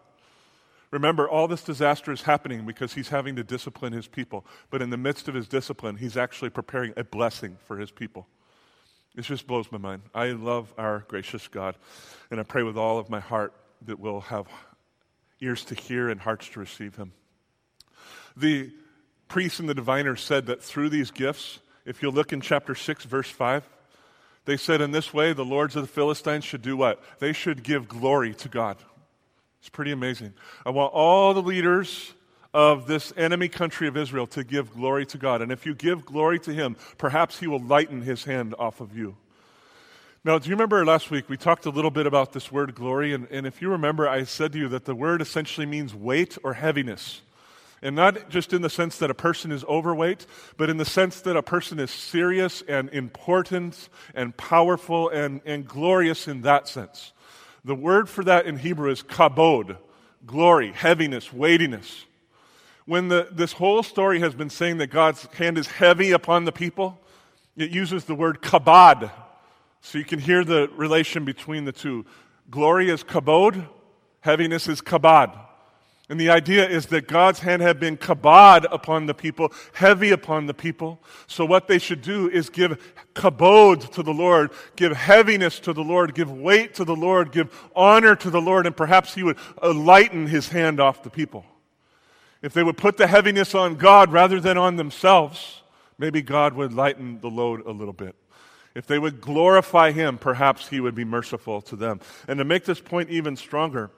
Remember, 0.92 1.30
all 1.30 1.48
this 1.48 1.64
disaster 1.64 2.12
is 2.12 2.24
happening 2.24 2.66
because 2.66 2.94
he's 2.94 3.10
having 3.10 3.36
to 3.36 3.44
discipline 3.44 3.94
his 3.94 4.08
people. 4.08 4.46
But 4.72 4.82
in 4.82 4.90
the 4.90 4.98
midst 4.98 5.28
of 5.28 5.36
his 5.36 5.48
discipline, 5.48 5.98
he's 5.98 6.18
actually 6.18 6.50
preparing 6.50 6.94
a 6.98 7.04
blessing 7.04 7.58
for 7.66 7.78
his 7.78 7.92
people. 7.92 8.28
This 9.16 9.28
just 9.28 9.48
blows 9.48 9.72
my 9.72 9.78
mind. 9.78 10.04
I 10.16 10.28
love 10.32 10.74
our 10.78 11.06
gracious 11.08 11.48
God, 11.48 11.76
and 12.32 12.40
I 12.40 12.44
pray 12.44 12.64
with 12.64 12.78
all 12.78 12.98
of 12.98 13.10
my 13.10 13.20
heart 13.20 13.54
that 13.86 14.00
we'll 14.00 14.22
have 14.22 14.48
ears 15.42 15.64
to 15.66 15.76
hear 15.76 16.10
and 16.10 16.20
hearts 16.20 16.50
to 16.50 16.60
receive 16.60 16.96
him. 16.96 17.14
The 18.36 18.72
priests 19.28 19.60
and 19.60 19.70
the 19.70 19.74
diviners 19.74 20.22
said 20.22 20.48
that 20.48 20.64
through 20.64 20.90
these 20.90 21.12
gifts, 21.12 21.60
if 21.86 22.02
you 22.02 22.12
look 22.12 22.34
in 22.34 22.42
chapter 22.42 22.76
6, 22.76 23.06
verse 23.06 23.30
5, 23.30 23.68
they 24.46 24.58
said 24.58 24.82
in 24.82 24.92
this 24.92 25.14
way 25.14 25.34
the 25.34 25.46
lords 25.46 25.76
of 25.76 25.84
the 25.84 25.88
Philistines 25.88 26.44
should 26.44 26.62
do 26.62 26.76
what? 26.76 27.02
They 27.20 27.34
should 27.34 27.64
give 27.64 27.88
glory 27.88 28.34
to 28.36 28.50
God. 28.50 28.78
It's 29.60 29.70
pretty 29.70 29.92
amazing. 29.92 30.34
I 30.66 30.70
want 30.70 30.94
all 30.94 31.34
the 31.34 31.42
leaders 31.42 32.14
of 32.54 32.88
this 32.88 33.14
enemy 33.16 33.48
country 33.48 33.88
of 33.88 33.96
Israel 33.96 34.26
to 34.28 34.44
give 34.44 34.74
glory 34.74 35.06
to 35.08 35.18
God. 35.18 35.42
And 35.42 35.52
if 35.52 35.66
you 35.66 35.76
give 35.76 36.06
glory 36.06 36.40
to 36.40 36.54
Him, 36.54 36.76
perhaps 36.98 37.40
He 37.40 37.48
will 37.48 37.60
lighten 37.60 38.02
His 38.02 38.24
hand 38.24 38.56
off 38.58 38.82
of 38.82 38.98
you. 38.98 39.18
Now, 40.24 40.38
do 40.38 40.50
you 40.50 40.56
remember 40.56 40.86
last 40.86 41.12
week 41.12 41.30
we 41.30 41.38
talked 41.38 41.66
a 41.66 41.70
little 41.70 41.92
bit 41.92 42.06
about 42.06 42.34
this 42.34 42.52
word 42.52 42.76
glory? 42.76 43.14
And, 43.14 43.28
and 43.32 43.48
if 43.48 43.62
you 43.62 43.70
remember, 43.70 44.08
I 44.08 44.24
said 44.24 44.52
to 44.54 44.60
you 44.60 44.68
that 44.70 44.86
the 44.86 44.96
word 44.96 45.22
essentially 45.22 45.66
means 45.66 45.96
weight 45.96 46.38
or 46.44 46.54
heaviness. 46.54 47.22
And 47.82 47.96
not 47.96 48.30
just 48.30 48.52
in 48.52 48.62
the 48.62 48.70
sense 48.70 48.98
that 48.98 49.10
a 49.10 49.14
person 49.14 49.54
is 49.54 49.64
overweight, 49.64 50.26
but 50.58 50.70
in 50.70 50.76
the 50.76 50.84
sense 50.84 51.22
that 51.22 51.38
a 51.38 51.44
person 51.44 51.80
is 51.80 51.92
serious 51.92 52.62
and 52.68 52.90
important 52.90 53.88
and 54.14 54.36
powerful 54.36 55.08
and, 55.08 55.40
and 55.46 55.66
glorious 55.66 56.28
in 56.28 56.42
that 56.42 56.68
sense. 56.68 57.14
The 57.66 57.76
word 57.76 58.10
for 58.10 58.24
that 58.24 58.46
in 58.46 58.58
Hebrew 58.58 58.90
is 58.90 59.04
kabod, 59.04 59.78
glory, 60.26 60.72
heaviness, 60.72 61.34
weightiness. 61.34 62.06
When 62.86 63.10
the, 63.10 63.28
this 63.32 63.52
whole 63.52 63.84
story 63.84 64.20
has 64.20 64.34
been 64.34 64.50
saying 64.50 64.78
that 64.78 64.88
God's 64.88 65.26
hand 65.26 65.58
is 65.58 65.68
heavy 65.68 66.12
upon 66.12 66.46
the 66.46 66.52
people, 66.52 67.00
it 67.56 67.72
uses 67.72 68.06
the 68.06 68.16
word 68.16 68.42
kabod. 68.42 69.12
So 69.82 69.98
you 69.98 70.06
can 70.06 70.20
hear 70.20 70.44
the 70.44 70.70
relation 70.76 71.26
between 71.26 71.66
the 71.66 71.72
two. 71.72 72.06
Glory 72.50 72.90
is 72.90 73.04
kabod, 73.04 73.68
heaviness 74.22 74.68
is 74.68 74.82
kabod. 74.82 75.38
And 76.10 76.20
the 76.20 76.32
idea 76.32 76.68
is 76.68 76.88
that 76.88 77.08
God's 77.08 77.38
hand 77.40 77.62
had 77.62 77.80
been 77.80 77.96
kabod 77.96 78.66
upon 78.72 79.06
the 79.06 79.14
people, 79.14 79.54
heavy 79.74 80.10
upon 80.10 80.48
the 80.48 80.56
people. 80.56 81.00
So 81.28 81.46
what 81.46 81.68
they 81.68 81.78
should 81.78 82.02
do 82.02 82.28
is 82.28 82.50
give 82.50 82.82
kabod 83.14 83.92
to 83.92 84.02
the 84.02 84.14
Lord, 84.14 84.50
give 84.76 84.92
heaviness 84.92 85.60
to 85.60 85.72
the 85.72 85.84
Lord, 85.84 86.16
give 86.16 86.32
weight 86.32 86.74
to 86.76 86.84
the 86.84 86.96
Lord, 86.96 87.32
give 87.32 87.56
honor 87.76 88.16
to 88.16 88.32
the 88.32 88.42
Lord, 88.42 88.66
and 88.66 88.76
perhaps 88.76 89.14
He 89.14 89.22
would 89.22 89.38
lighten 89.62 90.26
His 90.26 90.50
hand 90.50 90.80
off 90.80 91.04
the 91.04 91.12
people. 91.12 91.46
If 92.42 92.54
they 92.54 92.64
would 92.64 92.78
put 92.78 92.98
the 92.98 93.06
heaviness 93.06 93.54
on 93.54 93.76
God 93.76 94.12
rather 94.12 94.40
than 94.40 94.58
on 94.58 94.78
themselves, 94.78 95.62
maybe 96.00 96.24
God 96.24 96.56
would 96.56 96.74
lighten 96.74 97.20
the 97.20 97.30
load 97.30 97.64
a 97.68 97.72
little 97.72 97.94
bit. 97.94 98.16
If 98.74 98.88
they 98.88 98.98
would 98.98 99.22
glorify 99.22 99.92
Him, 99.92 100.18
perhaps 100.18 100.70
He 100.70 100.80
would 100.80 100.96
be 100.96 101.06
merciful 101.06 101.62
to 101.64 101.76
them. 101.76 102.00
And 102.28 102.40
to 102.40 102.46
make 102.46 102.66
this 102.66 102.80
point 102.80 103.12
even 103.12 103.36
stronger, 103.36 103.92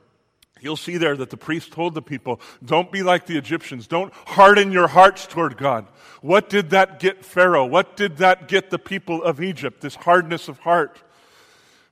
You'll 0.62 0.78
see 0.78 0.98
there 0.98 1.18
that 1.18 1.32
the 1.32 1.38
priest 1.38 1.72
told 1.72 1.96
the 1.96 2.02
people, 2.04 2.40
don't 2.64 2.92
be 2.92 3.02
like 3.02 3.26
the 3.26 3.38
Egyptians. 3.38 3.88
Don't 3.88 4.14
harden 4.14 4.72
your 4.72 4.88
hearts 4.88 5.26
toward 5.26 5.58
God. 5.58 5.88
What 6.22 6.50
did 6.50 6.70
that 6.70 7.00
get 7.00 7.26
Pharaoh? 7.26 7.66
What 7.66 7.98
did 7.98 8.18
that 8.18 8.48
get 8.48 8.70
the 8.70 8.78
people 8.78 9.24
of 9.24 9.42
Egypt? 9.42 9.82
This 9.82 9.96
hardness 9.96 10.48
of 10.48 10.60
heart. 10.60 11.02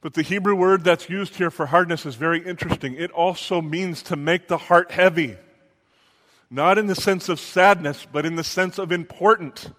But 0.01 0.13
the 0.13 0.21
Hebrew 0.21 0.55
word 0.55 0.83
that's 0.83 1.09
used 1.09 1.35
here 1.35 1.49
for 1.49 1.65
hardness 1.65 2.05
is 2.05 2.15
very 2.15 2.45
interesting. 2.45 2.93
It 2.93 3.11
also 3.11 3.59
means 3.59 4.03
to 4.03 4.15
make 4.15 4.47
the 4.47 4.57
heart 4.57 4.91
heavy. 4.91 5.35
Not 6.51 6.77
in 6.77 6.87
the 6.87 6.95
sense 6.95 7.27
of 7.27 7.39
sadness, 7.39 8.07
but 8.09 8.25
in 8.25 8.35
the 8.35 8.43
sense 8.43 8.77
of 8.77 8.91
important. 8.91 9.71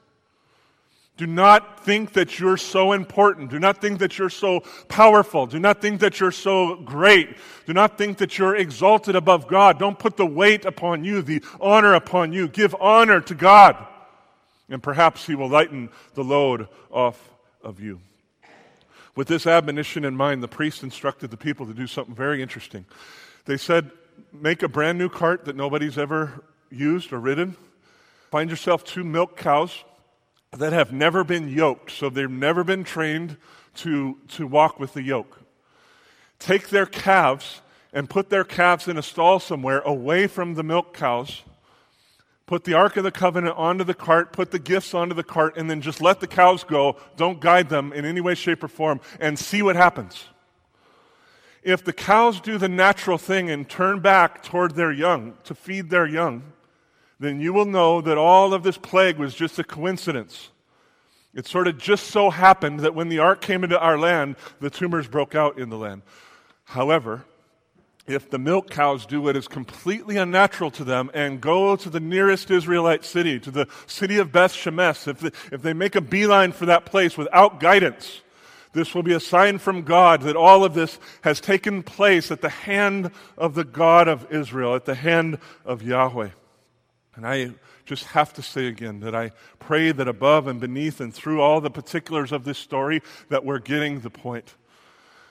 Do 1.21 1.27
not 1.27 1.85
think 1.85 2.15
that 2.15 2.39
you're 2.39 2.57
so 2.57 2.93
important. 2.93 3.51
Do 3.51 3.59
not 3.59 3.83
think 3.83 3.99
that 3.99 4.17
you're 4.17 4.31
so 4.31 4.61
powerful. 4.89 5.45
Do 5.47 5.59
not 5.59 5.83
think 5.83 6.01
that 6.01 6.19
you're 6.19 6.33
so 6.33 6.77
great. 6.77 7.37
Do 7.67 7.75
not 7.75 7.99
think 7.99 8.17
that 8.17 8.39
you're 8.39 8.57
exalted 8.57 9.15
above 9.15 9.47
God. 9.47 9.79
Don't 9.79 9.99
put 9.99 10.17
the 10.17 10.25
weight 10.25 10.65
upon 10.65 11.05
you, 11.05 11.21
the 11.21 11.45
honor 11.61 11.93
upon 11.93 12.33
you. 12.33 12.49
Give 12.49 12.75
honor 12.81 13.21
to 13.21 13.35
God. 13.35 13.77
And 14.71 14.83
perhaps 14.83 15.27
He 15.27 15.35
will 15.35 15.51
lighten 15.51 15.91
the 16.15 16.25
load 16.25 16.69
off 16.91 17.35
of 17.63 17.81
you. 17.81 18.01
With 19.15 19.29
this 19.29 19.47
admonition 19.47 20.07
in 20.07 20.17
mind, 20.17 20.43
the 20.43 20.49
priest 20.49 20.83
instructed 20.83 21.31
the 21.31 21.37
people 21.37 21.67
to 21.67 21.75
do 21.75 21.87
something 21.87 22.15
very 22.15 22.41
interesting. 22.41 22.87
They 23.45 23.59
said, 23.59 23.91
Make 24.33 24.63
a 24.63 24.69
brand 24.69 24.97
new 24.97 25.11
cart 25.11 25.45
that 25.45 25.55
nobody's 25.55 25.99
ever 25.99 26.45
used 26.71 27.13
or 27.13 27.21
ridden. 27.21 27.59
Find 28.31 28.49
yourself 28.49 28.85
two 28.85 29.05
milk 29.05 29.37
cows 29.37 29.85
that 30.57 30.73
have 30.73 30.93
never 30.93 31.23
been 31.23 31.49
yoked, 31.49 31.93
so 31.93 32.11
they've 32.11 32.29
never 32.29 32.65
been 32.65 32.83
trained 32.83 33.37
to, 33.77 34.19
to 34.29 34.47
walk 34.47 34.81
with 34.81 34.95
the 34.95 35.03
yoke. 35.03 35.39
Take 36.41 36.71
their 36.71 36.87
calves 36.87 37.61
and 37.93 38.11
put 38.11 38.31
their 38.31 38.45
calves 38.45 38.89
in 38.89 38.97
a 38.97 39.03
stall 39.03 39.39
somewhere 39.39 39.81
away 39.81 40.27
from 40.27 40.55
the 40.55 40.63
milk 40.63 40.93
cows. 40.93 41.43
Put 42.47 42.65
the 42.65 42.75
Ark 42.75 42.97
of 42.97 43.05
the 43.05 43.13
Covenant 43.13 43.57
onto 43.57 43.85
the 43.85 43.95
cart, 43.95 44.33
put 44.33 44.51
the 44.51 44.59
gifts 44.59 44.93
onto 44.93 45.15
the 45.15 45.23
cart, 45.23 45.57
and 45.57 45.71
then 45.71 45.81
just 45.81 46.01
let 46.01 46.19
the 46.19 46.27
cows 46.27 46.65
go. 46.65 46.97
Don't 47.17 47.41
guide 47.41 47.69
them 47.69 47.93
in 47.93 48.05
any 48.05 48.21
way, 48.21 48.35
shape, 48.35 48.65
or 48.65 48.69
form, 48.69 49.01
and 49.21 49.39
see 49.39 49.63
what 49.63 49.77
happens. 49.77 50.25
If 51.63 51.85
the 51.85 51.93
cows 51.93 52.41
do 52.41 52.59
the 52.59 52.69
natural 52.69 53.19
thing 53.19 53.51
and 53.51 53.69
turn 53.69 54.01
back 54.01 54.43
toward 54.43 54.75
their 54.75 54.91
young 54.91 55.35
to 55.45 55.55
feed 55.55 55.91
their 55.91 56.07
young, 56.07 56.43
then 57.21 57.39
you 57.39 57.53
will 57.53 57.67
know 57.67 58.01
that 58.01 58.19
all 58.19 58.55
of 58.55 58.63
this 58.63 58.79
plague 58.79 59.19
was 59.19 59.35
just 59.35 59.59
a 59.59 59.65
coincidence. 59.65 60.49
It 61.35 61.47
sort 61.47 61.69
of 61.69 61.79
just 61.79 62.07
so 62.07 62.31
happened 62.31 62.81
that 62.81 62.95
when 62.95 63.11
the 63.11 63.21
ark 63.21 63.43
came 63.43 63.63
into 63.63 63.79
our 63.79 63.99
land, 63.99 64.37
the 64.59 64.71
tumors 64.71 65.07
broke 65.07 65.35
out 65.35 65.59
in 65.59 65.69
the 65.69 65.77
land. 65.77 66.03
However, 66.65 67.25
if 68.07 68.31
the 68.31 68.39
milk 68.39 68.71
cows 68.71 69.07
do 69.07 69.21
what 69.21 69.37
is 69.37 69.47
completely 69.47 70.17
unnatural 70.17 70.71
to 70.73 70.83
them 70.83 71.11
and 71.15 71.41
go 71.41 71.77
to 71.77 71.91
the 71.91 72.01
nearest 72.01 72.51
Israelite 72.51 73.05
city, 73.05 73.39
to 73.39 73.51
the 73.51 73.69
city 73.87 74.19
of 74.19 74.33
Beth 74.33 74.53
Shemesh, 74.53 75.07
if, 75.07 75.21
they, 75.21 75.31
if 75.55 75.63
they 75.63 75.75
make 75.75 75.95
a 75.95 76.01
beeline 76.01 76.53
for 76.53 76.67
that 76.67 76.87
place 76.87 77.17
without 77.19 77.61
guidance, 77.61 78.23
this 78.73 78.95
will 78.95 79.03
be 79.03 79.13
a 79.13 79.21
sign 79.21 79.59
from 79.59 79.83
God 79.83 80.23
that 80.23 80.37
all 80.37 80.65
of 80.65 80.75
this 80.75 80.99
has 81.23 81.41
taken 81.41 81.83
place 81.83 82.31
at 82.31 82.41
the 82.41 82.49
hand 82.49 83.11
of 83.37 83.55
the 83.55 83.65
God 83.65 84.09
of 84.09 84.33
Israel, 84.33 84.75
at 84.75 84.87
the 84.87 84.95
hand 84.95 85.39
of 85.65 85.83
Yahweh. 85.83 86.31
And 87.17 87.27
I 87.27 87.51
just 87.85 88.05
have 88.05 88.33
to 88.35 88.43
say 88.43 88.67
again 88.67 89.01
that 89.01 89.15
I 89.15 89.33
pray 89.59 89.93
that 89.93 90.07
above 90.07 90.47
and 90.47 90.61
beneath 90.61 91.01
and 91.01 91.13
through 91.13 91.41
all 91.41 91.61
the 91.61 91.71
particulars 91.71 92.33
of 92.33 92.45
this 92.45 92.59
story 92.59 93.03
that 93.29 93.45
we're 93.45 93.59
getting 93.59 94.01
the 94.01 94.11
point. 94.11 94.55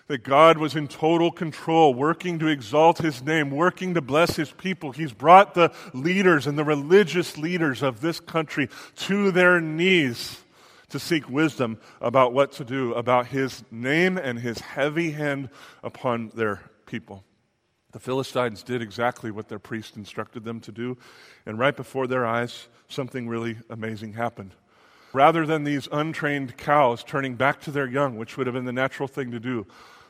That 0.07 0.23
God 0.23 0.57
was 0.57 0.75
in 0.75 0.87
total 0.87 1.31
control, 1.31 1.93
working 1.93 2.39
to 2.39 2.47
exalt 2.47 2.97
his 2.97 3.23
name, 3.23 3.51
working 3.51 3.93
to 3.93 4.01
bless 4.01 4.35
his 4.35 4.51
people. 4.51 4.91
He's 4.91 5.13
brought 5.13 5.53
the 5.53 5.71
leaders 5.93 6.47
and 6.47 6.57
the 6.57 6.63
religious 6.63 7.37
leaders 7.37 7.83
of 7.83 8.01
this 8.01 8.19
country 8.19 8.69
to 8.97 9.31
their 9.31 9.61
knees 9.61 10.41
to 10.89 10.99
seek 10.99 11.29
wisdom 11.29 11.79
about 12.01 12.33
what 12.33 12.51
to 12.53 12.65
do 12.65 12.93
about 12.95 13.27
his 13.27 13.63
name 13.71 14.17
and 14.17 14.39
his 14.39 14.59
heavy 14.59 15.11
hand 15.11 15.49
upon 15.83 16.29
their 16.29 16.61
people. 16.87 17.23
The 17.91 17.99
Philistines 17.99 18.61
did 18.61 18.81
exactly 18.81 19.31
what 19.31 19.49
their 19.49 19.59
priest 19.59 19.97
instructed 19.97 20.43
them 20.43 20.59
to 20.61 20.71
do, 20.71 20.97
and 21.45 21.57
right 21.57 21.75
before 21.75 22.05
their 22.05 22.25
eyes, 22.25 22.67
something 22.87 23.27
really 23.27 23.57
amazing 23.69 24.13
happened. 24.13 24.51
Rather 25.11 25.45
than 25.45 25.63
these 25.63 25.87
untrained 25.91 26.55
cows 26.55 27.03
turning 27.03 27.35
back 27.35 27.61
to 27.61 27.71
their 27.71 27.87
young, 27.87 28.17
which 28.17 28.37
would 28.37 28.45
have 28.45 28.53
been 28.53 28.65
the 28.65 28.71
natural 28.71 29.07
thing 29.07 29.31
to 29.31 29.39
do, 29.39 29.65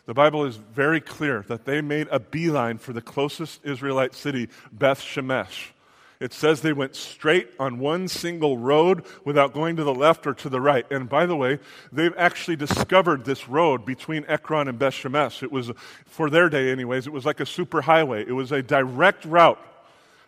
the 0.05 0.13
Bible 0.13 0.43
is 0.43 0.57
very 0.57 0.99
clear 0.99 1.45
that 1.47 1.65
they 1.65 1.81
made 1.81 2.07
a 2.11 2.19
beeline 2.19 2.79
for 2.79 2.91
the 2.91 3.01
closest 3.01 3.63
Israelite 3.63 4.13
city, 4.13 4.49
Beth 4.71 4.99
Shemesh. 4.99 5.67
It 6.19 6.33
says 6.33 6.59
they 6.59 6.73
went 6.73 6.95
straight 6.95 7.49
on 7.59 7.79
one 7.79 8.09
single 8.09 8.57
road 8.57 9.05
without 9.23 9.53
going 9.53 9.77
to 9.77 9.85
the 9.85 9.93
left 9.93 10.27
or 10.27 10.33
to 10.33 10.49
the 10.49 10.59
right. 10.59 10.85
And 10.91 11.07
by 11.07 11.25
the 11.25 11.35
way, 11.35 11.59
they've 11.93 12.13
actually 12.17 12.57
discovered 12.57 13.23
this 13.23 13.47
road 13.47 13.85
between 13.85 14.25
Ekron 14.27 14.67
and 14.67 14.77
Beth 14.77 14.93
Shemesh. 14.93 15.43
It 15.43 15.51
was, 15.51 15.71
for 16.05 16.29
their 16.29 16.49
day 16.49 16.71
anyways, 16.71 17.07
it 17.07 17.13
was 17.13 17.25
like 17.25 17.39
a 17.39 17.45
super 17.45 17.81
highway. 17.81 18.25
It 18.27 18.33
was 18.33 18.51
a 18.51 18.61
direct 18.61 19.23
route. 19.23 19.59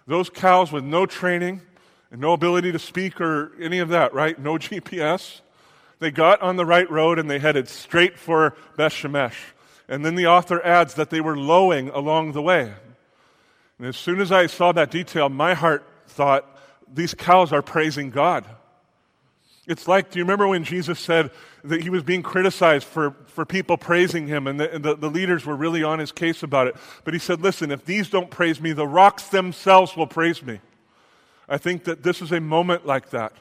Those 0.07 0.29
cows 0.29 0.71
with 0.71 0.85
no 0.85 1.05
training 1.05 1.59
and 2.09 2.21
no 2.21 2.31
ability 2.31 2.71
to 2.71 2.79
speak 2.79 3.19
or 3.19 3.51
any 3.59 3.79
of 3.79 3.89
that, 3.89 4.13
right? 4.13 4.39
No 4.39 4.53
GPS. 4.57 5.41
They 5.99 6.09
got 6.09 6.41
on 6.41 6.55
the 6.55 6.65
right 6.65 6.89
road 6.89 7.19
and 7.19 7.29
they 7.29 7.37
headed 7.37 7.67
straight 7.67 8.17
for 8.17 8.55
Beth 8.77 8.93
Shemesh. 8.93 9.35
And 9.89 10.05
then 10.05 10.15
the 10.15 10.27
author 10.27 10.65
adds 10.65 10.93
that 10.93 11.09
they 11.09 11.19
were 11.19 11.37
lowing 11.37 11.89
along 11.89 12.31
the 12.31 12.41
way. 12.41 12.73
And 13.81 13.87
as 13.87 13.97
soon 13.97 14.21
as 14.21 14.31
I 14.31 14.45
saw 14.45 14.71
that 14.73 14.91
detail, 14.91 15.27
my 15.27 15.55
heart 15.55 15.83
thought, 16.05 16.45
these 16.93 17.15
cows 17.15 17.51
are 17.51 17.63
praising 17.63 18.11
God. 18.11 18.45
It's 19.65 19.87
like, 19.87 20.11
do 20.11 20.19
you 20.19 20.23
remember 20.23 20.47
when 20.47 20.63
Jesus 20.63 20.99
said 20.99 21.31
that 21.63 21.81
he 21.81 21.89
was 21.89 22.03
being 22.03 22.21
criticized 22.21 22.85
for, 22.85 23.15
for 23.25 23.43
people 23.43 23.77
praising 23.77 24.27
him 24.27 24.45
and, 24.45 24.59
the, 24.59 24.71
and 24.71 24.85
the, 24.85 24.95
the 24.95 25.09
leaders 25.09 25.47
were 25.47 25.55
really 25.55 25.81
on 25.81 25.97
his 25.97 26.11
case 26.11 26.43
about 26.43 26.67
it? 26.67 26.75
But 27.05 27.15
he 27.15 27.19
said, 27.19 27.41
listen, 27.41 27.71
if 27.71 27.83
these 27.83 28.07
don't 28.07 28.29
praise 28.29 28.61
me, 28.61 28.71
the 28.71 28.85
rocks 28.85 29.29
themselves 29.29 29.97
will 29.97 30.05
praise 30.05 30.43
me. 30.43 30.59
I 31.49 31.57
think 31.57 31.85
that 31.85 32.03
this 32.03 32.21
is 32.21 32.31
a 32.31 32.39
moment 32.39 32.85
like 32.85 33.09
that. 33.09 33.33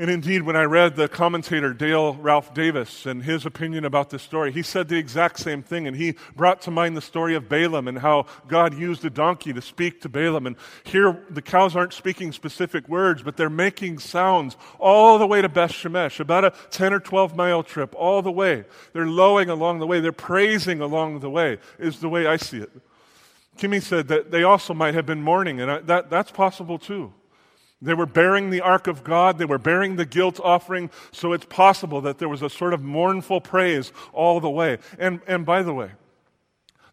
And 0.00 0.08
indeed, 0.08 0.42
when 0.42 0.54
I 0.54 0.62
read 0.62 0.94
the 0.94 1.08
commentator 1.08 1.74
Dale 1.74 2.14
Ralph 2.14 2.54
Davis 2.54 3.04
and 3.04 3.24
his 3.24 3.44
opinion 3.44 3.84
about 3.84 4.10
this 4.10 4.22
story, 4.22 4.52
he 4.52 4.62
said 4.62 4.86
the 4.86 4.96
exact 4.96 5.40
same 5.40 5.60
thing. 5.60 5.88
And 5.88 5.96
he 5.96 6.14
brought 6.36 6.62
to 6.62 6.70
mind 6.70 6.96
the 6.96 7.00
story 7.00 7.34
of 7.34 7.48
Balaam 7.48 7.88
and 7.88 7.98
how 7.98 8.26
God 8.46 8.78
used 8.78 9.04
a 9.04 9.10
donkey 9.10 9.52
to 9.52 9.60
speak 9.60 10.00
to 10.02 10.08
Balaam. 10.08 10.46
And 10.46 10.54
here, 10.84 11.24
the 11.30 11.42
cows 11.42 11.74
aren't 11.74 11.92
speaking 11.92 12.30
specific 12.30 12.88
words, 12.88 13.24
but 13.24 13.36
they're 13.36 13.50
making 13.50 13.98
sounds 13.98 14.56
all 14.78 15.18
the 15.18 15.26
way 15.26 15.42
to 15.42 15.48
Beth 15.48 15.72
Shemesh, 15.72 16.20
about 16.20 16.44
a 16.44 16.52
10 16.70 16.92
or 16.92 17.00
12 17.00 17.34
mile 17.34 17.64
trip, 17.64 17.92
all 17.96 18.22
the 18.22 18.30
way. 18.30 18.66
They're 18.92 19.04
lowing 19.04 19.50
along 19.50 19.80
the 19.80 19.86
way, 19.88 19.98
they're 19.98 20.12
praising 20.12 20.80
along 20.80 21.18
the 21.18 21.30
way, 21.30 21.58
is 21.76 21.98
the 21.98 22.08
way 22.08 22.28
I 22.28 22.36
see 22.36 22.58
it. 22.58 22.70
Kimmy 23.56 23.82
said 23.82 24.06
that 24.06 24.30
they 24.30 24.44
also 24.44 24.74
might 24.74 24.94
have 24.94 25.06
been 25.06 25.22
mourning, 25.22 25.60
and 25.60 25.68
I, 25.68 25.78
that, 25.80 26.08
that's 26.08 26.30
possible 26.30 26.78
too. 26.78 27.12
They 27.80 27.94
were 27.94 28.06
bearing 28.06 28.50
the 28.50 28.60
ark 28.60 28.86
of 28.88 29.04
God. 29.04 29.38
They 29.38 29.44
were 29.44 29.58
bearing 29.58 29.96
the 29.96 30.04
guilt 30.04 30.40
offering. 30.42 30.90
So 31.12 31.32
it's 31.32 31.44
possible 31.44 32.00
that 32.00 32.18
there 32.18 32.28
was 32.28 32.42
a 32.42 32.50
sort 32.50 32.74
of 32.74 32.82
mournful 32.82 33.40
praise 33.40 33.92
all 34.12 34.40
the 34.40 34.50
way. 34.50 34.78
And, 34.98 35.20
and 35.26 35.46
by 35.46 35.62
the 35.62 35.72
way, 35.72 35.92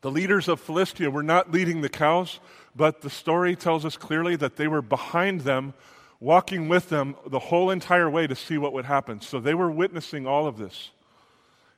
the 0.02 0.12
leaders 0.12 0.48
of 0.48 0.60
Philistia 0.60 1.10
were 1.10 1.24
not 1.24 1.52
leading 1.52 1.82
the 1.82 1.90
cows, 1.90 2.40
but 2.76 3.02
the 3.02 3.10
story 3.10 3.56
tells 3.56 3.84
us 3.84 3.98
clearly 3.98 4.36
that 4.36 4.58
they 4.58 4.68
were 4.68 4.84
behind 4.84 5.42
them, 5.42 5.74
walking 6.20 6.68
with 6.68 6.90
them 6.90 7.16
the 7.26 7.40
whole 7.40 7.72
entire 7.72 8.10
way 8.10 8.28
to 8.28 8.36
see 8.36 8.60
what 8.60 8.74
would 8.74 8.86
happen. 8.86 9.22
So 9.22 9.40
they 9.40 9.56
were 9.56 9.72
witnessing 9.72 10.28
all 10.28 10.46
of 10.46 10.58
this. 10.58 10.92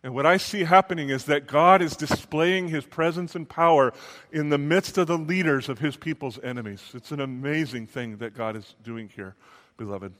And 0.03 0.13
what 0.13 0.25
I 0.25 0.37
see 0.37 0.63
happening 0.63 1.09
is 1.09 1.25
that 1.25 1.47
God 1.47 1.81
is 1.81 1.95
displaying 1.95 2.67
his 2.67 2.85
presence 2.85 3.35
and 3.35 3.49
power 3.49 3.93
in 4.31 4.49
the 4.49 4.57
midst 4.57 4.97
of 4.97 5.07
the 5.07 5.17
leaders 5.17 5.69
of 5.69 5.79
his 5.79 5.97
people's 5.97 6.39
enemies. 6.43 6.83
It's 6.93 7.11
an 7.11 7.19
amazing 7.19 7.87
thing 7.87 8.17
that 8.17 8.35
God 8.35 8.55
is 8.55 8.75
doing 8.83 9.09
here, 9.15 9.35
beloved. 9.75 10.13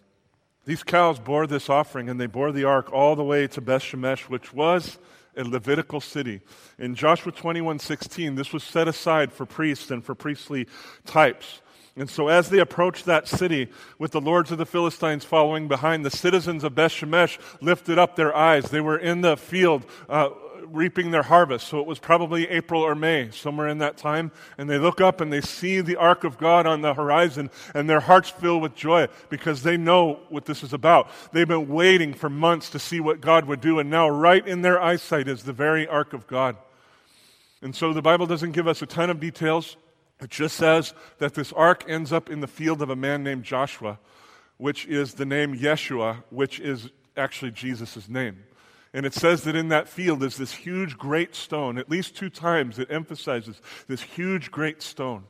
These 0.65 0.83
cows 0.83 1.19
bore 1.19 1.47
this 1.47 1.69
offering, 1.69 2.09
and 2.09 2.19
they 2.19 2.25
bore 2.25 2.51
the 2.51 2.65
ark 2.65 2.91
all 2.91 3.15
the 3.15 3.23
way 3.23 3.47
to 3.47 3.61
Beth 3.61 3.83
Shemesh, 3.83 4.23
which 4.23 4.51
was 4.51 4.97
a 5.37 5.43
Levitical 5.43 6.01
city. 6.01 6.41
In 6.77 6.95
Joshua 6.95 7.31
21 7.31 7.79
16, 7.79 8.35
this 8.35 8.51
was 8.51 8.63
set 8.63 8.87
aside 8.87 9.31
for 9.31 9.45
priests 9.45 9.91
and 9.91 10.03
for 10.03 10.15
priestly 10.15 10.67
types. 11.05 11.61
And 11.97 12.07
so, 12.07 12.27
as 12.27 12.49
they 12.49 12.59
approached 12.59 13.05
that 13.05 13.27
city, 13.27 13.69
with 13.97 14.11
the 14.11 14.21
lords 14.21 14.51
of 14.51 14.59
the 14.59 14.67
Philistines 14.67 15.25
following 15.25 15.67
behind, 15.67 16.05
the 16.05 16.11
citizens 16.11 16.63
of 16.63 16.75
Beth 16.75 16.91
Shemesh 16.91 17.39
lifted 17.59 17.97
up 17.97 18.15
their 18.15 18.35
eyes. 18.35 18.65
They 18.65 18.81
were 18.81 18.99
in 18.99 19.21
the 19.21 19.35
field 19.35 19.83
uh, 20.07 20.29
reaping 20.71 21.09
their 21.09 21.23
harvest. 21.23 21.67
So 21.67 21.79
it 21.79 21.87
was 21.87 21.97
probably 21.97 22.47
April 22.49 22.81
or 22.83 22.93
May, 22.93 23.31
somewhere 23.31 23.67
in 23.67 23.79
that 23.79 23.97
time. 23.97 24.31
And 24.59 24.69
they 24.69 24.77
look 24.77 25.01
up 25.01 25.21
and 25.21 25.33
they 25.33 25.41
see 25.41 25.81
the 25.81 25.95
ark 25.95 26.23
of 26.23 26.37
God 26.37 26.67
on 26.67 26.81
the 26.81 26.93
horizon, 26.93 27.49
and 27.73 27.89
their 27.89 27.99
hearts 27.99 28.29
fill 28.29 28.59
with 28.59 28.75
joy 28.75 29.07
because 29.29 29.63
they 29.63 29.75
know 29.75 30.19
what 30.29 30.45
this 30.45 30.61
is 30.61 30.73
about. 30.73 31.09
They've 31.31 31.47
been 31.47 31.67
waiting 31.67 32.13
for 32.13 32.29
months 32.29 32.69
to 32.71 32.79
see 32.79 32.99
what 32.99 33.21
God 33.21 33.45
would 33.45 33.61
do, 33.61 33.79
and 33.79 33.89
now, 33.89 34.07
right 34.07 34.45
in 34.45 34.61
their 34.61 34.79
eyesight, 34.79 35.27
is 35.27 35.43
the 35.43 35.53
very 35.53 35.87
ark 35.87 36.13
of 36.13 36.27
God. 36.27 36.57
And 37.61 37.75
so 37.75 37.91
the 37.91 38.03
Bible 38.03 38.27
doesn't 38.27 38.51
give 38.51 38.67
us 38.67 38.83
a 38.83 38.85
ton 38.85 39.09
of 39.09 39.19
details. 39.19 39.77
It 40.19 40.29
just 40.31 40.55
says 40.55 40.93
that 41.19 41.35
this 41.35 41.53
ark 41.53 41.85
ends 41.87 42.11
up 42.11 42.29
in 42.29 42.39
the 42.39 42.47
field 42.47 42.81
of 42.81 42.89
a 42.89 42.95
man 42.95 43.23
named 43.23 43.43
Joshua, 43.43 43.99
which 44.57 44.85
is 44.87 45.13
the 45.13 45.25
name 45.25 45.57
Yeshua, 45.57 46.23
which 46.29 46.59
is 46.59 46.89
actually 47.15 47.51
Jesus' 47.51 48.09
name. 48.09 48.43
And 48.93 49.05
it 49.05 49.13
says 49.13 49.43
that 49.43 49.55
in 49.55 49.69
that 49.69 49.87
field 49.87 50.23
is 50.23 50.37
this 50.37 50.53
huge, 50.53 50.97
great 50.97 51.35
stone. 51.35 51.77
At 51.77 51.89
least 51.89 52.15
two 52.15 52.29
times 52.29 52.79
it 52.79 52.89
emphasizes 52.89 53.61
this 53.87 54.01
huge, 54.01 54.49
great 54.49 54.81
stone. 54.81 55.25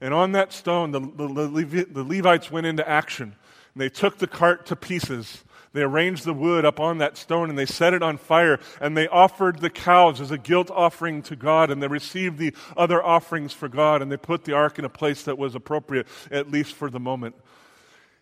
And 0.00 0.12
on 0.12 0.32
that 0.32 0.52
stone, 0.52 0.90
the, 0.90 1.00
the, 1.00 1.86
the 1.90 2.04
Levites 2.04 2.50
went 2.50 2.66
into 2.66 2.86
action. 2.86 3.34
And 3.74 3.80
they 3.80 3.88
took 3.88 4.18
the 4.18 4.26
cart 4.26 4.66
to 4.66 4.76
pieces. 4.76 5.44
They 5.76 5.82
arranged 5.82 6.24
the 6.24 6.32
wood 6.32 6.64
up 6.64 6.80
on 6.80 6.96
that 6.98 7.18
stone 7.18 7.50
and 7.50 7.58
they 7.58 7.66
set 7.66 7.92
it 7.92 8.02
on 8.02 8.16
fire. 8.16 8.58
And 8.80 8.96
they 8.96 9.08
offered 9.08 9.58
the 9.58 9.68
cows 9.68 10.22
as 10.22 10.30
a 10.30 10.38
guilt 10.38 10.70
offering 10.70 11.20
to 11.24 11.36
God. 11.36 11.70
And 11.70 11.82
they 11.82 11.86
received 11.86 12.38
the 12.38 12.54
other 12.78 13.04
offerings 13.04 13.52
for 13.52 13.68
God. 13.68 14.00
And 14.00 14.10
they 14.10 14.16
put 14.16 14.44
the 14.44 14.54
ark 14.54 14.78
in 14.78 14.86
a 14.86 14.88
place 14.88 15.24
that 15.24 15.36
was 15.36 15.54
appropriate, 15.54 16.06
at 16.30 16.50
least 16.50 16.72
for 16.72 16.88
the 16.88 16.98
moment. 16.98 17.34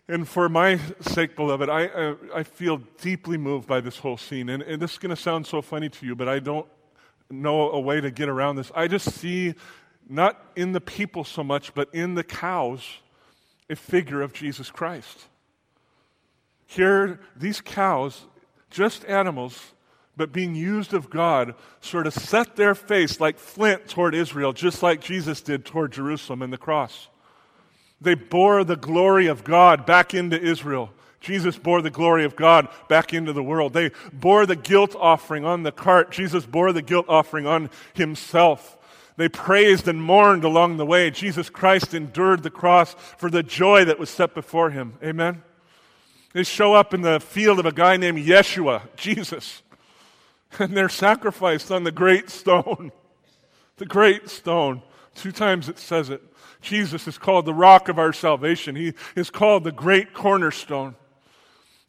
And 0.09 0.27
for 0.29 0.49
my 0.49 0.81
sake, 1.01 1.37
beloved, 1.37 1.71
I, 1.71 1.85
I, 1.85 2.15
I, 2.35 2.43
feel 2.43 2.79
deeply 3.01 3.39
moved 3.39 3.69
by 3.69 3.81
this 3.81 3.99
whole 3.99 4.17
scene. 4.17 4.49
And, 4.49 4.61
and 4.65 4.83
this 4.83 4.95
is 4.95 4.99
going 4.99 5.15
to 5.15 5.23
sound 5.23 5.47
so 5.47 5.63
funny 5.63 5.89
to 5.89 6.07
you, 6.07 6.17
but 6.17 6.29
I 6.29 6.41
don't 6.41 6.67
know 7.31 7.71
a 7.71 7.79
way 7.79 8.01
to 8.01 8.11
get 8.11 8.29
around 8.29 8.57
this. 8.57 8.73
I 8.75 8.89
just 8.89 9.13
see, 9.13 9.55
not 10.09 10.45
in 10.57 10.73
the 10.73 10.81
people 10.81 11.23
so 11.23 11.45
much, 11.45 11.73
but 11.73 11.89
in 11.95 12.17
the 12.17 12.25
cows, 12.25 12.83
a 13.71 13.77
figure 13.77 14.23
of 14.23 14.33
Jesus 14.33 14.73
Christ. 14.73 15.27
Here, 16.67 17.21
these 17.37 17.61
cows, 17.61 18.23
just 18.71 19.05
animals, 19.05 19.73
but 20.17 20.33
being 20.33 20.55
used 20.55 20.95
of 20.95 21.11
God, 21.11 21.55
sort 21.81 22.07
of 22.07 22.15
set 22.15 22.57
their 22.57 22.75
face 22.75 23.21
like 23.21 23.39
flint 23.39 23.89
toward 23.89 24.15
Israel, 24.15 24.53
just 24.53 24.83
like 24.83 25.01
Jesus 25.01 25.41
did 25.41 25.65
toward 25.65 25.93
Jerusalem 25.93 26.43
and 26.43 26.53
the 26.53 26.59
cross. 26.59 27.09
They 28.01 28.15
bore 28.15 28.65
the 28.65 28.77
glory 28.77 29.27
of 29.27 29.45
God 29.45 29.87
back 29.87 30.15
into 30.15 30.41
Israel. 30.41 30.91
Jesus 31.21 31.57
bore 31.57 31.81
the 31.81 31.91
glory 31.91 32.25
of 32.25 32.37
God 32.37 32.69
back 32.89 33.15
into 33.15 33.33
the 33.33 33.43
world. 33.43 33.73
They 33.73 33.91
bore 34.13 34.45
the 34.45 34.57
guilt 34.57 34.95
offering 34.95 35.45
on 35.45 35.63
the 35.63 35.73
cart. 35.73 36.11
Jesus 36.11 36.45
bore 36.45 36.73
the 36.73 36.83
guilt 36.83 37.07
offering 37.09 37.47
on 37.47 37.71
himself. 37.95 38.77
They 39.17 39.29
praised 39.29 39.89
and 39.89 40.03
mourned 40.03 40.45
along 40.45 40.77
the 40.77 40.85
way. 40.85 41.11
Jesus 41.11 41.49
Christ 41.49 41.95
endured 41.95 42.43
the 42.43 42.51
cross 42.51 42.95
for 43.17 43.31
the 43.31 43.43
joy 43.43 43.85
that 43.87 43.99
was 43.99 44.11
set 44.11 44.35
before 44.35 44.71
him. 44.71 44.95
Amen. 45.03 45.43
They 46.35 46.43
show 46.43 46.75
up 46.75 46.93
in 46.93 47.01
the 47.01 47.21
field 47.21 47.61
of 47.61 47.65
a 47.65 47.73
guy 47.73 47.97
named 47.97 48.19
Yeshua, 48.19 48.83
Jesus, 48.97 49.63
and 50.59 50.77
they're 50.77 50.89
sacrificed 50.89 51.71
on 51.71 51.85
the 51.85 51.93
great 51.93 52.29
stone. 52.29 52.93
The 53.77 53.87
great 53.87 54.31
stone. 54.31 54.83
Two 55.17 55.33
times 55.33 55.69
it 55.69 55.81
says 55.81 56.09
it. 56.09 56.23
Jesus 56.61 57.09
is 57.09 57.19
called 57.19 57.45
the 57.45 57.53
rock 57.53 57.89
of 57.89 57.99
our 57.99 58.13
salvation. 58.13 58.77
He 58.77 58.95
is 59.17 59.31
called 59.31 59.65
the 59.65 59.73
great 59.73 60.15
cornerstone. 60.15 60.95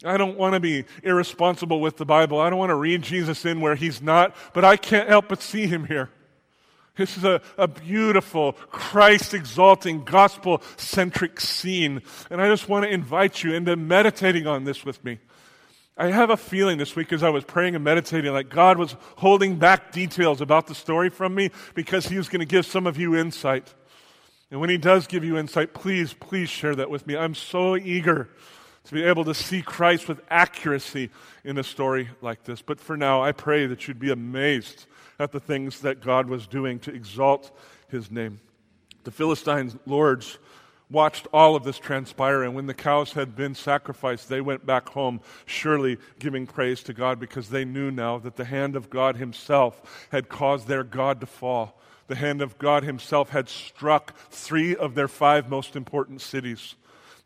I 0.04 0.16
don't 0.16 0.36
want 0.36 0.54
to 0.54 0.60
be 0.60 0.84
irresponsible 1.04 1.80
with 1.80 1.96
the 1.96 2.04
Bible. 2.04 2.40
I 2.40 2.50
don't 2.50 2.58
want 2.58 2.70
to 2.70 2.74
read 2.74 3.02
Jesus 3.02 3.44
in 3.44 3.60
where 3.60 3.76
he's 3.76 4.02
not, 4.02 4.34
but 4.52 4.64
I 4.64 4.76
can't 4.76 5.08
help 5.08 5.28
but 5.28 5.42
see 5.42 5.68
him 5.68 5.86
here. 5.86 6.10
This 6.96 7.16
is 7.18 7.24
a, 7.24 7.42
a 7.58 7.68
beautiful, 7.68 8.52
Christ 8.52 9.34
exalting, 9.34 10.04
gospel 10.04 10.62
centric 10.76 11.40
scene. 11.40 12.02
And 12.30 12.40
I 12.40 12.48
just 12.48 12.68
want 12.68 12.84
to 12.84 12.90
invite 12.90 13.44
you 13.44 13.52
into 13.52 13.76
meditating 13.76 14.46
on 14.46 14.64
this 14.64 14.84
with 14.84 15.04
me. 15.04 15.18
I 15.98 16.08
have 16.08 16.30
a 16.30 16.36
feeling 16.36 16.78
this 16.78 16.96
week 16.96 17.12
as 17.12 17.22
I 17.22 17.30
was 17.30 17.44
praying 17.44 17.74
and 17.74 17.84
meditating, 17.84 18.32
like 18.32 18.50
God 18.50 18.78
was 18.78 18.96
holding 19.16 19.56
back 19.56 19.92
details 19.92 20.40
about 20.40 20.66
the 20.66 20.74
story 20.74 21.08
from 21.08 21.34
me 21.34 21.50
because 21.74 22.06
He 22.06 22.16
was 22.16 22.28
going 22.28 22.40
to 22.40 22.46
give 22.46 22.66
some 22.66 22.86
of 22.86 22.98
you 22.98 23.14
insight. 23.14 23.72
And 24.50 24.60
when 24.60 24.70
He 24.70 24.78
does 24.78 25.06
give 25.06 25.24
you 25.24 25.38
insight, 25.38 25.74
please, 25.74 26.12
please 26.12 26.48
share 26.48 26.74
that 26.74 26.90
with 26.90 27.06
me. 27.06 27.16
I'm 27.16 27.34
so 27.34 27.76
eager 27.76 28.28
to 28.86 28.94
be 28.94 29.04
able 29.04 29.24
to 29.24 29.34
see 29.34 29.62
Christ 29.62 30.08
with 30.08 30.20
accuracy 30.30 31.10
in 31.44 31.58
a 31.58 31.64
story 31.64 32.08
like 32.20 32.44
this. 32.44 32.62
But 32.62 32.80
for 32.80 32.96
now, 32.96 33.22
I 33.22 33.32
pray 33.32 33.66
that 33.66 33.86
you'd 33.86 33.98
be 33.98 34.10
amazed 34.10 34.86
at 35.18 35.32
the 35.32 35.40
things 35.40 35.80
that 35.80 36.00
God 36.00 36.28
was 36.28 36.46
doing 36.46 36.78
to 36.80 36.94
exalt 36.94 37.56
His 37.88 38.10
name. 38.10 38.40
The 39.04 39.10
Philistines' 39.10 39.76
lords 39.86 40.38
watched 40.88 41.26
all 41.32 41.56
of 41.56 41.64
this 41.64 41.78
transpire, 41.78 42.42
and 42.42 42.54
when 42.54 42.66
the 42.66 42.74
cows 42.74 43.12
had 43.12 43.34
been 43.34 43.54
sacrificed, 43.54 44.28
they 44.28 44.40
went 44.40 44.64
back 44.64 44.88
home, 44.90 45.20
surely 45.44 45.98
giving 46.18 46.46
praise 46.46 46.82
to 46.84 46.92
God 46.92 47.18
because 47.18 47.48
they 47.48 47.64
knew 47.64 47.90
now 47.90 48.18
that 48.18 48.36
the 48.36 48.44
hand 48.44 48.76
of 48.76 48.88
God 48.88 49.16
Himself 49.16 50.08
had 50.10 50.28
caused 50.28 50.68
their 50.68 50.84
God 50.84 51.20
to 51.20 51.26
fall 51.26 51.80
the 52.08 52.14
hand 52.14 52.40
of 52.40 52.58
God 52.58 52.84
Himself 52.84 53.30
had 53.30 53.48
struck 53.48 54.16
three 54.30 54.76
of 54.76 54.94
their 54.94 55.08
five 55.08 55.48
most 55.48 55.76
important 55.76 56.20
cities. 56.20 56.76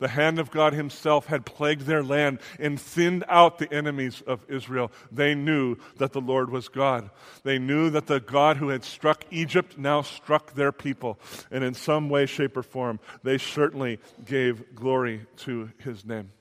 The 0.00 0.08
hand 0.08 0.40
of 0.40 0.50
God 0.50 0.72
Himself 0.72 1.26
had 1.26 1.46
plagued 1.46 1.82
their 1.82 2.02
land 2.02 2.40
and 2.58 2.80
thinned 2.80 3.24
out 3.28 3.58
the 3.58 3.72
enemies 3.72 4.22
of 4.26 4.44
Israel. 4.48 4.90
They 5.12 5.34
knew 5.34 5.76
that 5.98 6.12
the 6.12 6.20
Lord 6.20 6.50
was 6.50 6.68
God. 6.68 7.10
They 7.44 7.58
knew 7.58 7.90
that 7.90 8.06
the 8.06 8.18
God 8.18 8.56
who 8.56 8.70
had 8.70 8.82
struck 8.82 9.24
Egypt 9.30 9.78
now 9.78 10.02
struck 10.02 10.54
their 10.54 10.72
people. 10.72 11.20
And 11.50 11.62
in 11.62 11.74
some 11.74 12.08
way, 12.08 12.26
shape, 12.26 12.56
or 12.56 12.62
form, 12.62 12.98
they 13.22 13.38
certainly 13.38 14.00
gave 14.24 14.74
glory 14.74 15.26
to 15.38 15.70
His 15.78 16.04
name. 16.04 16.32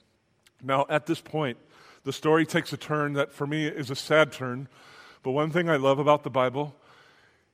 Now, 0.63 0.85
at 0.89 1.05
this 1.05 1.21
point, 1.21 1.57
the 2.03 2.13
story 2.13 2.45
takes 2.45 2.73
a 2.73 2.77
turn 2.77 3.13
that 3.13 3.31
for 3.31 3.45
me 3.45 3.67
is 3.67 3.89
a 3.91 3.95
sad 3.95 4.31
turn. 4.31 4.67
But 5.21 5.31
one 5.31 5.51
thing 5.51 5.69
I 5.69 5.75
love 5.75 5.99
about 5.99 6.23
the 6.23 6.29
Bible 6.29 6.75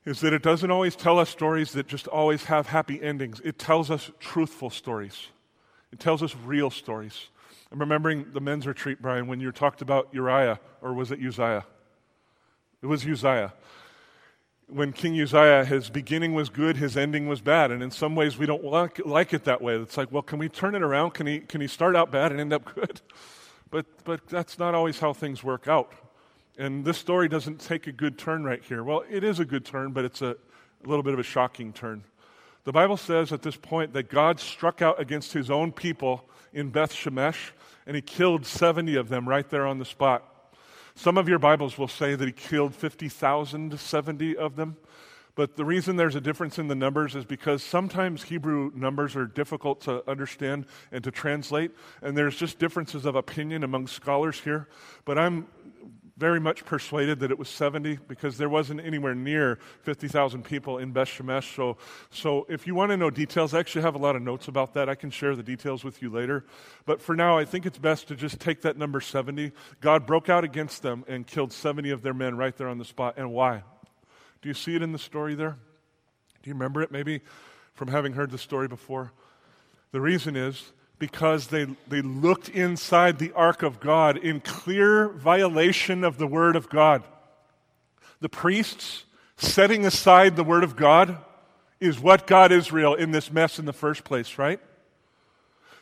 is 0.05 0.19
that 0.21 0.33
it 0.33 0.43
doesn't 0.43 0.69
always 0.69 0.95
tell 0.95 1.17
us 1.17 1.29
stories 1.29 1.71
that 1.73 1.87
just 1.87 2.07
always 2.07 2.45
have 2.45 2.67
happy 2.67 3.01
endings. 3.01 3.41
It 3.43 3.57
tells 3.57 3.89
us 3.89 4.11
truthful 4.19 4.69
stories, 4.69 5.29
it 5.95 6.01
tells 6.01 6.21
us 6.21 6.35
real 6.43 6.69
stories. 6.69 7.29
I'm 7.71 7.79
remembering 7.79 8.25
the 8.33 8.41
men's 8.41 8.67
retreat, 8.67 9.01
Brian, 9.01 9.27
when 9.27 9.39
you 9.39 9.49
talked 9.53 9.81
about 9.81 10.09
Uriah, 10.11 10.59
or 10.81 10.93
was 10.93 11.09
it 11.09 11.19
Uzziah? 11.25 11.65
It 12.81 12.87
was 12.87 13.07
Uzziah. 13.07 13.53
When 14.67 14.91
King 14.91 15.21
Uzziah, 15.21 15.63
his 15.63 15.89
beginning 15.89 16.33
was 16.33 16.49
good, 16.49 16.75
his 16.75 16.97
ending 16.97 17.29
was 17.29 17.39
bad. 17.39 17.71
And 17.71 17.81
in 17.81 17.91
some 17.91 18.13
ways, 18.13 18.37
we 18.37 18.45
don't 18.45 18.65
like, 18.65 19.05
like 19.05 19.33
it 19.33 19.45
that 19.45 19.61
way. 19.61 19.75
It's 19.77 19.95
like, 19.95 20.11
well, 20.11 20.21
can 20.21 20.37
we 20.37 20.49
turn 20.49 20.75
it 20.75 20.81
around? 20.81 21.11
Can 21.11 21.27
he, 21.27 21.39
can 21.39 21.61
he 21.61 21.67
start 21.67 21.95
out 21.95 22.11
bad 22.11 22.33
and 22.33 22.41
end 22.41 22.51
up 22.51 22.65
good? 22.75 22.99
But, 23.71 23.85
but 24.03 24.27
that's 24.27 24.59
not 24.59 24.75
always 24.75 24.99
how 24.99 25.13
things 25.13 25.45
work 25.45 25.69
out. 25.69 25.93
And 26.57 26.83
this 26.83 26.97
story 26.97 27.29
doesn't 27.29 27.61
take 27.61 27.87
a 27.87 27.93
good 27.93 28.17
turn 28.17 28.43
right 28.43 28.61
here. 28.61 28.83
Well, 28.83 29.05
it 29.09 29.23
is 29.23 29.39
a 29.39 29.45
good 29.45 29.63
turn, 29.63 29.93
but 29.93 30.03
it's 30.03 30.21
a, 30.21 30.31
a 30.31 30.87
little 30.87 31.03
bit 31.03 31.13
of 31.13 31.19
a 31.19 31.23
shocking 31.23 31.71
turn. 31.71 32.03
The 32.65 32.71
Bible 32.71 32.97
says 32.97 33.31
at 33.31 33.43
this 33.43 33.55
point 33.55 33.93
that 33.93 34.09
God 34.09 34.39
struck 34.39 34.81
out 34.81 34.99
against 34.99 35.33
his 35.33 35.51
own 35.51 35.71
people 35.71 36.27
in 36.51 36.71
Beth 36.71 36.91
Shemesh, 36.91 37.51
and 37.85 37.95
he 37.95 38.01
killed 38.01 38.43
70 38.43 38.95
of 38.95 39.07
them 39.07 39.29
right 39.29 39.47
there 39.47 39.67
on 39.67 39.77
the 39.77 39.85
spot. 39.85 40.51
Some 40.95 41.19
of 41.19 41.29
your 41.29 41.37
Bibles 41.37 41.77
will 41.77 41.87
say 41.87 42.15
that 42.15 42.25
he 42.25 42.31
killed 42.31 42.73
50,000, 42.73 43.79
70 43.79 44.37
of 44.37 44.55
them. 44.55 44.77
But 45.35 45.57
the 45.57 45.65
reason 45.65 45.95
there's 45.95 46.15
a 46.15 46.21
difference 46.21 46.57
in 46.57 46.67
the 46.67 46.75
numbers 46.75 47.13
is 47.13 47.25
because 47.25 47.61
sometimes 47.61 48.23
Hebrew 48.23 48.71
numbers 48.73 49.15
are 49.15 49.25
difficult 49.25 49.81
to 49.81 50.09
understand 50.09 50.65
and 50.91 51.03
to 51.03 51.11
translate, 51.11 51.71
and 52.01 52.17
there's 52.17 52.35
just 52.35 52.57
differences 52.57 53.05
of 53.05 53.15
opinion 53.15 53.63
among 53.63 53.85
scholars 53.87 54.39
here. 54.39 54.69
But 55.03 55.19
I'm 55.19 55.45
very 56.17 56.39
much 56.39 56.63
persuaded 56.63 57.19
that 57.19 57.29
it 57.29 57.37
was 57.37 57.49
70 57.49 57.99
because 58.07 58.37
there 58.37 58.47
wasn't 58.47 58.79
anywhere 58.79 59.13
near 59.13 59.59
50,000 59.81 60.45
people 60.45 60.77
in 60.77 60.93
Beth 60.93 61.09
Shemesh. 61.09 61.53
So, 61.55 61.77
so 62.09 62.45
if 62.47 62.65
you 62.65 62.73
want 62.73 62.91
to 62.91 62.97
know 62.97 63.09
details, 63.09 63.53
I 63.53 63.59
actually 63.59 63.81
have 63.81 63.95
a 63.95 63.99
lot 63.99 64.15
of 64.15 64.21
notes 64.21 64.47
about 64.47 64.75
that. 64.75 64.87
I 64.87 64.95
can 64.95 65.09
share 65.09 65.35
the 65.35 65.43
details 65.43 65.83
with 65.83 66.01
you 66.01 66.09
later. 66.09 66.45
But 66.85 67.01
for 67.01 67.15
now, 67.15 67.37
I 67.37 67.43
think 67.43 67.65
it's 67.65 67.77
best 67.77 68.07
to 68.07 68.15
just 68.15 68.39
take 68.39 68.61
that 68.61 68.77
number 68.77 69.01
70. 69.01 69.51
God 69.81 70.05
broke 70.05 70.29
out 70.29 70.45
against 70.45 70.81
them 70.83 71.03
and 71.07 71.27
killed 71.27 71.51
70 71.51 71.89
of 71.89 72.01
their 72.01 72.13
men 72.13 72.37
right 72.37 72.55
there 72.55 72.69
on 72.69 72.77
the 72.77 72.85
spot. 72.85 73.15
And 73.17 73.33
why? 73.33 73.63
Do 74.41 74.47
you 74.47 74.53
see 74.53 74.75
it 74.75 74.81
in 74.81 74.93
the 74.93 74.99
story 74.99 75.35
there? 75.35 75.57
Do 76.43 76.49
you 76.49 76.53
remember 76.53 76.81
it 76.81 76.91
maybe 76.91 77.21
from 77.73 77.89
having 77.89 78.13
heard 78.13 78.31
the 78.31 78.37
story 78.37 78.69
before? 78.69 79.11
The 79.91 79.99
reason 79.99 80.37
is 80.37 80.71
because 80.97 81.47
they, 81.47 81.65
they 81.87 82.01
looked 82.01 82.49
inside 82.49 83.19
the 83.19 83.31
ark 83.33 83.63
of 83.63 83.79
God 83.79 84.17
in 84.17 84.39
clear 84.39 85.09
violation 85.09 86.03
of 86.03 86.17
the 86.17 86.27
word 86.27 86.55
of 86.55 86.69
God. 86.69 87.03
The 88.21 88.29
priests 88.29 89.03
setting 89.37 89.85
aside 89.85 90.35
the 90.35 90.43
word 90.43 90.63
of 90.63 90.75
God 90.75 91.17
is 91.79 91.99
what 91.99 92.25
got 92.25 92.51
Israel 92.51 92.95
in 92.95 93.11
this 93.11 93.31
mess 93.31 93.59
in 93.59 93.65
the 93.65 93.73
first 93.73 94.03
place, 94.03 94.37
right? 94.37 94.59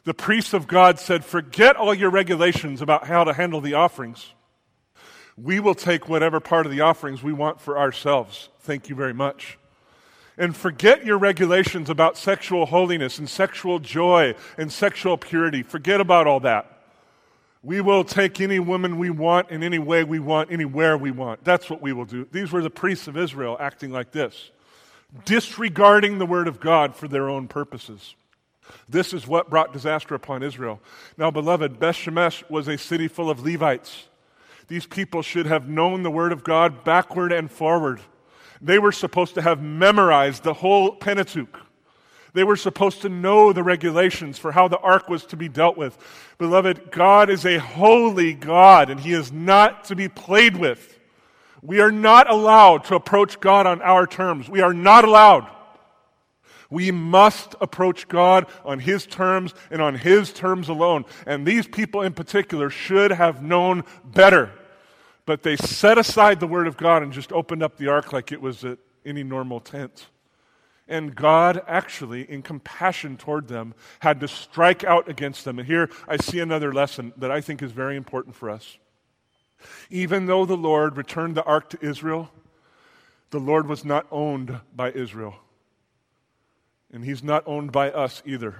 The 0.03 0.13
priests 0.13 0.53
of 0.53 0.67
God 0.67 0.99
said, 0.99 1.23
Forget 1.23 1.75
all 1.75 1.93
your 1.93 2.09
regulations 2.09 2.81
about 2.81 3.07
how 3.07 3.23
to 3.23 3.33
handle 3.33 3.61
the 3.61 3.75
offerings. 3.75 4.33
We 5.37 5.59
will 5.59 5.75
take 5.75 6.09
whatever 6.09 6.39
part 6.39 6.65
of 6.65 6.71
the 6.71 6.81
offerings 6.81 7.23
we 7.23 7.33
want 7.33 7.61
for 7.61 7.77
ourselves. 7.77 8.49
Thank 8.59 8.89
you 8.89 8.95
very 8.95 9.13
much. 9.13 9.57
And 10.37 10.55
forget 10.55 11.05
your 11.05 11.17
regulations 11.17 11.89
about 11.89 12.17
sexual 12.17 12.65
holiness 12.65 13.19
and 13.19 13.29
sexual 13.29 13.79
joy 13.79 14.35
and 14.57 14.71
sexual 14.71 15.17
purity. 15.17 15.61
Forget 15.63 16.01
about 16.01 16.25
all 16.25 16.39
that. 16.41 16.69
We 17.61 17.79
will 17.79 18.03
take 18.03 18.41
any 18.41 18.59
woman 18.59 18.97
we 18.97 19.09
want 19.09 19.49
in 19.49 19.63
any 19.63 19.79
way 19.79 20.03
we 20.03 20.19
want, 20.19 20.51
anywhere 20.51 20.97
we 20.97 21.11
want. 21.11 21.43
That's 21.43 21.69
what 21.69 21.81
we 21.81 21.93
will 21.93 22.05
do. 22.05 22.27
These 22.31 22.51
were 22.51 22.61
the 22.61 22.69
priests 22.69 23.07
of 23.07 23.15
Israel 23.15 23.55
acting 23.59 23.91
like 23.91 24.11
this, 24.11 24.51
disregarding 25.23 26.17
the 26.17 26.25
word 26.25 26.49
of 26.49 26.59
God 26.59 26.95
for 26.95 27.07
their 27.07 27.29
own 27.29 27.47
purposes. 27.47 28.15
This 28.89 29.13
is 29.13 29.27
what 29.27 29.49
brought 29.49 29.71
disaster 29.71 30.15
upon 30.15 30.43
Israel. 30.43 30.81
Now, 31.17 31.31
beloved, 31.31 31.79
Beth 31.79 31.95
Shemesh 31.95 32.49
was 32.49 32.67
a 32.67 32.77
city 32.77 33.07
full 33.07 33.29
of 33.29 33.45
Levites. 33.45 34.07
These 34.67 34.85
people 34.85 35.21
should 35.21 35.45
have 35.45 35.67
known 35.67 36.03
the 36.03 36.11
word 36.11 36.31
of 36.31 36.43
God 36.43 36.83
backward 36.83 37.31
and 37.31 37.51
forward. 37.51 38.01
They 38.63 38.79
were 38.79 38.93
supposed 38.93 39.35
to 39.35 39.41
have 39.41 39.61
memorized 39.61 40.43
the 40.43 40.53
whole 40.53 40.95
Pentateuch. 40.95 41.59
They 42.33 42.45
were 42.45 42.55
supposed 42.55 43.01
to 43.01 43.09
know 43.09 43.51
the 43.51 43.61
regulations 43.61 44.39
for 44.39 44.53
how 44.53 44.69
the 44.69 44.79
ark 44.79 45.09
was 45.09 45.25
to 45.27 45.37
be 45.37 45.49
dealt 45.49 45.77
with. 45.77 45.97
Beloved, 46.37 46.89
God 46.89 47.29
is 47.29 47.45
a 47.45 47.59
holy 47.59 48.33
God 48.33 48.89
and 48.89 48.99
He 48.99 49.11
is 49.11 49.31
not 49.31 49.83
to 49.85 49.95
be 49.95 50.07
played 50.07 50.55
with. 50.55 50.97
We 51.61 51.81
are 51.81 51.91
not 51.91 52.29
allowed 52.29 52.85
to 52.85 52.95
approach 52.95 53.39
God 53.39 53.67
on 53.67 53.81
our 53.81 54.07
terms. 54.07 54.49
We 54.49 54.61
are 54.61 54.73
not 54.73 55.03
allowed. 55.03 55.47
We 56.69 56.89
must 56.89 57.55
approach 57.61 58.07
God 58.07 58.47
on 58.65 58.79
His 58.79 59.05
terms 59.05 59.53
and 59.69 59.81
on 59.81 59.95
His 59.95 60.33
terms 60.33 60.69
alone. 60.69 61.05
And 61.27 61.45
these 61.45 61.67
people 61.67 62.01
in 62.01 62.13
particular 62.13 62.69
should 62.69 63.11
have 63.11 63.43
known 63.43 63.83
better. 64.05 64.51
But 65.25 65.43
they 65.43 65.55
set 65.55 65.97
aside 65.97 66.39
the 66.39 66.47
Word 66.47 66.67
of 66.67 66.77
God 66.77 67.01
and 67.01 67.13
just 67.13 67.31
opened 67.31 67.63
up 67.63 67.77
the 67.77 67.87
ark 67.87 68.11
like 68.11 68.31
it 68.31 68.41
was 68.41 68.65
any 69.05 69.23
normal 69.23 69.59
tent. 69.59 70.07
And 70.87 71.15
God, 71.15 71.63
actually, 71.65 72.29
in 72.29 72.41
compassion 72.41 73.15
toward 73.15 73.47
them, 73.47 73.73
had 73.99 74.19
to 74.19 74.27
strike 74.27 74.83
out 74.83 75.09
against 75.09 75.45
them. 75.45 75.59
And 75.59 75.67
here 75.67 75.89
I 76.07 76.17
see 76.17 76.39
another 76.39 76.73
lesson 76.73 77.13
that 77.17 77.31
I 77.31 77.39
think 77.39 77.61
is 77.61 77.71
very 77.71 77.95
important 77.95 78.35
for 78.35 78.49
us. 78.49 78.77
Even 79.89 80.25
though 80.25 80.45
the 80.45 80.57
Lord 80.57 80.97
returned 80.97 81.35
the 81.35 81.43
ark 81.43 81.69
to 81.69 81.77
Israel, 81.81 82.29
the 83.29 83.39
Lord 83.39 83.67
was 83.67 83.85
not 83.85 84.05
owned 84.11 84.59
by 84.75 84.91
Israel. 84.91 85.35
And 86.91 87.05
He's 87.05 87.23
not 87.23 87.43
owned 87.47 87.71
by 87.71 87.89
us 87.89 88.21
either. 88.25 88.55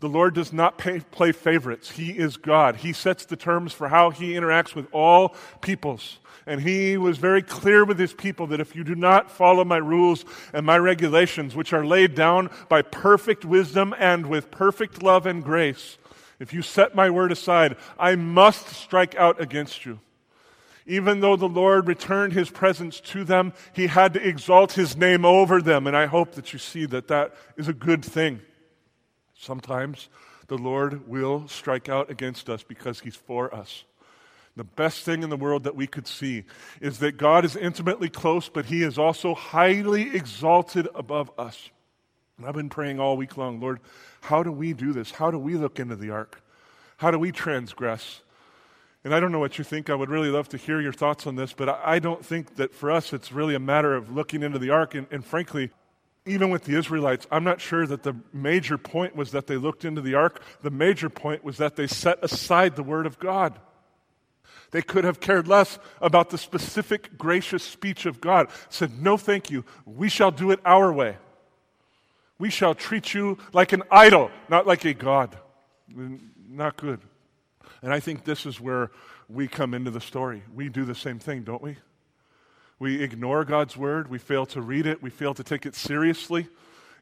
The 0.00 0.08
Lord 0.08 0.34
does 0.34 0.52
not 0.52 0.78
pay, 0.78 1.00
play 1.00 1.32
favorites. 1.32 1.90
He 1.90 2.10
is 2.10 2.36
God. 2.36 2.76
He 2.76 2.92
sets 2.92 3.24
the 3.24 3.36
terms 3.36 3.72
for 3.72 3.88
how 3.88 4.10
He 4.10 4.32
interacts 4.32 4.74
with 4.74 4.86
all 4.92 5.34
peoples. 5.60 6.18
And 6.46 6.62
He 6.62 6.96
was 6.96 7.18
very 7.18 7.42
clear 7.42 7.84
with 7.84 7.98
His 7.98 8.12
people 8.12 8.46
that 8.48 8.60
if 8.60 8.76
you 8.76 8.84
do 8.84 8.94
not 8.94 9.30
follow 9.30 9.64
my 9.64 9.78
rules 9.78 10.24
and 10.52 10.64
my 10.64 10.78
regulations, 10.78 11.56
which 11.56 11.72
are 11.72 11.84
laid 11.84 12.14
down 12.14 12.48
by 12.68 12.82
perfect 12.82 13.44
wisdom 13.44 13.92
and 13.98 14.26
with 14.26 14.52
perfect 14.52 15.02
love 15.02 15.26
and 15.26 15.42
grace, 15.42 15.98
if 16.38 16.52
you 16.52 16.62
set 16.62 16.94
my 16.94 17.10
word 17.10 17.32
aside, 17.32 17.76
I 17.98 18.14
must 18.14 18.68
strike 18.68 19.16
out 19.16 19.40
against 19.40 19.84
you. 19.84 19.98
Even 20.86 21.20
though 21.20 21.36
the 21.36 21.48
Lord 21.48 21.86
returned 21.86 22.32
his 22.32 22.48
presence 22.48 23.00
to 23.00 23.24
them, 23.24 23.52
he 23.74 23.88
had 23.88 24.14
to 24.14 24.26
exalt 24.26 24.72
his 24.72 24.96
name 24.96 25.24
over 25.24 25.60
them. 25.60 25.86
And 25.86 25.96
I 25.96 26.06
hope 26.06 26.32
that 26.32 26.52
you 26.52 26.58
see 26.58 26.86
that 26.86 27.08
that 27.08 27.34
is 27.56 27.68
a 27.68 27.74
good 27.74 28.04
thing. 28.04 28.40
Sometimes 29.38 30.08
the 30.48 30.58
Lord 30.58 31.06
will 31.08 31.46
strike 31.46 31.88
out 31.88 32.10
against 32.10 32.50
us 32.50 32.62
because 32.62 33.00
He's 33.00 33.16
for 33.16 33.54
us. 33.54 33.84
The 34.56 34.64
best 34.64 35.04
thing 35.04 35.22
in 35.22 35.30
the 35.30 35.36
world 35.36 35.62
that 35.64 35.76
we 35.76 35.86
could 35.86 36.08
see 36.08 36.42
is 36.80 36.98
that 36.98 37.16
God 37.16 37.44
is 37.44 37.54
intimately 37.54 38.08
close, 38.08 38.48
but 38.48 38.66
He 38.66 38.82
is 38.82 38.98
also 38.98 39.34
highly 39.34 40.14
exalted 40.16 40.88
above 40.96 41.30
us. 41.38 41.70
And 42.36 42.46
I've 42.46 42.54
been 42.54 42.68
praying 42.68 42.98
all 42.98 43.16
week 43.16 43.36
long, 43.36 43.60
Lord, 43.60 43.78
how 44.22 44.42
do 44.42 44.50
we 44.50 44.72
do 44.72 44.92
this? 44.92 45.12
How 45.12 45.30
do 45.30 45.38
we 45.38 45.54
look 45.54 45.78
into 45.78 45.94
the 45.94 46.10
ark? 46.10 46.42
How 46.96 47.12
do 47.12 47.18
we 47.18 47.30
transgress? 47.30 48.22
And 49.04 49.14
I 49.14 49.20
don't 49.20 49.30
know 49.30 49.38
what 49.38 49.58
you 49.58 49.64
think. 49.64 49.88
I 49.88 49.94
would 49.94 50.10
really 50.10 50.30
love 50.30 50.48
to 50.48 50.56
hear 50.56 50.80
your 50.80 50.92
thoughts 50.92 51.28
on 51.28 51.36
this, 51.36 51.52
but 51.52 51.68
I 51.68 52.00
don't 52.00 52.24
think 52.24 52.56
that 52.56 52.74
for 52.74 52.90
us 52.90 53.12
it's 53.12 53.30
really 53.30 53.54
a 53.54 53.60
matter 53.60 53.94
of 53.94 54.10
looking 54.10 54.42
into 54.42 54.58
the 54.58 54.70
ark. 54.70 54.96
And, 54.96 55.06
and 55.12 55.24
frankly, 55.24 55.70
even 56.28 56.50
with 56.50 56.64
the 56.64 56.76
Israelites, 56.76 57.26
I'm 57.30 57.44
not 57.44 57.60
sure 57.60 57.86
that 57.86 58.02
the 58.02 58.16
major 58.32 58.78
point 58.78 59.16
was 59.16 59.32
that 59.32 59.46
they 59.46 59.56
looked 59.56 59.84
into 59.84 60.00
the 60.00 60.14
ark. 60.14 60.42
The 60.62 60.70
major 60.70 61.08
point 61.08 61.44
was 61.44 61.58
that 61.58 61.76
they 61.76 61.86
set 61.86 62.18
aside 62.22 62.76
the 62.76 62.82
word 62.82 63.06
of 63.06 63.18
God. 63.18 63.58
They 64.70 64.82
could 64.82 65.04
have 65.04 65.20
cared 65.20 65.48
less 65.48 65.78
about 66.00 66.30
the 66.30 66.38
specific 66.38 67.16
gracious 67.16 67.62
speech 67.62 68.06
of 68.06 68.20
God. 68.20 68.48
Said, 68.68 69.00
No, 69.00 69.16
thank 69.16 69.50
you. 69.50 69.64
We 69.86 70.08
shall 70.08 70.30
do 70.30 70.50
it 70.50 70.60
our 70.64 70.92
way. 70.92 71.16
We 72.38 72.50
shall 72.50 72.74
treat 72.74 73.14
you 73.14 73.38
like 73.52 73.72
an 73.72 73.82
idol, 73.90 74.30
not 74.48 74.66
like 74.66 74.84
a 74.84 74.94
God. 74.94 75.36
Not 76.48 76.76
good. 76.76 77.00
And 77.82 77.92
I 77.92 78.00
think 78.00 78.24
this 78.24 78.46
is 78.46 78.60
where 78.60 78.90
we 79.28 79.48
come 79.48 79.74
into 79.74 79.90
the 79.90 80.00
story. 80.00 80.42
We 80.54 80.68
do 80.68 80.84
the 80.84 80.94
same 80.94 81.18
thing, 81.18 81.42
don't 81.42 81.62
we? 81.62 81.76
We 82.78 83.02
ignore 83.02 83.44
God's 83.44 83.76
word. 83.76 84.08
We 84.08 84.18
fail 84.18 84.46
to 84.46 84.60
read 84.60 84.86
it. 84.86 85.02
We 85.02 85.10
fail 85.10 85.34
to 85.34 85.42
take 85.42 85.66
it 85.66 85.74
seriously. 85.74 86.48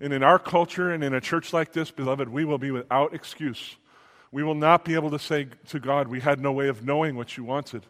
And 0.01 0.13
in 0.13 0.23
our 0.23 0.39
culture 0.39 0.91
and 0.93 1.03
in 1.05 1.15
a 1.15 1.21
church 1.21 1.53
like 1.53 1.73
this, 1.73 1.91
beloved, 1.91 2.29
we 2.29 2.45
will 2.45 2.59
be 2.59 2.71
without 2.71 3.15
excuse. 3.15 3.77
We 4.33 4.43
will 4.43 4.55
not 4.55 4.85
be 4.85 4.95
able 4.95 5.11
to 5.11 5.19
say 5.19 5.49
to 5.69 5.81
God, 5.81 6.09
We 6.09 6.21
had 6.21 6.41
no 6.41 6.53
way 6.53 6.69
of 6.69 6.85
knowing 6.85 7.17
what 7.17 7.37
you 7.37 7.45
wanted. 7.45 7.85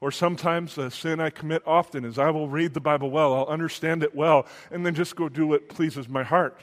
Or 0.00 0.10
sometimes 0.10 0.78
a 0.78 0.90
sin 0.90 1.20
I 1.20 1.30
commit 1.30 1.62
often 1.66 2.04
is 2.04 2.18
I 2.18 2.30
will 2.30 2.48
read 2.48 2.72
the 2.72 2.80
Bible 2.80 3.10
well, 3.10 3.34
I'll 3.34 3.46
understand 3.46 4.02
it 4.02 4.14
well, 4.14 4.46
and 4.70 4.84
then 4.84 4.94
just 4.94 5.14
go 5.14 5.28
do 5.28 5.46
what 5.46 5.68
pleases 5.68 6.08
my 6.08 6.22
heart. 6.22 6.58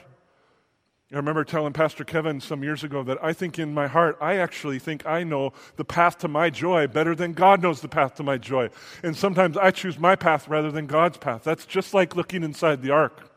I 1.10 1.16
remember 1.16 1.42
telling 1.42 1.72
Pastor 1.72 2.04
Kevin 2.04 2.38
some 2.38 2.62
years 2.62 2.84
ago 2.84 3.02
that 3.04 3.16
I 3.24 3.32
think 3.32 3.58
in 3.58 3.72
my 3.72 3.86
heart, 3.86 4.18
I 4.20 4.36
actually 4.36 4.78
think 4.78 5.06
I 5.06 5.24
know 5.24 5.54
the 5.76 5.84
path 5.84 6.18
to 6.18 6.28
my 6.28 6.50
joy 6.50 6.86
better 6.86 7.14
than 7.14 7.32
God 7.32 7.62
knows 7.62 7.80
the 7.80 7.88
path 7.88 8.16
to 8.16 8.22
my 8.22 8.36
joy. 8.36 8.68
And 9.02 9.16
sometimes 9.16 9.56
I 9.56 9.70
choose 9.70 9.98
my 9.98 10.16
path 10.16 10.48
rather 10.48 10.70
than 10.70 10.86
God's 10.86 11.16
path. 11.16 11.44
That's 11.44 11.64
just 11.64 11.94
like 11.94 12.14
looking 12.14 12.42
inside 12.42 12.82
the 12.82 12.90
ark. 12.90 13.30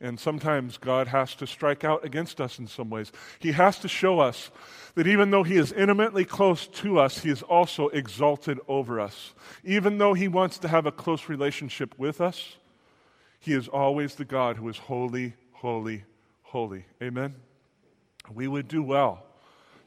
And 0.00 0.18
sometimes 0.18 0.78
God 0.78 1.08
has 1.08 1.34
to 1.36 1.46
strike 1.46 1.82
out 1.82 2.04
against 2.04 2.40
us 2.40 2.60
in 2.60 2.68
some 2.68 2.88
ways. 2.88 3.10
He 3.40 3.50
has 3.50 3.80
to 3.80 3.88
show 3.88 4.20
us 4.20 4.52
that 4.94 5.08
even 5.08 5.32
though 5.32 5.42
He 5.42 5.56
is 5.56 5.72
intimately 5.72 6.24
close 6.24 6.68
to 6.68 7.00
us, 7.00 7.18
He 7.18 7.30
is 7.30 7.42
also 7.42 7.88
exalted 7.88 8.60
over 8.68 9.00
us. 9.00 9.34
Even 9.64 9.98
though 9.98 10.14
He 10.14 10.28
wants 10.28 10.58
to 10.60 10.68
have 10.68 10.86
a 10.86 10.92
close 10.92 11.28
relationship 11.28 11.98
with 11.98 12.20
us, 12.20 12.56
He 13.40 13.54
is 13.54 13.66
always 13.66 14.14
the 14.14 14.24
God 14.24 14.56
who 14.56 14.68
is 14.68 14.78
holy, 14.78 15.34
holy, 15.52 16.04
holy. 16.50 16.84
Amen? 17.02 17.34
We 18.32 18.48
would 18.48 18.68
do 18.68 18.82
well 18.82 19.24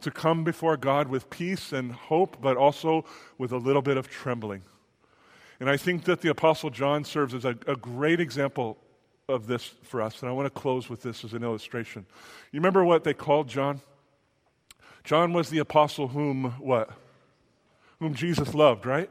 to 0.02 0.12
come 0.12 0.43
before 0.43 0.76
God 0.78 1.08
with 1.08 1.30
peace 1.30 1.71
and 1.71 1.91
hope, 1.91 2.38
but 2.41 2.58
also 2.58 3.06
with 3.38 3.52
a 3.52 3.58
little 3.58 3.82
bit 3.82 3.97
of 3.97 4.10
trembling. 4.10 4.63
And 5.60 5.69
I 5.69 5.78
think 5.78 6.06
that 6.06 6.21
the 6.21 6.30
Apostle 6.30 6.70
John 6.70 7.03
serves 7.03 7.34
as 7.34 7.45
a, 7.45 7.55
a 7.68 7.76
great 7.76 8.20
example 8.20 8.78
of 9.30 9.47
this 9.47 9.74
for 9.84 10.01
us. 10.01 10.22
And 10.22 10.30
I 10.30 10.34
want 10.34 10.45
to 10.53 10.59
close 10.59 10.89
with 10.89 11.01
this 11.01 11.24
as 11.24 11.34
an 11.34 11.43
illustration. 11.43 12.05
You 12.51 12.59
remember 12.59 12.84
what 12.84 13.03
they 13.03 13.14
called 13.14 13.47
John? 13.47 13.82
John 15.03 15.34
was 15.34 15.49
the 15.49 15.59
apostle 15.59 16.09
whom 16.09 16.51
what? 16.59 16.89
Whom 17.99 18.14
Jesus 18.14 18.53
loved, 18.53 18.86
right? 18.86 19.09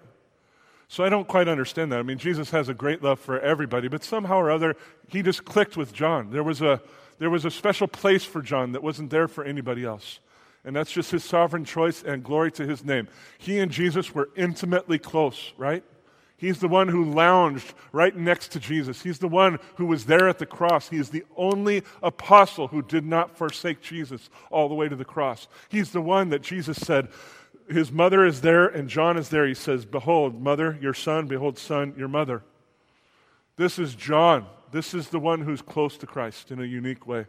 So 0.89 1.05
I 1.05 1.09
don't 1.09 1.27
quite 1.27 1.49
understand 1.49 1.93
that. 1.93 1.99
I 1.99 2.03
mean, 2.03 2.19
Jesus 2.19 2.51
has 2.51 2.69
a 2.69 2.75
great 2.75 3.03
love 3.03 3.19
for 3.19 3.41
everybody, 3.41 3.89
but 3.89 4.05
somehow 4.05 4.37
or 4.37 4.51
other, 4.51 4.77
he 5.09 5.23
just 5.23 5.45
clicked 5.45 5.77
with 5.77 5.93
John. 5.93 6.31
There 6.31 6.43
was 6.43 6.61
a, 6.61 6.83
there 7.23 7.31
was 7.31 7.45
a 7.45 7.53
special 7.53 7.87
place 7.87 8.25
for 8.25 8.43
John 8.43 8.73
that 8.73 8.83
wasn't 8.83 9.11
there 9.11 9.29
for 9.29 9.45
anybody 9.45 9.85
else. 9.85 10.19
And 10.65 10.75
that's 10.75 10.91
just 10.91 11.13
his 11.13 11.23
sovereign 11.23 11.65
choice 11.65 12.03
and 12.03 12.25
glory 12.25 12.51
to 12.53 12.67
his 12.67 12.85
name. 12.85 13.07
He 13.39 13.61
and 13.61 13.71
Jesus 13.71 14.13
were 14.13 14.31
intimately 14.35 14.99
close, 14.99 15.53
right? 15.57 15.85
He's 16.37 16.59
the 16.59 16.67
one 16.67 16.89
who 16.89 17.05
lounged 17.05 17.75
right 17.93 18.17
next 18.17 18.49
to 18.53 18.59
Jesus. 18.59 19.03
He's 19.03 19.21
the 19.21 19.29
one 19.29 19.61
who 19.77 19.87
was 19.87 20.07
there 20.07 20.29
at 20.29 20.41
the 20.41 20.47
cross. 20.47 20.89
He 20.89 20.97
is 20.97 21.11
the 21.11 21.25
only 21.37 21.85
apostle 22.03 22.67
who 22.67 22.83
did 22.83 23.07
not 23.07 23.39
forsake 23.39 23.81
Jesus 23.81 24.29
all 24.51 24.69
the 24.69 24.75
way 24.75 24.89
to 24.89 24.97
the 24.97 25.05
cross. 25.05 25.47
He's 25.69 25.93
the 25.93 26.03
one 26.03 26.31
that 26.31 26.43
Jesus 26.43 26.77
said, 26.79 27.07
his 27.69 27.93
mother 27.93 28.27
is 28.27 28.41
there 28.41 28.67
and 28.67 28.89
John 28.89 29.17
is 29.17 29.29
there. 29.29 29.47
He 29.47 29.55
says, 29.55 29.85
Behold, 29.85 30.43
mother, 30.43 30.77
your 30.81 30.95
son. 30.95 31.29
Behold, 31.29 31.57
son, 31.57 31.95
your 31.97 32.09
mother. 32.09 32.43
This 33.57 33.79
is 33.79 33.95
John. 33.95 34.47
This 34.73 34.95
is 34.95 35.11
the 35.11 35.21
one 35.21 35.43
who's 35.43 35.61
close 35.61 35.99
to 35.99 36.07
Christ 36.07 36.51
in 36.51 36.59
a 36.59 36.65
unique 36.65 37.07
way. 37.07 37.27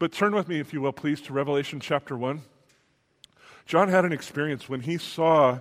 But 0.00 0.12
turn 0.12 0.34
with 0.34 0.48
me, 0.48 0.58
if 0.58 0.72
you 0.72 0.80
will, 0.80 0.92
please, 0.92 1.20
to 1.22 1.32
Revelation 1.32 1.78
chapter 1.78 2.16
1. 2.16 2.42
John 3.66 3.88
had 3.88 4.04
an 4.04 4.12
experience 4.12 4.68
when 4.68 4.80
he 4.80 4.98
saw 4.98 5.60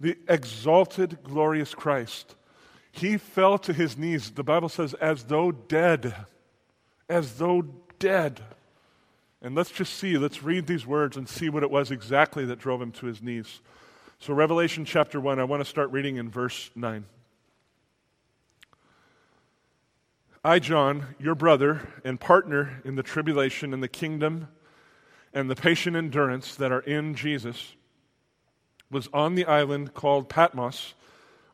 the 0.00 0.16
exalted, 0.26 1.18
glorious 1.22 1.74
Christ. 1.74 2.34
He 2.90 3.18
fell 3.18 3.58
to 3.58 3.74
his 3.74 3.98
knees, 3.98 4.30
the 4.30 4.42
Bible 4.42 4.70
says, 4.70 4.94
as 4.94 5.24
though 5.24 5.52
dead. 5.52 6.14
As 7.10 7.34
though 7.34 7.62
dead. 7.98 8.40
And 9.42 9.54
let's 9.54 9.70
just 9.70 9.94
see, 9.94 10.16
let's 10.16 10.42
read 10.42 10.66
these 10.66 10.86
words 10.86 11.16
and 11.16 11.28
see 11.28 11.50
what 11.50 11.62
it 11.62 11.70
was 11.70 11.90
exactly 11.90 12.46
that 12.46 12.58
drove 12.58 12.80
him 12.80 12.92
to 12.92 13.06
his 13.06 13.22
knees. 13.22 13.60
So, 14.18 14.32
Revelation 14.32 14.84
chapter 14.84 15.20
1, 15.20 15.38
I 15.38 15.44
want 15.44 15.60
to 15.60 15.68
start 15.68 15.92
reading 15.92 16.16
in 16.16 16.30
verse 16.30 16.70
9. 16.74 17.04
I, 20.48 20.60
John, 20.60 21.14
your 21.20 21.34
brother 21.34 21.86
and 22.04 22.18
partner 22.18 22.80
in 22.82 22.94
the 22.94 23.02
tribulation 23.02 23.74
and 23.74 23.82
the 23.82 23.86
kingdom 23.86 24.48
and 25.34 25.50
the 25.50 25.54
patient 25.54 25.94
endurance 25.94 26.54
that 26.54 26.72
are 26.72 26.80
in 26.80 27.14
Jesus, 27.14 27.74
was 28.90 29.10
on 29.12 29.34
the 29.34 29.44
island 29.44 29.92
called 29.92 30.30
Patmos 30.30 30.94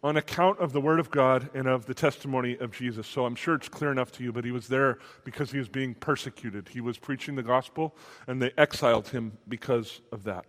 on 0.05 0.16
account 0.16 0.61
of 0.61 0.72
the 0.72 0.80
Word 0.80 1.01
of 1.01 1.11
God 1.11 1.51
and 1.55 1.66
of 1.66 1.86
the 1.86 1.95
testimony 1.95 2.57
of 2.57 2.70
Jesus. 2.70 3.09
So 3.09 3.26
I'm 3.26 3.34
sure 3.34 3.57
it's 3.57 3.68
clear 3.68 3.90
enough 3.90 4.12
to 4.12 4.22
you, 4.22 4.32
but 4.32 4.45
he 4.45 4.53
was 4.53 4.68
there 4.68 4.99
because 5.24 5.51
he 5.51 5.59
was 5.59 5.68
being 5.68 5.97
persecuted. 5.97 6.68
He 6.68 6.80
was 6.80 6.97
preaching 6.97 7.34
the 7.34 7.42
gospel, 7.42 7.97
and 8.28 8.40
they 8.40 8.53
exiled 8.57 9.09
him 9.09 9.38
because 9.49 10.03
of 10.12 10.22
that. 10.22 10.45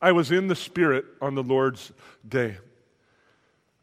I 0.00 0.12
was 0.12 0.32
in 0.32 0.48
the 0.48 0.56
Spirit 0.56 1.04
on 1.20 1.34
the 1.34 1.42
Lord's 1.42 1.92
day, 2.26 2.56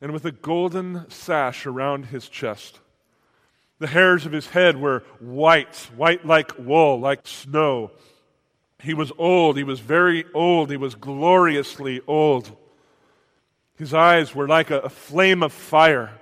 and 0.00 0.12
with 0.12 0.24
a 0.24 0.32
golden 0.32 1.08
sash 1.10 1.66
around 1.66 2.06
his 2.06 2.28
chest. 2.28 2.80
The 3.78 3.86
hairs 3.86 4.26
of 4.26 4.32
his 4.32 4.48
head 4.48 4.76
were 4.76 5.04
white, 5.20 5.76
white 5.96 6.26
like 6.26 6.58
wool, 6.58 6.98
like 6.98 7.26
snow. 7.26 7.92
He 8.82 8.94
was 8.94 9.12
old. 9.18 9.56
He 9.56 9.64
was 9.64 9.80
very 9.80 10.24
old. 10.34 10.70
He 10.70 10.76
was 10.76 10.94
gloriously 10.94 12.00
old. 12.06 12.56
His 13.76 13.94
eyes 13.94 14.34
were 14.34 14.48
like 14.48 14.70
a, 14.70 14.80
a 14.80 14.88
flame 14.88 15.42
of 15.42 15.52
fire. 15.52 16.12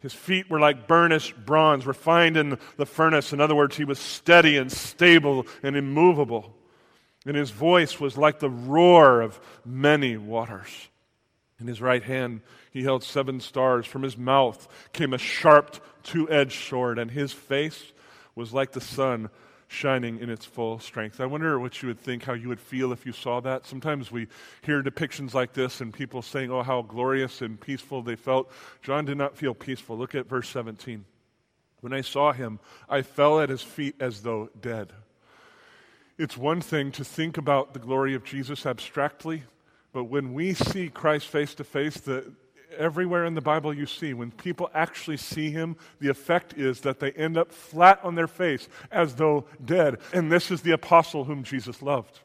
His 0.00 0.12
feet 0.12 0.48
were 0.48 0.60
like 0.60 0.86
burnished 0.86 1.34
bronze, 1.44 1.86
refined 1.86 2.36
in 2.36 2.58
the 2.76 2.86
furnace. 2.86 3.32
In 3.32 3.40
other 3.40 3.56
words, 3.56 3.76
he 3.76 3.84
was 3.84 3.98
steady 3.98 4.56
and 4.56 4.70
stable 4.70 5.46
and 5.62 5.76
immovable. 5.76 6.54
And 7.24 7.36
his 7.36 7.50
voice 7.50 7.98
was 7.98 8.16
like 8.16 8.38
the 8.38 8.50
roar 8.50 9.20
of 9.20 9.40
many 9.64 10.16
waters. 10.16 10.88
In 11.58 11.66
his 11.66 11.80
right 11.80 12.02
hand, 12.02 12.42
he 12.70 12.82
held 12.82 13.02
seven 13.02 13.40
stars. 13.40 13.86
From 13.86 14.02
his 14.02 14.16
mouth 14.16 14.68
came 14.92 15.14
a 15.14 15.18
sharp, 15.18 15.76
two 16.02 16.30
edged 16.30 16.68
sword, 16.68 16.98
and 16.98 17.10
his 17.10 17.32
face 17.32 17.92
was 18.34 18.52
like 18.52 18.72
the 18.72 18.80
sun 18.80 19.30
shining 19.68 20.18
in 20.20 20.30
its 20.30 20.44
full 20.44 20.78
strength. 20.78 21.20
I 21.20 21.26
wonder 21.26 21.58
what 21.58 21.82
you 21.82 21.88
would 21.88 21.98
think, 21.98 22.24
how 22.24 22.34
you 22.34 22.48
would 22.48 22.60
feel 22.60 22.92
if 22.92 23.04
you 23.04 23.12
saw 23.12 23.40
that. 23.40 23.66
Sometimes 23.66 24.12
we 24.12 24.28
hear 24.62 24.82
depictions 24.82 25.34
like 25.34 25.54
this 25.54 25.80
and 25.80 25.92
people 25.92 26.22
saying, 26.22 26.50
oh, 26.50 26.62
how 26.62 26.82
glorious 26.82 27.42
and 27.42 27.60
peaceful 27.60 28.02
they 28.02 28.16
felt. 28.16 28.50
John 28.82 29.04
did 29.04 29.18
not 29.18 29.36
feel 29.36 29.54
peaceful. 29.54 29.98
Look 29.98 30.14
at 30.14 30.28
verse 30.28 30.48
17. 30.50 31.04
When 31.80 31.92
I 31.92 32.02
saw 32.02 32.32
him, 32.32 32.60
I 32.88 33.02
fell 33.02 33.40
at 33.40 33.48
his 33.48 33.62
feet 33.62 33.96
as 34.00 34.22
though 34.22 34.50
dead. 34.60 34.92
It's 36.18 36.36
one 36.36 36.60
thing 36.60 36.92
to 36.92 37.04
think 37.04 37.36
about 37.36 37.74
the 37.74 37.78
glory 37.78 38.14
of 38.14 38.24
Jesus 38.24 38.64
abstractly, 38.64 39.42
but 39.96 40.10
when 40.10 40.34
we 40.34 40.52
see 40.52 40.90
Christ 40.90 41.26
face 41.26 41.54
to 41.54 41.64
face, 41.64 41.94
the 41.94 42.30
everywhere 42.76 43.24
in 43.24 43.32
the 43.32 43.40
Bible 43.40 43.72
you 43.72 43.86
see, 43.86 44.12
when 44.12 44.30
people 44.30 44.70
actually 44.74 45.16
see 45.16 45.50
him, 45.50 45.74
the 46.00 46.10
effect 46.10 46.52
is 46.52 46.82
that 46.82 47.00
they 47.00 47.12
end 47.12 47.38
up 47.38 47.50
flat 47.50 48.00
on 48.02 48.14
their 48.14 48.26
face 48.26 48.68
as 48.90 49.14
though 49.14 49.46
dead. 49.64 49.96
And 50.12 50.30
this 50.30 50.50
is 50.50 50.60
the 50.60 50.72
apostle 50.72 51.24
whom 51.24 51.42
Jesus 51.42 51.80
loved. 51.80 52.20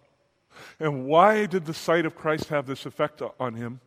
And 0.82 1.06
why 1.06 1.46
did 1.46 1.64
the 1.64 1.74
sight 1.74 2.06
of 2.06 2.14
Christ 2.14 2.50
have 2.50 2.68
this 2.68 2.86
effect 2.86 3.22
on 3.40 3.54
him? 3.54 3.80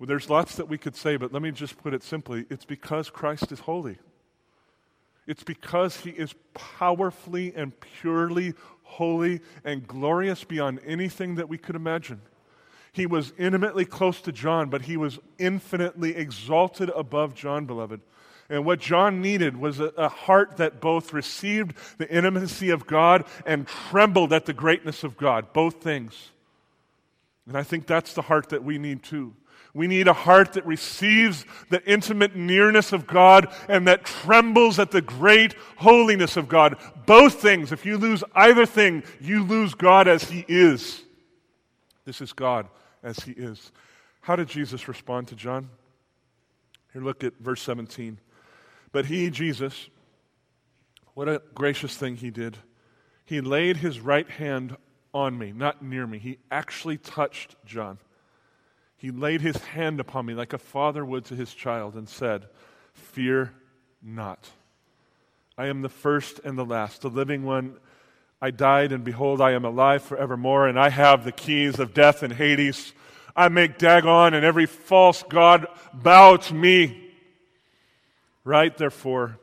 Well, 0.00 0.08
there's 0.08 0.28
lots 0.28 0.56
that 0.56 0.66
we 0.66 0.76
could 0.76 0.96
say, 0.96 1.14
but 1.14 1.32
let 1.32 1.42
me 1.42 1.52
just 1.52 1.80
put 1.80 1.94
it 1.94 2.02
simply 2.02 2.44
it's 2.50 2.64
because 2.64 3.08
Christ 3.08 3.52
is 3.52 3.60
holy. 3.60 3.98
It's 5.28 5.44
because 5.44 5.98
he 5.98 6.10
is 6.10 6.34
powerfully 6.54 7.52
and 7.54 7.72
purely 8.00 8.54
holy 8.82 9.42
and 9.62 9.86
glorious 9.86 10.42
beyond 10.42 10.80
anything 10.84 11.36
that 11.36 11.48
we 11.48 11.56
could 11.56 11.76
imagine. 11.76 12.20
He 12.92 13.06
was 13.06 13.32
intimately 13.38 13.86
close 13.86 14.20
to 14.22 14.32
John, 14.32 14.68
but 14.68 14.82
he 14.82 14.98
was 14.98 15.18
infinitely 15.38 16.14
exalted 16.14 16.90
above 16.94 17.34
John, 17.34 17.64
beloved. 17.64 18.02
And 18.50 18.66
what 18.66 18.80
John 18.80 19.22
needed 19.22 19.56
was 19.56 19.80
a, 19.80 19.86
a, 19.96 20.10
heart 20.10 20.58
that 20.58 20.78
both 20.78 21.14
received 21.14 21.74
the 21.96 22.08
intimacy 22.10 22.68
of 22.68 22.86
God 22.86 23.24
and 23.46 23.66
trembled 23.66 24.30
at 24.34 24.44
the 24.44 24.52
greatness 24.52 25.04
of 25.04 25.16
God, 25.16 25.54
both 25.54 25.76
things. 25.76 26.32
And 27.46 27.56
I 27.56 27.62
think 27.62 27.86
that's 27.86 28.12
the 28.12 28.20
heart 28.20 28.50
that 28.50 28.62
we 28.62 28.76
need 28.76 29.02
too. 29.02 29.34
We 29.72 29.86
need 29.86 30.06
a 30.06 30.12
heart 30.12 30.52
that 30.52 30.66
receives 30.66 31.46
the 31.70 31.82
intimate 31.90 32.36
nearness 32.36 32.92
of 32.92 33.06
God 33.06 33.50
and 33.68 33.88
that 33.88 34.04
trembles 34.04 34.78
at 34.78 34.90
the 34.90 35.00
great 35.00 35.54
holiness 35.76 36.36
of 36.36 36.46
God. 36.46 36.76
Both 37.06 37.40
things. 37.40 37.72
If 37.72 37.86
you 37.86 37.96
lose 37.96 38.22
either 38.34 38.66
thing, 38.66 39.02
you 39.18 39.44
lose 39.44 39.72
God 39.72 40.08
as 40.08 40.24
He 40.24 40.44
is. 40.46 41.00
This 42.04 42.20
is 42.20 42.34
God 42.34 42.68
as 43.02 43.18
he 43.20 43.32
is. 43.32 43.72
How 44.22 44.36
did 44.36 44.48
Jesus 44.48 44.88
respond 44.88 45.28
to 45.28 45.34
John? 45.34 45.70
Here, 46.92 47.02
look 47.02 47.24
at 47.24 47.34
verse 47.38 47.62
17. 47.62 48.18
But 48.92 49.06
he, 49.06 49.30
Jesus, 49.30 49.88
what 51.14 51.28
a 51.28 51.42
gracious 51.54 51.96
thing 51.96 52.16
he 52.16 52.30
did. 52.30 52.58
He 53.24 53.40
laid 53.40 53.78
his 53.78 54.00
right 54.00 54.28
hand 54.28 54.76
on 55.14 55.38
me, 55.38 55.52
not 55.52 55.82
near 55.82 56.06
me. 56.06 56.18
He 56.18 56.38
actually 56.50 56.98
touched 56.98 57.56
John. 57.64 57.98
He 58.96 59.10
laid 59.10 59.40
his 59.40 59.56
hand 59.56 60.00
upon 60.00 60.26
me 60.26 60.34
like 60.34 60.52
a 60.52 60.58
father 60.58 61.04
would 61.04 61.24
to 61.26 61.34
his 61.34 61.52
child 61.52 61.94
and 61.94 62.08
said, 62.08 62.46
Fear 62.92 63.52
not. 64.02 64.50
I 65.58 65.66
am 65.66 65.82
the 65.82 65.88
first 65.88 66.40
and 66.44 66.56
the 66.56 66.64
last, 66.64 67.02
the 67.02 67.08
living 67.08 67.42
one 67.42 67.78
I 68.42 68.50
died, 68.50 68.90
and 68.90 69.04
behold, 69.04 69.40
I 69.40 69.52
am 69.52 69.64
alive 69.64 70.02
forevermore, 70.02 70.66
and 70.66 70.76
I 70.76 70.88
have 70.88 71.24
the 71.24 71.30
keys 71.30 71.78
of 71.78 71.94
death 71.94 72.24
and 72.24 72.32
Hades. 72.32 72.92
I 73.36 73.48
make 73.48 73.78
Dagon 73.78 74.34
and 74.34 74.44
every 74.44 74.66
false 74.66 75.22
god 75.22 75.68
bow 75.94 76.36
to 76.38 76.52
me. 76.52 77.12
Write, 78.42 78.78
therefore, 78.78 79.38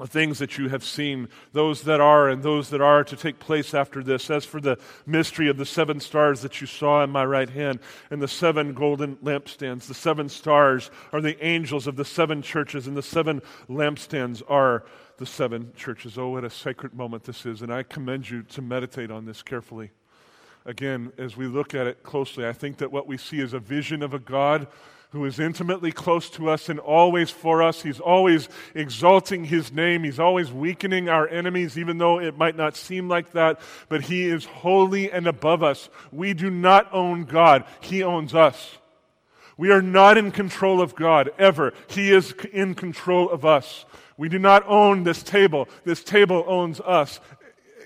the 0.00 0.08
things 0.08 0.40
that 0.40 0.58
you 0.58 0.68
have 0.68 0.82
seen, 0.82 1.28
those 1.52 1.82
that 1.82 2.00
are 2.00 2.28
and 2.28 2.42
those 2.42 2.70
that 2.70 2.80
are 2.80 3.04
to 3.04 3.14
take 3.14 3.38
place 3.38 3.72
after 3.72 4.02
this. 4.02 4.28
As 4.28 4.44
for 4.44 4.60
the 4.60 4.78
mystery 5.06 5.48
of 5.48 5.56
the 5.56 5.64
seven 5.64 6.00
stars 6.00 6.42
that 6.42 6.60
you 6.60 6.66
saw 6.66 7.04
in 7.04 7.10
my 7.10 7.24
right 7.24 7.48
hand 7.48 7.78
and 8.10 8.20
the 8.20 8.26
seven 8.26 8.74
golden 8.74 9.14
lampstands, 9.18 9.86
the 9.86 9.94
seven 9.94 10.28
stars 10.28 10.90
are 11.12 11.20
the 11.20 11.42
angels 11.42 11.86
of 11.86 11.94
the 11.94 12.04
seven 12.04 12.42
churches, 12.42 12.88
and 12.88 12.96
the 12.96 13.02
seven 13.02 13.40
lampstands 13.70 14.42
are 14.48 14.84
the 15.16 15.26
seven 15.26 15.72
churches. 15.76 16.18
Oh, 16.18 16.28
what 16.28 16.44
a 16.44 16.50
sacred 16.50 16.94
moment 16.94 17.24
this 17.24 17.46
is, 17.46 17.62
and 17.62 17.72
I 17.72 17.82
commend 17.82 18.28
you 18.30 18.42
to 18.42 18.62
meditate 18.62 19.10
on 19.10 19.24
this 19.24 19.42
carefully. 19.42 19.90
Again, 20.66 21.12
as 21.18 21.36
we 21.36 21.46
look 21.46 21.74
at 21.74 21.86
it 21.86 22.02
closely, 22.02 22.46
I 22.46 22.52
think 22.52 22.78
that 22.78 22.90
what 22.90 23.06
we 23.06 23.16
see 23.18 23.40
is 23.40 23.52
a 23.52 23.58
vision 23.58 24.02
of 24.02 24.14
a 24.14 24.18
God 24.18 24.66
who 25.10 25.24
is 25.24 25.38
intimately 25.38 25.92
close 25.92 26.28
to 26.28 26.50
us 26.50 26.68
and 26.68 26.80
always 26.80 27.30
for 27.30 27.62
us. 27.62 27.82
He's 27.82 28.00
always 28.00 28.48
exalting 28.74 29.44
his 29.44 29.72
name. 29.72 30.02
He's 30.02 30.18
always 30.18 30.50
weakening 30.50 31.08
our 31.08 31.28
enemies, 31.28 31.78
even 31.78 31.98
though 31.98 32.18
it 32.18 32.36
might 32.36 32.56
not 32.56 32.76
seem 32.76 33.08
like 33.08 33.30
that. 33.32 33.60
But 33.88 34.02
he 34.02 34.26
is 34.26 34.44
holy 34.44 35.12
and 35.12 35.28
above 35.28 35.62
us. 35.62 35.88
We 36.10 36.34
do 36.34 36.50
not 36.50 36.92
own 36.92 37.24
God, 37.24 37.64
he 37.80 38.02
owns 38.02 38.34
us. 38.34 38.78
We 39.56 39.70
are 39.70 39.82
not 39.82 40.18
in 40.18 40.32
control 40.32 40.80
of 40.80 40.96
God 40.96 41.30
ever. 41.38 41.72
He 41.86 42.10
is 42.10 42.32
in 42.52 42.74
control 42.74 43.30
of 43.30 43.44
us. 43.44 43.84
We 44.16 44.28
do 44.28 44.38
not 44.38 44.64
own 44.66 45.04
this 45.04 45.22
table. 45.22 45.68
This 45.84 46.04
table 46.04 46.44
owns 46.46 46.80
us 46.80 47.20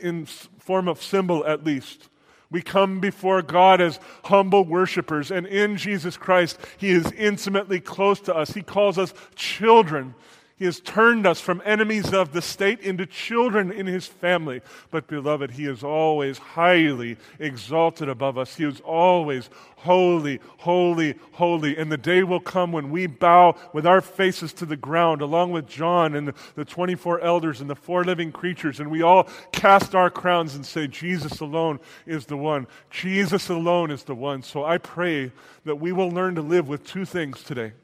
in 0.00 0.26
form 0.26 0.88
of 0.88 1.02
symbol 1.02 1.46
at 1.46 1.64
least. 1.64 2.08
We 2.50 2.62
come 2.62 3.00
before 3.00 3.42
God 3.42 3.80
as 3.80 4.00
humble 4.24 4.64
worshipers, 4.64 5.30
and 5.30 5.46
in 5.46 5.76
Jesus 5.76 6.16
Christ, 6.16 6.58
He 6.78 6.90
is 6.90 7.12
intimately 7.12 7.78
close 7.78 8.20
to 8.20 8.34
us. 8.34 8.52
He 8.52 8.62
calls 8.62 8.96
us 8.96 9.12
children. 9.34 10.14
He 10.58 10.64
has 10.64 10.80
turned 10.80 11.24
us 11.24 11.40
from 11.40 11.62
enemies 11.64 12.12
of 12.12 12.32
the 12.32 12.42
state 12.42 12.80
into 12.80 13.06
children 13.06 13.70
in 13.70 13.86
his 13.86 14.06
family. 14.06 14.60
But, 14.90 15.06
beloved, 15.06 15.52
he 15.52 15.66
is 15.66 15.84
always 15.84 16.38
highly 16.38 17.16
exalted 17.38 18.08
above 18.08 18.36
us. 18.36 18.56
He 18.56 18.64
is 18.64 18.80
always 18.80 19.50
holy, 19.76 20.40
holy, 20.58 21.14
holy. 21.32 21.76
And 21.76 21.92
the 21.92 21.96
day 21.96 22.24
will 22.24 22.40
come 22.40 22.72
when 22.72 22.90
we 22.90 23.06
bow 23.06 23.54
with 23.72 23.86
our 23.86 24.00
faces 24.00 24.52
to 24.54 24.66
the 24.66 24.76
ground, 24.76 25.22
along 25.22 25.52
with 25.52 25.68
John 25.68 26.16
and 26.16 26.32
the 26.56 26.64
24 26.64 27.20
elders 27.20 27.60
and 27.60 27.70
the 27.70 27.76
four 27.76 28.02
living 28.02 28.32
creatures, 28.32 28.80
and 28.80 28.90
we 28.90 29.02
all 29.02 29.28
cast 29.52 29.94
our 29.94 30.10
crowns 30.10 30.56
and 30.56 30.66
say, 30.66 30.88
Jesus 30.88 31.38
alone 31.38 31.78
is 32.04 32.26
the 32.26 32.36
one. 32.36 32.66
Jesus 32.90 33.48
alone 33.48 33.92
is 33.92 34.02
the 34.02 34.14
one. 34.14 34.42
So 34.42 34.64
I 34.64 34.78
pray 34.78 35.30
that 35.64 35.76
we 35.76 35.92
will 35.92 36.10
learn 36.10 36.34
to 36.34 36.42
live 36.42 36.68
with 36.68 36.84
two 36.84 37.04
things 37.04 37.44
today. 37.44 37.74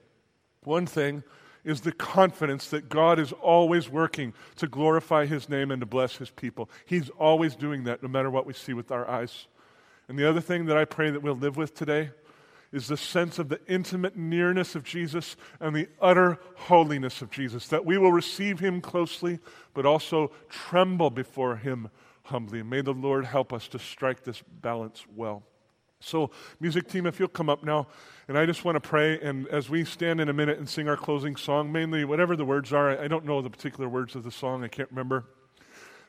One 0.65 0.87
thing, 0.87 1.23
is 1.65 1.81
the 1.81 1.93
confidence 1.93 2.69
that 2.69 2.89
God 2.89 3.19
is 3.19 3.33
always 3.33 3.89
working 3.89 4.35
to 4.57 4.67
glorify 4.67 5.27
His 5.27 5.49
name 5.49 5.71
and 5.71 5.81
to 5.81 5.87
bless 5.87 6.17
His 6.17 6.31
people. 6.31 6.69
He's 6.85 7.09
always 7.11 7.57
doing 7.57 7.85
that 7.85 8.03
no 8.03 8.09
matter 8.09 8.31
what 8.31 8.47
we 8.47 8.53
see 8.53 8.75
with 8.75 8.91
our 8.91 9.09
eyes. 9.09 9.47
And 10.09 10.19
the 10.19 10.29
other 10.29 10.41
thing 10.41 10.67
that 10.67 10.77
I 10.77 10.85
pray 10.85 11.11
that 11.11 11.23
we'll 11.23 11.35
live 11.35 11.57
with 11.57 11.75
today 11.75 12.11
is 12.73 12.89
the 12.89 12.97
sense 12.97 13.39
of 13.39 13.49
the 13.49 13.61
intimate 13.69 14.17
nearness 14.17 14.75
of 14.75 14.83
Jesus 14.83 15.37
and 15.61 15.75
the 15.75 15.89
utter 16.01 16.39
holiness 16.57 17.23
of 17.23 17.31
Jesus, 17.31 17.69
that 17.69 17.85
we 17.85 17.97
will 17.97 18.13
receive 18.13 18.59
Him 18.59 18.81
closely, 18.81 19.39
but 19.73 19.87
also 19.87 20.33
tremble 20.49 21.11
before 21.11 21.57
Him 21.57 21.89
humbly. 22.25 22.63
May 22.63 22.81
the 22.81 22.93
Lord 22.93 23.25
help 23.25 23.53
us 23.53 23.69
to 23.69 23.79
strike 23.79 24.25
this 24.25 24.43
balance 24.61 25.05
well. 25.15 25.45
So, 26.05 26.31
music 26.61 26.89
team, 26.89 27.07
if 27.07 27.19
you'll 27.19 27.29
come 27.29 27.49
up 27.49 27.65
now, 27.65 27.87
and 28.29 28.39
I 28.39 28.47
just 28.47 28.65
want 28.65 28.77
to 28.77 28.81
pray. 28.81 29.19
And 29.21 29.47
as 29.49 29.69
we 29.69 29.85
stand 29.85 30.21
in 30.21 30.29
a 30.29 30.33
minute 30.33 30.59
and 30.59 30.69
sing 30.69 30.89
our 30.89 30.97
closing 30.97 31.37
song, 31.37 31.73
mainly 31.73 32.05
whatever 32.05 32.37
the 32.37 32.45
words 32.45 32.73
are, 32.73 32.91
I 32.99 33.09
don't 33.09 33.25
know 33.25 33.43
the 33.43 33.51
particular 33.51 33.89
words 33.89 34.15
of 34.15 34.23
the 34.23 34.31
song, 34.31 34.65
I 34.65 34.69
can't 34.69 34.91
remember. 34.91 35.25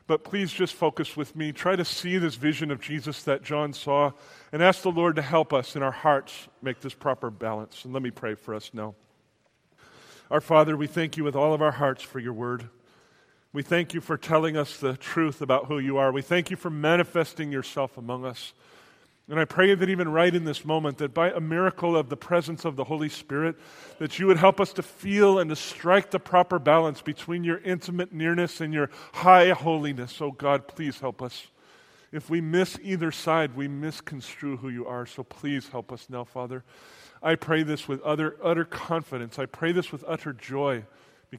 But 0.06 0.22
please 0.22 0.52
just 0.52 0.74
focus 0.74 1.16
with 1.16 1.34
me. 1.34 1.50
Try 1.50 1.74
to 1.74 1.84
see 1.84 2.16
this 2.18 2.36
vision 2.36 2.70
of 2.70 2.80
Jesus 2.80 3.24
that 3.24 3.42
John 3.42 3.72
saw 3.72 4.12
and 4.52 4.62
ask 4.62 4.82
the 4.82 4.90
Lord 4.90 5.16
to 5.16 5.22
help 5.22 5.52
us 5.52 5.74
in 5.74 5.82
our 5.82 5.90
hearts 5.90 6.46
make 6.62 6.80
this 6.80 6.94
proper 6.94 7.28
balance. 7.28 7.84
And 7.84 7.92
let 7.92 8.02
me 8.02 8.12
pray 8.12 8.34
for 8.34 8.54
us 8.54 8.70
now. 8.72 8.94
Our 10.30 10.40
Father, 10.40 10.76
we 10.76 10.86
thank 10.86 11.16
you 11.16 11.24
with 11.24 11.34
all 11.34 11.54
of 11.54 11.62
our 11.62 11.72
hearts 11.72 12.02
for 12.02 12.20
your 12.20 12.32
word. 12.32 12.68
We 13.52 13.62
thank 13.62 13.94
you 13.94 14.00
for 14.00 14.16
telling 14.16 14.56
us 14.56 14.76
the 14.76 14.96
truth 14.96 15.40
about 15.40 15.66
who 15.66 15.78
you 15.78 15.96
are. 15.96 16.12
We 16.12 16.22
thank 16.22 16.50
you 16.50 16.56
for 16.56 16.70
manifesting 16.70 17.50
yourself 17.50 17.96
among 17.96 18.24
us. 18.24 18.52
And 19.28 19.40
I 19.40 19.44
pray 19.44 19.74
that 19.74 19.88
even 19.88 20.08
right 20.08 20.32
in 20.32 20.44
this 20.44 20.64
moment, 20.64 20.98
that 20.98 21.12
by 21.12 21.30
a 21.30 21.40
miracle 21.40 21.96
of 21.96 22.08
the 22.08 22.16
presence 22.16 22.64
of 22.64 22.76
the 22.76 22.84
Holy 22.84 23.08
Spirit, 23.08 23.56
that 23.98 24.20
you 24.20 24.28
would 24.28 24.36
help 24.36 24.60
us 24.60 24.72
to 24.74 24.82
feel 24.84 25.40
and 25.40 25.50
to 25.50 25.56
strike 25.56 26.12
the 26.12 26.20
proper 26.20 26.60
balance 26.60 27.02
between 27.02 27.42
your 27.42 27.58
intimate 27.58 28.12
nearness 28.12 28.60
and 28.60 28.72
your 28.72 28.88
high 29.14 29.50
holiness. 29.50 30.20
Oh 30.20 30.30
God, 30.30 30.68
please 30.68 31.00
help 31.00 31.22
us. 31.22 31.48
If 32.12 32.30
we 32.30 32.40
miss 32.40 32.78
either 32.82 33.10
side, 33.10 33.56
we 33.56 33.66
misconstrue 33.66 34.58
who 34.58 34.68
you 34.68 34.86
are. 34.86 35.06
So 35.06 35.24
please 35.24 35.68
help 35.70 35.90
us 35.90 36.06
now, 36.08 36.22
Father. 36.22 36.62
I 37.20 37.34
pray 37.34 37.64
this 37.64 37.88
with 37.88 38.00
utter, 38.04 38.36
utter 38.40 38.64
confidence. 38.64 39.40
I 39.40 39.46
pray 39.46 39.72
this 39.72 39.90
with 39.90 40.04
utter 40.06 40.32
joy 40.32 40.84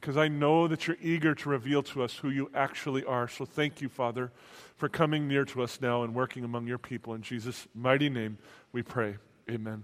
because 0.00 0.16
I 0.16 0.28
know 0.28 0.68
that 0.68 0.86
you're 0.86 0.96
eager 1.00 1.34
to 1.34 1.48
reveal 1.48 1.82
to 1.84 2.02
us 2.02 2.14
who 2.16 2.30
you 2.30 2.50
actually 2.54 3.04
are. 3.04 3.28
So 3.28 3.44
thank 3.44 3.80
you, 3.80 3.88
Father 3.88 4.32
for 4.78 4.88
coming 4.88 5.28
near 5.28 5.44
to 5.44 5.62
us 5.62 5.80
now 5.80 6.04
and 6.04 6.14
working 6.14 6.44
among 6.44 6.66
your 6.66 6.78
people. 6.78 7.12
In 7.12 7.22
Jesus' 7.22 7.66
mighty 7.74 8.08
name 8.08 8.38
we 8.72 8.82
pray. 8.82 9.16
Amen. 9.50 9.76